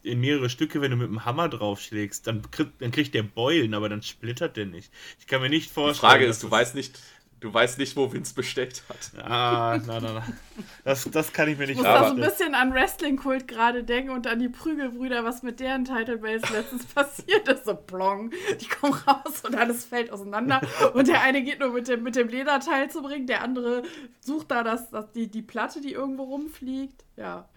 in 0.03 0.21
mehrere 0.21 0.49
Stücke, 0.49 0.81
wenn 0.81 0.91
du 0.91 0.97
mit 0.97 1.09
dem 1.09 1.25
Hammer 1.25 1.49
draufschlägst. 1.49 2.27
Dann, 2.27 2.51
krieg, 2.51 2.69
dann 2.79 2.91
kriegt 2.91 3.15
der 3.15 3.23
Beulen, 3.23 3.75
aber 3.75 3.89
dann 3.89 4.03
splittert 4.03 4.57
der 4.57 4.67
nicht. 4.67 4.91
Ich 5.19 5.27
kann 5.27 5.43
mir 5.43 5.51
nicht 5.51 5.71
vorstellen. 5.71 5.95
Die 5.95 6.15
Frage 6.15 6.25
ist, 6.27 6.43
du 6.43 6.51
weißt 6.51 6.75
nicht, 6.75 6.99
Du 7.41 7.53
weißt 7.53 7.78
nicht, 7.78 7.97
wo 7.97 8.12
Vince 8.12 8.34
bestellt 8.34 8.82
hat. 8.91 9.24
Ah, 9.24 9.78
nein, 9.86 10.03
nein, 10.03 10.14
nein. 10.14 10.38
Das, 10.84 11.09
das 11.11 11.32
kann 11.32 11.49
ich 11.49 11.57
mir 11.57 11.66
nicht 11.66 11.78
Ich 11.78 11.82
muss 11.82 11.86
da 11.86 12.09
so 12.09 12.14
ein 12.14 12.20
bisschen 12.20 12.55
an 12.55 12.74
Wrestling-Kult 12.74 13.49
gerade 13.49 13.82
denken 13.82 14.11
und 14.11 14.26
an 14.26 14.38
die 14.38 14.51
Prügelbrüder, 14.51 15.24
was 15.24 15.43
mit 15.43 15.59
deren 15.59 15.86
Title 15.86 16.18
Base 16.18 16.45
letztens 16.53 16.84
passiert 16.95 17.49
ist. 17.49 17.64
So 17.64 17.74
plong. 17.74 18.30
Die 18.61 18.68
kommen 18.68 18.93
raus 18.93 19.43
und 19.43 19.55
alles 19.55 19.86
fällt 19.86 20.12
auseinander. 20.12 20.61
Und 20.93 21.09
der 21.09 21.22
eine 21.22 21.43
geht 21.43 21.61
nur 21.61 21.70
mit 21.70 21.88
dem, 21.88 22.03
mit 22.03 22.14
dem 22.14 22.28
Lederteil 22.28 22.91
zu 22.91 23.01
bringen, 23.01 23.26
der 23.26 23.43
andere 23.43 23.84
sucht 24.20 24.51
da 24.51 24.62
das, 24.62 24.91
das, 24.91 25.11
die, 25.12 25.28
die 25.28 25.43
Platte, 25.43 25.80
die 25.80 25.93
irgendwo 25.93 26.24
rumfliegt. 26.24 27.05
Ja. 27.16 27.49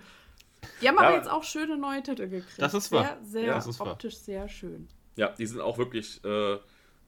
Die 0.81 0.87
haben 0.87 0.95
ja. 0.95 1.01
aber 1.01 1.15
jetzt 1.15 1.29
auch 1.29 1.43
schöne 1.43 1.77
neue 1.77 2.01
Titel 2.01 2.29
gekriegt. 2.29 2.57
Das 2.57 2.73
ist 2.73 2.89
wahr. 2.93 3.17
Sehr, 3.21 3.43
sehr 3.43 3.43
ja, 3.43 3.65
optisch 3.79 4.13
wahr. 4.13 4.21
sehr 4.23 4.47
schön. 4.47 4.87
Ja, 5.17 5.27
die 5.37 5.45
sind 5.45 5.59
auch 5.59 5.77
wirklich 5.77 6.23
äh, 6.23 6.57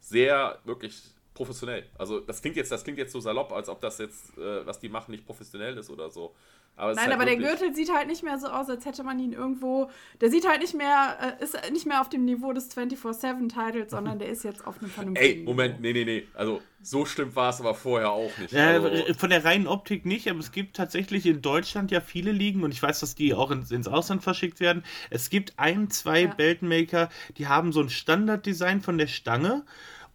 sehr, 0.01 0.59
wirklich 0.65 1.14
professionell. 1.35 1.83
Also 1.97 2.19
das 2.19 2.41
klingt 2.41 2.55
jetzt, 2.55 2.71
das 2.71 2.83
klingt 2.83 2.97
jetzt 2.97 3.11
so 3.11 3.19
salopp, 3.19 3.51
als 3.51 3.69
ob 3.69 3.79
das 3.81 3.99
jetzt, 3.99 4.35
äh, 4.37 4.65
was 4.65 4.79
die 4.79 4.89
machen, 4.89 5.11
nicht 5.11 5.25
professionell 5.25 5.77
ist 5.77 5.91
oder 5.91 6.09
so. 6.09 6.33
Aber 6.77 6.93
Nein, 6.93 7.05
halt 7.05 7.13
aber 7.13 7.25
der 7.25 7.37
Gürtel 7.37 7.73
sieht 7.73 7.93
halt 7.93 8.07
nicht 8.07 8.21
mehr 8.21 8.37
so 8.37 8.47
aus, 8.47 8.69
als 8.69 8.85
hätte 8.85 9.03
man 9.03 9.17
ihn 9.17 9.31
irgendwo. 9.31 9.89
Der 10.19 10.29
sieht 10.29 10.47
halt 10.47 10.59
nicht 10.61 10.73
mehr, 10.73 11.37
äh, 11.39 11.43
ist 11.43 11.57
nicht 11.71 11.85
mehr 11.85 12.01
auf 12.01 12.09
dem 12.09 12.25
Niveau 12.25 12.51
des 12.51 12.75
24-7-Titles, 12.75 13.91
sondern 13.91 14.19
der 14.19 14.27
ist 14.27 14.43
jetzt 14.43 14.65
auf 14.67 14.79
einem 14.79 14.89
vernünftigen. 14.89 15.37
Ey, 15.39 15.43
Moment, 15.43 15.79
nee, 15.79 15.93
nee, 15.93 16.03
nee. 16.03 16.27
Also 16.33 16.61
so 16.81 17.05
stimmt 17.05 17.35
war 17.35 17.49
es 17.49 17.61
aber 17.61 17.75
vorher 17.75 18.11
auch 18.11 18.37
nicht. 18.37 18.51
Ja, 18.51 18.71
also, 18.71 19.13
von 19.13 19.29
der 19.29 19.45
reinen 19.45 19.67
Optik 19.67 20.05
nicht, 20.05 20.29
aber 20.29 20.39
es 20.39 20.51
gibt 20.51 20.75
tatsächlich 20.75 21.25
in 21.25 21.41
Deutschland 21.41 21.91
ja 21.91 22.01
viele 22.01 22.33
Ligen 22.33 22.63
und 22.63 22.73
ich 22.73 22.83
weiß, 22.83 22.99
dass 22.99 23.15
die 23.15 23.33
auch 23.33 23.51
ins, 23.51 23.71
ins 23.71 23.87
Ausland 23.87 24.21
verschickt 24.21 24.59
werden. 24.59 24.83
Es 25.09 25.29
gibt 25.29 25.53
ein, 25.57 25.89
zwei 25.89 26.23
ja. 26.23 26.33
Beltmaker, 26.33 27.09
die 27.37 27.47
haben 27.47 27.71
so 27.71 27.79
ein 27.79 27.89
Standarddesign 27.89 28.81
von 28.81 28.97
der 28.97 29.07
Stange 29.07 29.63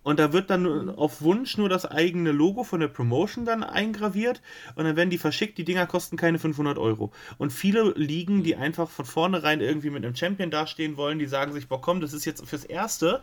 und 0.02 0.18
da 0.18 0.32
wird 0.32 0.48
dann 0.48 0.88
auf 0.88 1.20
Wunsch 1.20 1.58
nur 1.58 1.68
das 1.68 1.84
eigene 1.84 2.32
Logo 2.32 2.64
von 2.64 2.80
der 2.80 2.88
Promotion 2.88 3.44
dann 3.44 3.62
eingraviert 3.62 4.40
und 4.74 4.84
dann 4.84 4.96
werden 4.96 5.10
die 5.10 5.18
verschickt. 5.18 5.58
Die 5.58 5.64
Dinger 5.64 5.86
kosten 5.86 6.16
keine 6.16 6.38
500 6.38 6.78
Euro. 6.78 7.12
Und 7.36 7.52
viele 7.52 7.92
Ligen, 7.96 8.42
die 8.42 8.56
einfach 8.56 8.88
von 8.88 9.04
vornherein 9.04 9.60
irgendwie 9.60 9.90
mit 9.90 10.04
einem 10.04 10.16
Champion 10.16 10.50
dastehen 10.50 10.96
wollen, 10.96 11.18
die 11.18 11.26
sagen 11.26 11.52
sich, 11.52 11.68
boah 11.68 11.82
komm, 11.82 12.00
das 12.00 12.14
ist 12.14 12.24
jetzt 12.24 12.46
fürs 12.46 12.64
Erste. 12.64 13.22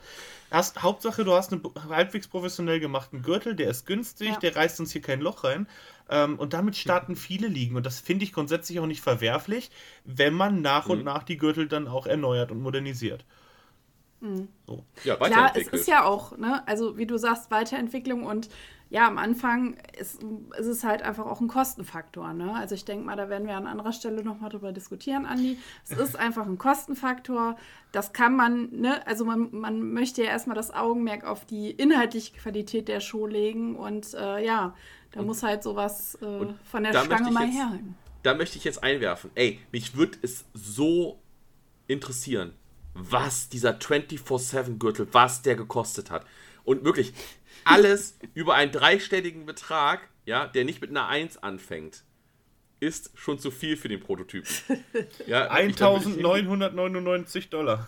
Hast, 0.51 0.83
Hauptsache, 0.83 1.25
du 1.25 1.33
hast 1.33 1.51
einen 1.51 1.63
halbwegs 1.89 2.27
professionell 2.27 2.79
gemachten 2.79 3.23
Gürtel, 3.23 3.55
der 3.55 3.71
ist 3.71 3.87
günstig, 3.87 4.29
ja. 4.29 4.39
der 4.39 4.55
reißt 4.55 4.79
uns 4.79 4.91
hier 4.91 5.01
kein 5.01 5.19
Loch 5.19 5.43
rein. 5.43 5.67
Ähm, 6.09 6.37
und 6.37 6.53
damit 6.53 6.77
starten 6.77 7.15
viele 7.15 7.47
Ligen. 7.47 7.75
Und 7.75 7.87
das 7.87 7.99
finde 7.99 8.23
ich 8.23 8.33
grundsätzlich 8.33 8.79
auch 8.79 8.85
nicht 8.85 9.01
verwerflich, 9.01 9.71
wenn 10.05 10.35
man 10.35 10.61
nach 10.61 10.85
mhm. 10.85 10.91
und 10.91 11.03
nach 11.05 11.23
die 11.23 11.37
Gürtel 11.37 11.67
dann 11.67 11.87
auch 11.87 12.05
erneuert 12.05 12.51
und 12.51 12.61
modernisiert. 12.61 13.25
Mhm. 14.19 14.47
So. 14.65 14.83
Ja, 15.03 15.15
Klar, 15.15 15.51
es 15.55 15.67
ist 15.67 15.87
ja 15.87 16.03
auch, 16.03 16.37
ne, 16.37 16.67
also 16.67 16.97
wie 16.97 17.05
du 17.05 17.17
sagst, 17.17 17.51
Weiterentwicklung 17.51 18.23
und 18.23 18.49
ja, 18.89 19.05
am 19.05 19.17
Anfang 19.17 19.75
ist, 19.99 20.23
ist 20.57 20.65
es 20.65 20.83
halt 20.85 21.01
einfach 21.01 21.25
auch 21.25 21.41
ein 21.41 21.49
Kostenfaktor. 21.49 22.31
Ne? 22.31 22.53
Also 22.53 22.73
ich 22.73 22.85
denke 22.85 23.05
mal, 23.05 23.17
da 23.17 23.27
werden 23.27 23.45
wir 23.45 23.57
an 23.57 23.67
anderer 23.67 23.91
Stelle 23.91 24.23
nochmal 24.23 24.49
drüber 24.49 24.71
diskutieren, 24.71 25.25
Andi. 25.25 25.57
Es 25.83 25.97
ist 25.97 26.15
einfach 26.19 26.45
ein 26.45 26.57
Kostenfaktor. 26.57 27.57
Das 27.91 28.13
kann 28.13 28.35
man, 28.35 28.69
ne, 28.71 29.05
also 29.05 29.25
man, 29.25 29.49
man 29.51 29.91
möchte 29.91 30.23
ja 30.23 30.29
erstmal 30.29 30.55
das 30.55 30.73
Augenmerk 30.73 31.25
auf 31.25 31.43
die 31.45 31.71
inhaltliche 31.71 32.33
Qualität 32.37 32.87
der 32.87 33.01
Show 33.01 33.27
legen 33.27 33.75
und 33.75 34.13
äh, 34.13 34.45
ja, 34.45 34.73
da 35.11 35.19
und, 35.19 35.25
muss 35.25 35.43
halt 35.43 35.63
sowas 35.63 36.15
äh, 36.21 36.45
von 36.63 36.83
der 36.83 36.93
Stange 36.93 37.31
mal 37.31 37.47
herhalten. 37.47 37.95
Da 38.23 38.35
möchte 38.35 38.57
ich 38.57 38.63
jetzt 38.63 38.83
einwerfen. 38.83 39.31
Ey, 39.35 39.59
mich 39.71 39.97
würde 39.97 40.17
es 40.21 40.45
so 40.53 41.19
interessieren 41.87 42.53
was 42.93 43.49
dieser 43.49 43.77
24-7-Gürtel, 43.77 45.07
was 45.11 45.41
der 45.41 45.55
gekostet 45.55 46.11
hat. 46.11 46.25
Und 46.63 46.83
wirklich 46.83 47.13
alles 47.63 48.17
über 48.33 48.55
einen 48.55 48.71
dreistelligen 48.71 49.45
Betrag, 49.45 50.07
ja, 50.25 50.47
der 50.47 50.65
nicht 50.65 50.81
mit 50.81 50.89
einer 50.89 51.07
1 51.07 51.37
anfängt, 51.37 52.03
ist 52.79 53.11
schon 53.15 53.39
zu 53.39 53.51
viel 53.51 53.77
für 53.77 53.87
den 53.87 53.99
Prototypen. 53.99 54.49
Ja, 55.25 55.49
1999 55.49 57.49
Dollar. 57.49 57.87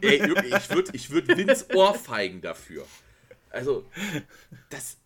Ey, 0.00 0.16
ich 0.16 0.70
würde 0.70 0.90
ich 0.92 1.10
würd 1.10 1.28
Vince 1.28 1.66
ohrfeigen 1.74 2.40
dafür. 2.40 2.86
Also, 3.50 3.86
das. 4.70 4.98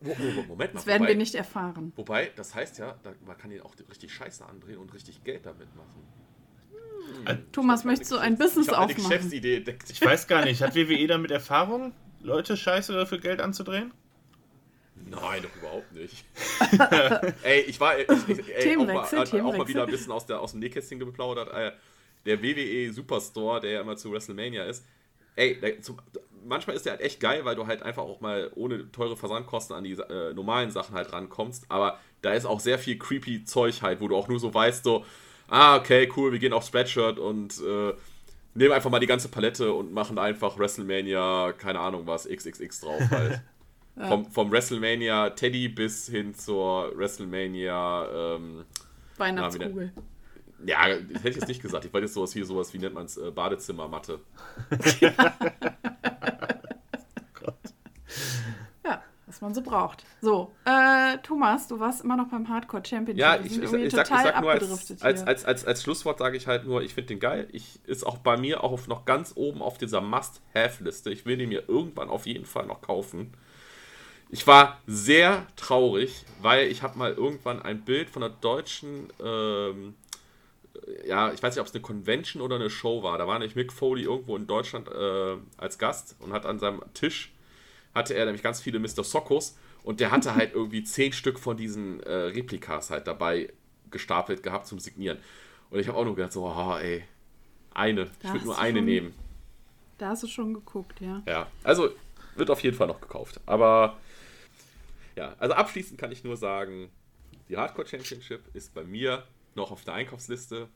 Moment 0.00 0.58
mal. 0.58 0.68
Das 0.72 0.86
werden 0.86 1.02
wobei, 1.02 1.08
wir 1.08 1.16
nicht 1.16 1.34
erfahren. 1.34 1.92
Wobei, 1.96 2.30
das 2.36 2.54
heißt 2.54 2.78
ja, 2.78 2.98
man 3.24 3.38
kann 3.38 3.50
ihn 3.50 3.62
auch 3.62 3.74
richtig 3.88 4.12
scheiße 4.12 4.44
andrehen 4.44 4.78
und 4.78 4.92
richtig 4.92 5.24
Geld 5.24 5.46
damit 5.46 5.74
machen. 5.74 6.06
Thomas, 7.52 7.84
möchtest 7.84 8.12
du 8.12 8.18
ein 8.18 8.36
Business 8.36 8.68
ich 8.68 8.72
aufmachen? 8.72 8.96
Geschäftsidee 8.96 9.56
entdeckt. 9.56 9.90
Ich 9.90 10.00
weiß 10.00 10.26
gar 10.26 10.44
nicht. 10.44 10.62
Hat 10.62 10.74
WWE 10.74 11.06
damit 11.06 11.30
Erfahrung, 11.30 11.92
Leute 12.20 12.56
scheiße 12.56 12.92
dafür 12.92 13.18
Geld 13.18 13.40
anzudrehen? 13.40 13.92
Nein, 15.06 15.42
doch 15.42 15.56
überhaupt 15.56 15.92
nicht. 15.92 16.24
ey, 17.42 17.60
ich 17.62 17.78
war 17.78 17.98
ich, 17.98 18.08
ich, 18.28 18.54
ey, 18.54 18.76
auch, 18.76 18.86
mal, 18.86 19.04
auch 19.04 19.56
mal 19.56 19.68
wieder 19.68 19.84
ein 19.84 19.90
bisschen 19.90 20.12
aus, 20.12 20.26
der, 20.26 20.40
aus 20.40 20.52
dem 20.52 20.60
Nähkästchen 20.60 20.98
geplaudert. 20.98 21.52
Äh, 21.52 21.72
der 22.24 22.42
WWE 22.42 22.92
Superstore, 22.92 23.60
der 23.60 23.70
ja 23.72 23.80
immer 23.82 23.96
zu 23.96 24.10
WrestleMania 24.10 24.64
ist, 24.64 24.84
ey, 25.36 25.60
der, 25.60 25.82
zum, 25.82 25.98
manchmal 26.44 26.76
ist 26.76 26.86
der 26.86 26.92
halt 26.92 27.02
echt 27.02 27.20
geil, 27.20 27.44
weil 27.44 27.56
du 27.56 27.66
halt 27.66 27.82
einfach 27.82 28.02
auch 28.02 28.20
mal 28.20 28.50
ohne 28.54 28.90
teure 28.92 29.16
Versandkosten 29.16 29.76
an 29.76 29.84
die 29.84 29.92
äh, 29.92 30.32
normalen 30.32 30.70
Sachen 30.70 30.94
halt 30.94 31.12
rankommst. 31.12 31.66
Aber 31.68 31.98
da 32.22 32.32
ist 32.32 32.46
auch 32.46 32.60
sehr 32.60 32.78
viel 32.78 32.98
creepy 32.98 33.44
Zeug 33.44 33.82
halt, 33.82 34.00
wo 34.00 34.08
du 34.08 34.16
auch 34.16 34.28
nur 34.28 34.38
so 34.38 34.52
weißt, 34.52 34.84
so, 34.84 35.04
ah, 35.48 35.76
okay, 35.76 36.10
cool, 36.16 36.32
wir 36.32 36.38
gehen 36.38 36.52
auf 36.52 36.66
Spreadshirt 36.66 37.18
und 37.18 37.60
äh, 37.60 37.92
nehmen 38.54 38.72
einfach 38.72 38.90
mal 38.90 39.00
die 39.00 39.06
ganze 39.06 39.28
Palette 39.28 39.72
und 39.72 39.92
machen 39.92 40.18
einfach 40.18 40.58
WrestleMania, 40.58 41.52
keine 41.52 41.80
Ahnung 41.80 42.06
was, 42.06 42.28
XXX 42.28 42.80
drauf 42.80 43.02
halt. 43.10 43.42
ja. 43.96 44.08
vom, 44.08 44.30
vom 44.30 44.50
WrestleMania 44.50 45.30
Teddy 45.30 45.68
bis 45.68 46.08
hin 46.08 46.34
zur 46.34 46.96
WrestleMania 46.96 48.36
ähm, 48.36 48.64
Weihnachtskugel. 49.16 49.92
Ja, 50.66 50.86
hätte 50.86 51.28
ich 51.28 51.36
jetzt 51.36 51.48
nicht 51.48 51.60
gesagt. 51.60 51.84
Ich 51.84 51.92
wollte 51.92 52.06
jetzt 52.06 52.14
sowas 52.14 52.32
hier, 52.32 52.46
sowas, 52.46 52.72
wie 52.72 52.78
nennt 52.78 52.94
man 52.94 53.04
es, 53.04 53.16
äh, 53.16 53.30
Badezimmermatte. 53.30 54.20
was 59.34 59.40
man 59.54 59.64
so 59.64 59.70
braucht. 59.70 60.04
So, 60.20 60.52
äh, 60.64 61.18
Thomas, 61.18 61.68
du 61.68 61.78
warst 61.78 62.04
immer 62.04 62.16
noch 62.16 62.28
beim 62.28 62.48
Hardcore 62.48 62.82
Champion. 62.84 63.16
Ja, 63.16 63.36
ich, 63.36 63.58
ich, 63.58 63.62
ich, 63.62 63.72
ich, 63.72 63.92
sag, 63.92 64.06
sag 64.06 64.40
nur 64.40 64.50
als, 64.50 65.02
als, 65.02 65.22
als, 65.22 65.44
als, 65.44 65.64
als 65.64 65.82
Schlusswort 65.82 66.18
sage 66.18 66.36
ich 66.36 66.46
halt 66.46 66.66
nur, 66.66 66.82
ich 66.82 66.94
finde 66.94 67.08
den 67.08 67.20
geil. 67.20 67.48
Ich 67.52 67.80
ist 67.86 68.06
auch 68.06 68.18
bei 68.18 68.36
mir 68.36 68.64
auch 68.64 68.86
noch 68.86 69.04
ganz 69.04 69.32
oben 69.36 69.62
auf 69.62 69.78
dieser 69.78 70.00
Must-Have-Liste. 70.00 71.10
Ich 71.10 71.26
will 71.26 71.36
den 71.36 71.48
mir 71.48 71.64
irgendwann 71.68 72.08
auf 72.08 72.26
jeden 72.26 72.44
Fall 72.44 72.66
noch 72.66 72.82
kaufen. 72.82 73.32
Ich 74.30 74.46
war 74.46 74.80
sehr 74.86 75.46
traurig, 75.56 76.24
weil 76.42 76.66
ich 76.68 76.82
habe 76.82 76.98
mal 76.98 77.12
irgendwann 77.12 77.62
ein 77.62 77.82
Bild 77.82 78.10
von 78.10 78.22
einer 78.22 78.34
deutschen, 78.34 79.12
ähm, 79.22 79.94
ja, 81.06 81.32
ich 81.32 81.42
weiß 81.42 81.54
nicht, 81.54 81.60
ob 81.60 81.68
es 81.68 81.74
eine 81.74 81.82
Convention 81.82 82.42
oder 82.42 82.56
eine 82.56 82.70
Show 82.70 83.02
war. 83.02 83.16
Da 83.18 83.28
war 83.28 83.38
nämlich 83.38 83.54
Mick 83.54 83.72
Foley 83.72 84.02
irgendwo 84.04 84.36
in 84.36 84.46
Deutschland 84.46 84.88
äh, 84.88 85.36
als 85.56 85.78
Gast 85.78 86.16
und 86.18 86.32
hat 86.32 86.46
an 86.46 86.58
seinem 86.58 86.82
Tisch 86.94 87.33
hatte 87.94 88.14
er 88.14 88.24
nämlich 88.24 88.42
ganz 88.42 88.60
viele 88.60 88.78
Mr. 88.78 89.04
Sokos 89.04 89.56
und 89.82 90.00
der 90.00 90.10
hatte 90.10 90.34
halt 90.34 90.52
irgendwie 90.54 90.84
zehn 90.84 91.12
Stück 91.12 91.38
von 91.38 91.56
diesen 91.56 92.00
äh, 92.00 92.12
Replikas 92.12 92.90
halt 92.90 93.06
dabei 93.06 93.52
gestapelt 93.90 94.42
gehabt 94.42 94.66
zum 94.66 94.78
Signieren. 94.78 95.18
Und 95.70 95.78
ich 95.78 95.88
habe 95.88 95.96
auch 95.98 96.04
nur 96.04 96.16
gedacht, 96.16 96.32
so, 96.32 96.46
oh, 96.46 96.76
ey, 96.76 97.04
eine. 97.72 98.06
Da 98.20 98.28
ich 98.28 98.34
würde 98.34 98.44
nur 98.46 98.58
eine 98.58 98.78
schon, 98.78 98.84
nehmen. 98.84 99.14
Da 99.98 100.08
hast 100.08 100.22
du 100.22 100.26
schon 100.26 100.54
geguckt, 100.54 101.00
ja. 101.00 101.22
Ja, 101.26 101.46
also 101.62 101.90
wird 102.36 102.50
auf 102.50 102.60
jeden 102.62 102.76
Fall 102.76 102.88
noch 102.88 103.00
gekauft. 103.00 103.40
Aber 103.46 103.96
ja, 105.16 105.34
also 105.38 105.54
abschließend 105.54 105.98
kann 105.98 106.12
ich 106.12 106.24
nur 106.24 106.36
sagen, 106.36 106.90
Die 107.48 107.56
Hardcore 107.56 107.86
Championship 107.86 108.42
ist 108.54 108.74
bei 108.74 108.84
mir 108.84 109.24
noch 109.54 109.70
auf 109.70 109.84
der 109.84 109.94
Einkaufsliste. 109.94 110.68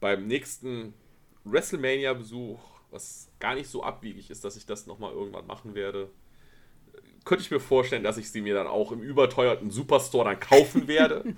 Beim 0.00 0.26
nächsten 0.26 0.94
WrestleMania-Besuch, 1.44 2.58
was 2.90 3.28
gar 3.38 3.54
nicht 3.54 3.68
so 3.68 3.82
abwiegig 3.82 4.30
ist, 4.30 4.44
dass 4.44 4.56
ich 4.56 4.66
das 4.66 4.86
nochmal 4.86 5.12
irgendwann 5.12 5.46
machen 5.46 5.74
werde, 5.74 6.10
könnte 7.24 7.44
ich 7.44 7.50
mir 7.50 7.60
vorstellen, 7.60 8.02
dass 8.02 8.16
ich 8.16 8.30
sie 8.30 8.40
mir 8.40 8.54
dann 8.54 8.66
auch 8.66 8.92
im 8.92 9.00
überteuerten 9.02 9.70
Superstore 9.70 10.24
dann 10.24 10.40
kaufen 10.40 10.88
werde. 10.88 11.24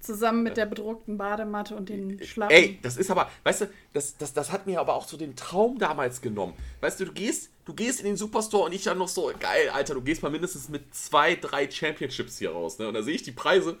Zusammen 0.00 0.42
mit 0.42 0.56
der 0.56 0.64
bedruckten 0.64 1.18
Badematte 1.18 1.76
und 1.76 1.90
den 1.90 2.24
Schlappen. 2.24 2.56
Ey, 2.56 2.78
das 2.80 2.96
ist 2.96 3.10
aber, 3.10 3.30
weißt 3.44 3.62
du, 3.62 3.70
das, 3.92 4.16
das, 4.16 4.32
das 4.32 4.50
hat 4.50 4.66
mir 4.66 4.80
aber 4.80 4.94
auch 4.94 5.06
so 5.06 5.18
den 5.18 5.36
Traum 5.36 5.78
damals 5.78 6.22
genommen. 6.22 6.54
Weißt 6.80 6.98
du, 7.00 7.04
du 7.04 7.12
gehst, 7.12 7.50
du 7.66 7.74
gehst 7.74 8.00
in 8.00 8.06
den 8.06 8.16
Superstore 8.16 8.64
und 8.64 8.72
ich 8.72 8.82
dann 8.82 8.96
noch 8.96 9.08
so, 9.08 9.30
geil, 9.38 9.68
Alter, 9.68 9.92
du 9.92 10.00
gehst 10.00 10.22
mal 10.22 10.30
mindestens 10.30 10.70
mit 10.70 10.94
zwei, 10.94 11.34
drei 11.34 11.70
Championships 11.70 12.38
hier 12.38 12.52
raus. 12.52 12.78
Ne? 12.78 12.88
Und 12.88 12.94
da 12.94 13.02
sehe 13.02 13.14
ich 13.14 13.24
die 13.24 13.32
Preise, 13.32 13.76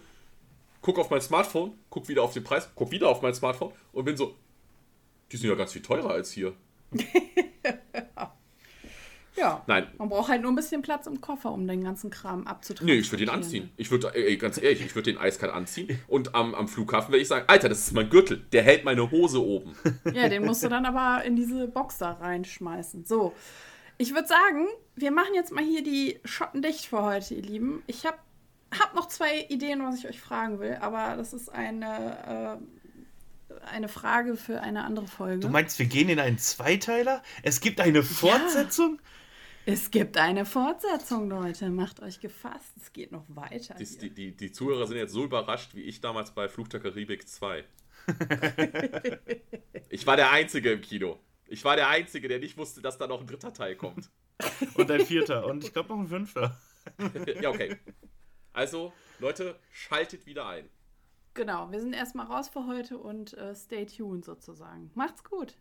guck 0.82 0.98
auf 0.98 1.08
mein 1.08 1.22
Smartphone, 1.22 1.72
guck 1.88 2.08
wieder 2.08 2.22
auf 2.22 2.34
den 2.34 2.44
Preis, 2.44 2.68
guck 2.74 2.90
wieder 2.90 3.08
auf 3.08 3.22
mein 3.22 3.34
Smartphone 3.34 3.72
und 3.92 4.04
bin 4.04 4.18
so, 4.18 4.34
die 5.32 5.38
sind 5.38 5.48
ja 5.48 5.56
ganz 5.56 5.72
viel 5.72 5.82
teurer 5.82 6.10
als 6.10 6.30
hier. 6.30 6.52
ja. 9.36 9.62
Nein. 9.66 9.86
Man 9.98 10.08
braucht 10.08 10.28
halt 10.28 10.42
nur 10.42 10.52
ein 10.52 10.56
bisschen 10.56 10.82
Platz 10.82 11.06
im 11.06 11.20
Koffer, 11.20 11.52
um 11.52 11.66
den 11.66 11.84
ganzen 11.84 12.10
Kram 12.10 12.46
abzutragen. 12.46 12.86
Nee, 12.86 13.00
ich 13.00 13.10
würde 13.10 13.24
ihn 13.24 13.30
anziehen. 13.30 13.70
Ich 13.76 13.90
würde, 13.90 14.12
ganz 14.38 14.60
ehrlich, 14.60 14.84
ich 14.84 14.94
würde 14.94 15.12
den 15.12 15.20
eiskalt 15.20 15.52
anziehen 15.52 16.00
und 16.08 16.34
am, 16.34 16.54
am 16.54 16.68
Flughafen 16.68 17.12
werde 17.12 17.22
ich 17.22 17.28
sagen, 17.28 17.44
Alter, 17.48 17.68
das 17.68 17.78
ist 17.78 17.92
mein 17.92 18.10
Gürtel, 18.10 18.44
der 18.52 18.62
hält 18.62 18.84
meine 18.84 19.10
Hose 19.10 19.44
oben. 19.44 19.74
Ja, 20.12 20.28
den 20.28 20.44
musst 20.44 20.62
du 20.62 20.68
dann 20.68 20.86
aber 20.86 21.24
in 21.24 21.36
diese 21.36 21.68
Box 21.68 21.98
da 21.98 22.12
reinschmeißen. 22.12 23.04
So, 23.04 23.32
ich 23.98 24.14
würde 24.14 24.26
sagen, 24.26 24.66
wir 24.96 25.10
machen 25.10 25.34
jetzt 25.34 25.52
mal 25.52 25.64
hier 25.64 25.82
die 25.82 26.18
Schotten 26.24 26.62
dicht 26.62 26.86
für 26.86 27.02
heute, 27.02 27.34
ihr 27.34 27.42
Lieben. 27.42 27.82
Ich 27.86 28.06
habe 28.06 28.16
hab 28.78 28.94
noch 28.94 29.08
zwei 29.08 29.46
Ideen, 29.48 29.82
was 29.82 29.98
ich 29.98 30.08
euch 30.08 30.20
fragen 30.20 30.60
will, 30.60 30.78
aber 30.80 31.16
das 31.16 31.32
ist 31.32 31.48
eine, 31.48 32.58
äh, 32.58 32.79
eine 33.62 33.88
Frage 33.88 34.36
für 34.36 34.60
eine 34.60 34.84
andere 34.84 35.06
Folge. 35.06 35.40
Du 35.40 35.48
meinst, 35.48 35.78
wir 35.78 35.86
gehen 35.86 36.08
in 36.08 36.18
einen 36.18 36.38
Zweiteiler? 36.38 37.22
Es 37.42 37.60
gibt 37.60 37.80
eine 37.80 38.02
Fortsetzung? 38.02 39.00
Es 39.66 39.90
gibt 39.90 40.16
eine 40.16 40.46
Fortsetzung, 40.46 41.28
Leute. 41.28 41.70
Macht 41.70 42.00
euch 42.00 42.20
gefasst. 42.20 42.72
Es 42.76 42.92
geht 42.92 43.12
noch 43.12 43.24
weiter. 43.28 43.74
Die, 43.74 43.84
hier. 43.84 43.98
die, 43.98 44.10
die, 44.10 44.36
die 44.36 44.52
Zuhörer 44.52 44.86
sind 44.86 44.96
jetzt 44.96 45.12
so 45.12 45.24
überrascht, 45.24 45.74
wie 45.74 45.82
ich 45.82 46.00
damals 46.00 46.32
bei 46.32 46.48
Flug 46.48 46.70
der 46.70 46.80
Karibik 46.80 47.28
2. 47.28 47.64
ich 49.90 50.06
war 50.06 50.16
der 50.16 50.30
Einzige 50.30 50.72
im 50.72 50.80
Kino. 50.80 51.20
Ich 51.46 51.64
war 51.64 51.76
der 51.76 51.88
Einzige, 51.88 52.28
der 52.28 52.38
nicht 52.38 52.56
wusste, 52.56 52.80
dass 52.80 52.96
da 52.96 53.06
noch 53.06 53.20
ein 53.20 53.26
dritter 53.26 53.52
Teil 53.52 53.76
kommt. 53.76 54.10
Und 54.74 54.90
ein 54.90 55.04
vierter. 55.04 55.44
Und 55.46 55.64
ich 55.64 55.72
glaube 55.72 55.90
noch 55.90 55.98
ein 55.98 56.08
fünfter. 56.08 56.58
ja, 57.42 57.50
okay. 57.50 57.76
Also, 58.52 58.92
Leute, 59.18 59.58
schaltet 59.70 60.26
wieder 60.26 60.46
ein. 60.46 60.68
Genau, 61.34 61.70
wir 61.70 61.80
sind 61.80 61.92
erstmal 61.92 62.26
raus 62.26 62.48
für 62.48 62.66
heute 62.66 62.98
und 62.98 63.34
äh, 63.34 63.54
stay 63.54 63.86
tuned 63.86 64.24
sozusagen. 64.24 64.90
Macht's 64.94 65.22
gut. 65.22 65.56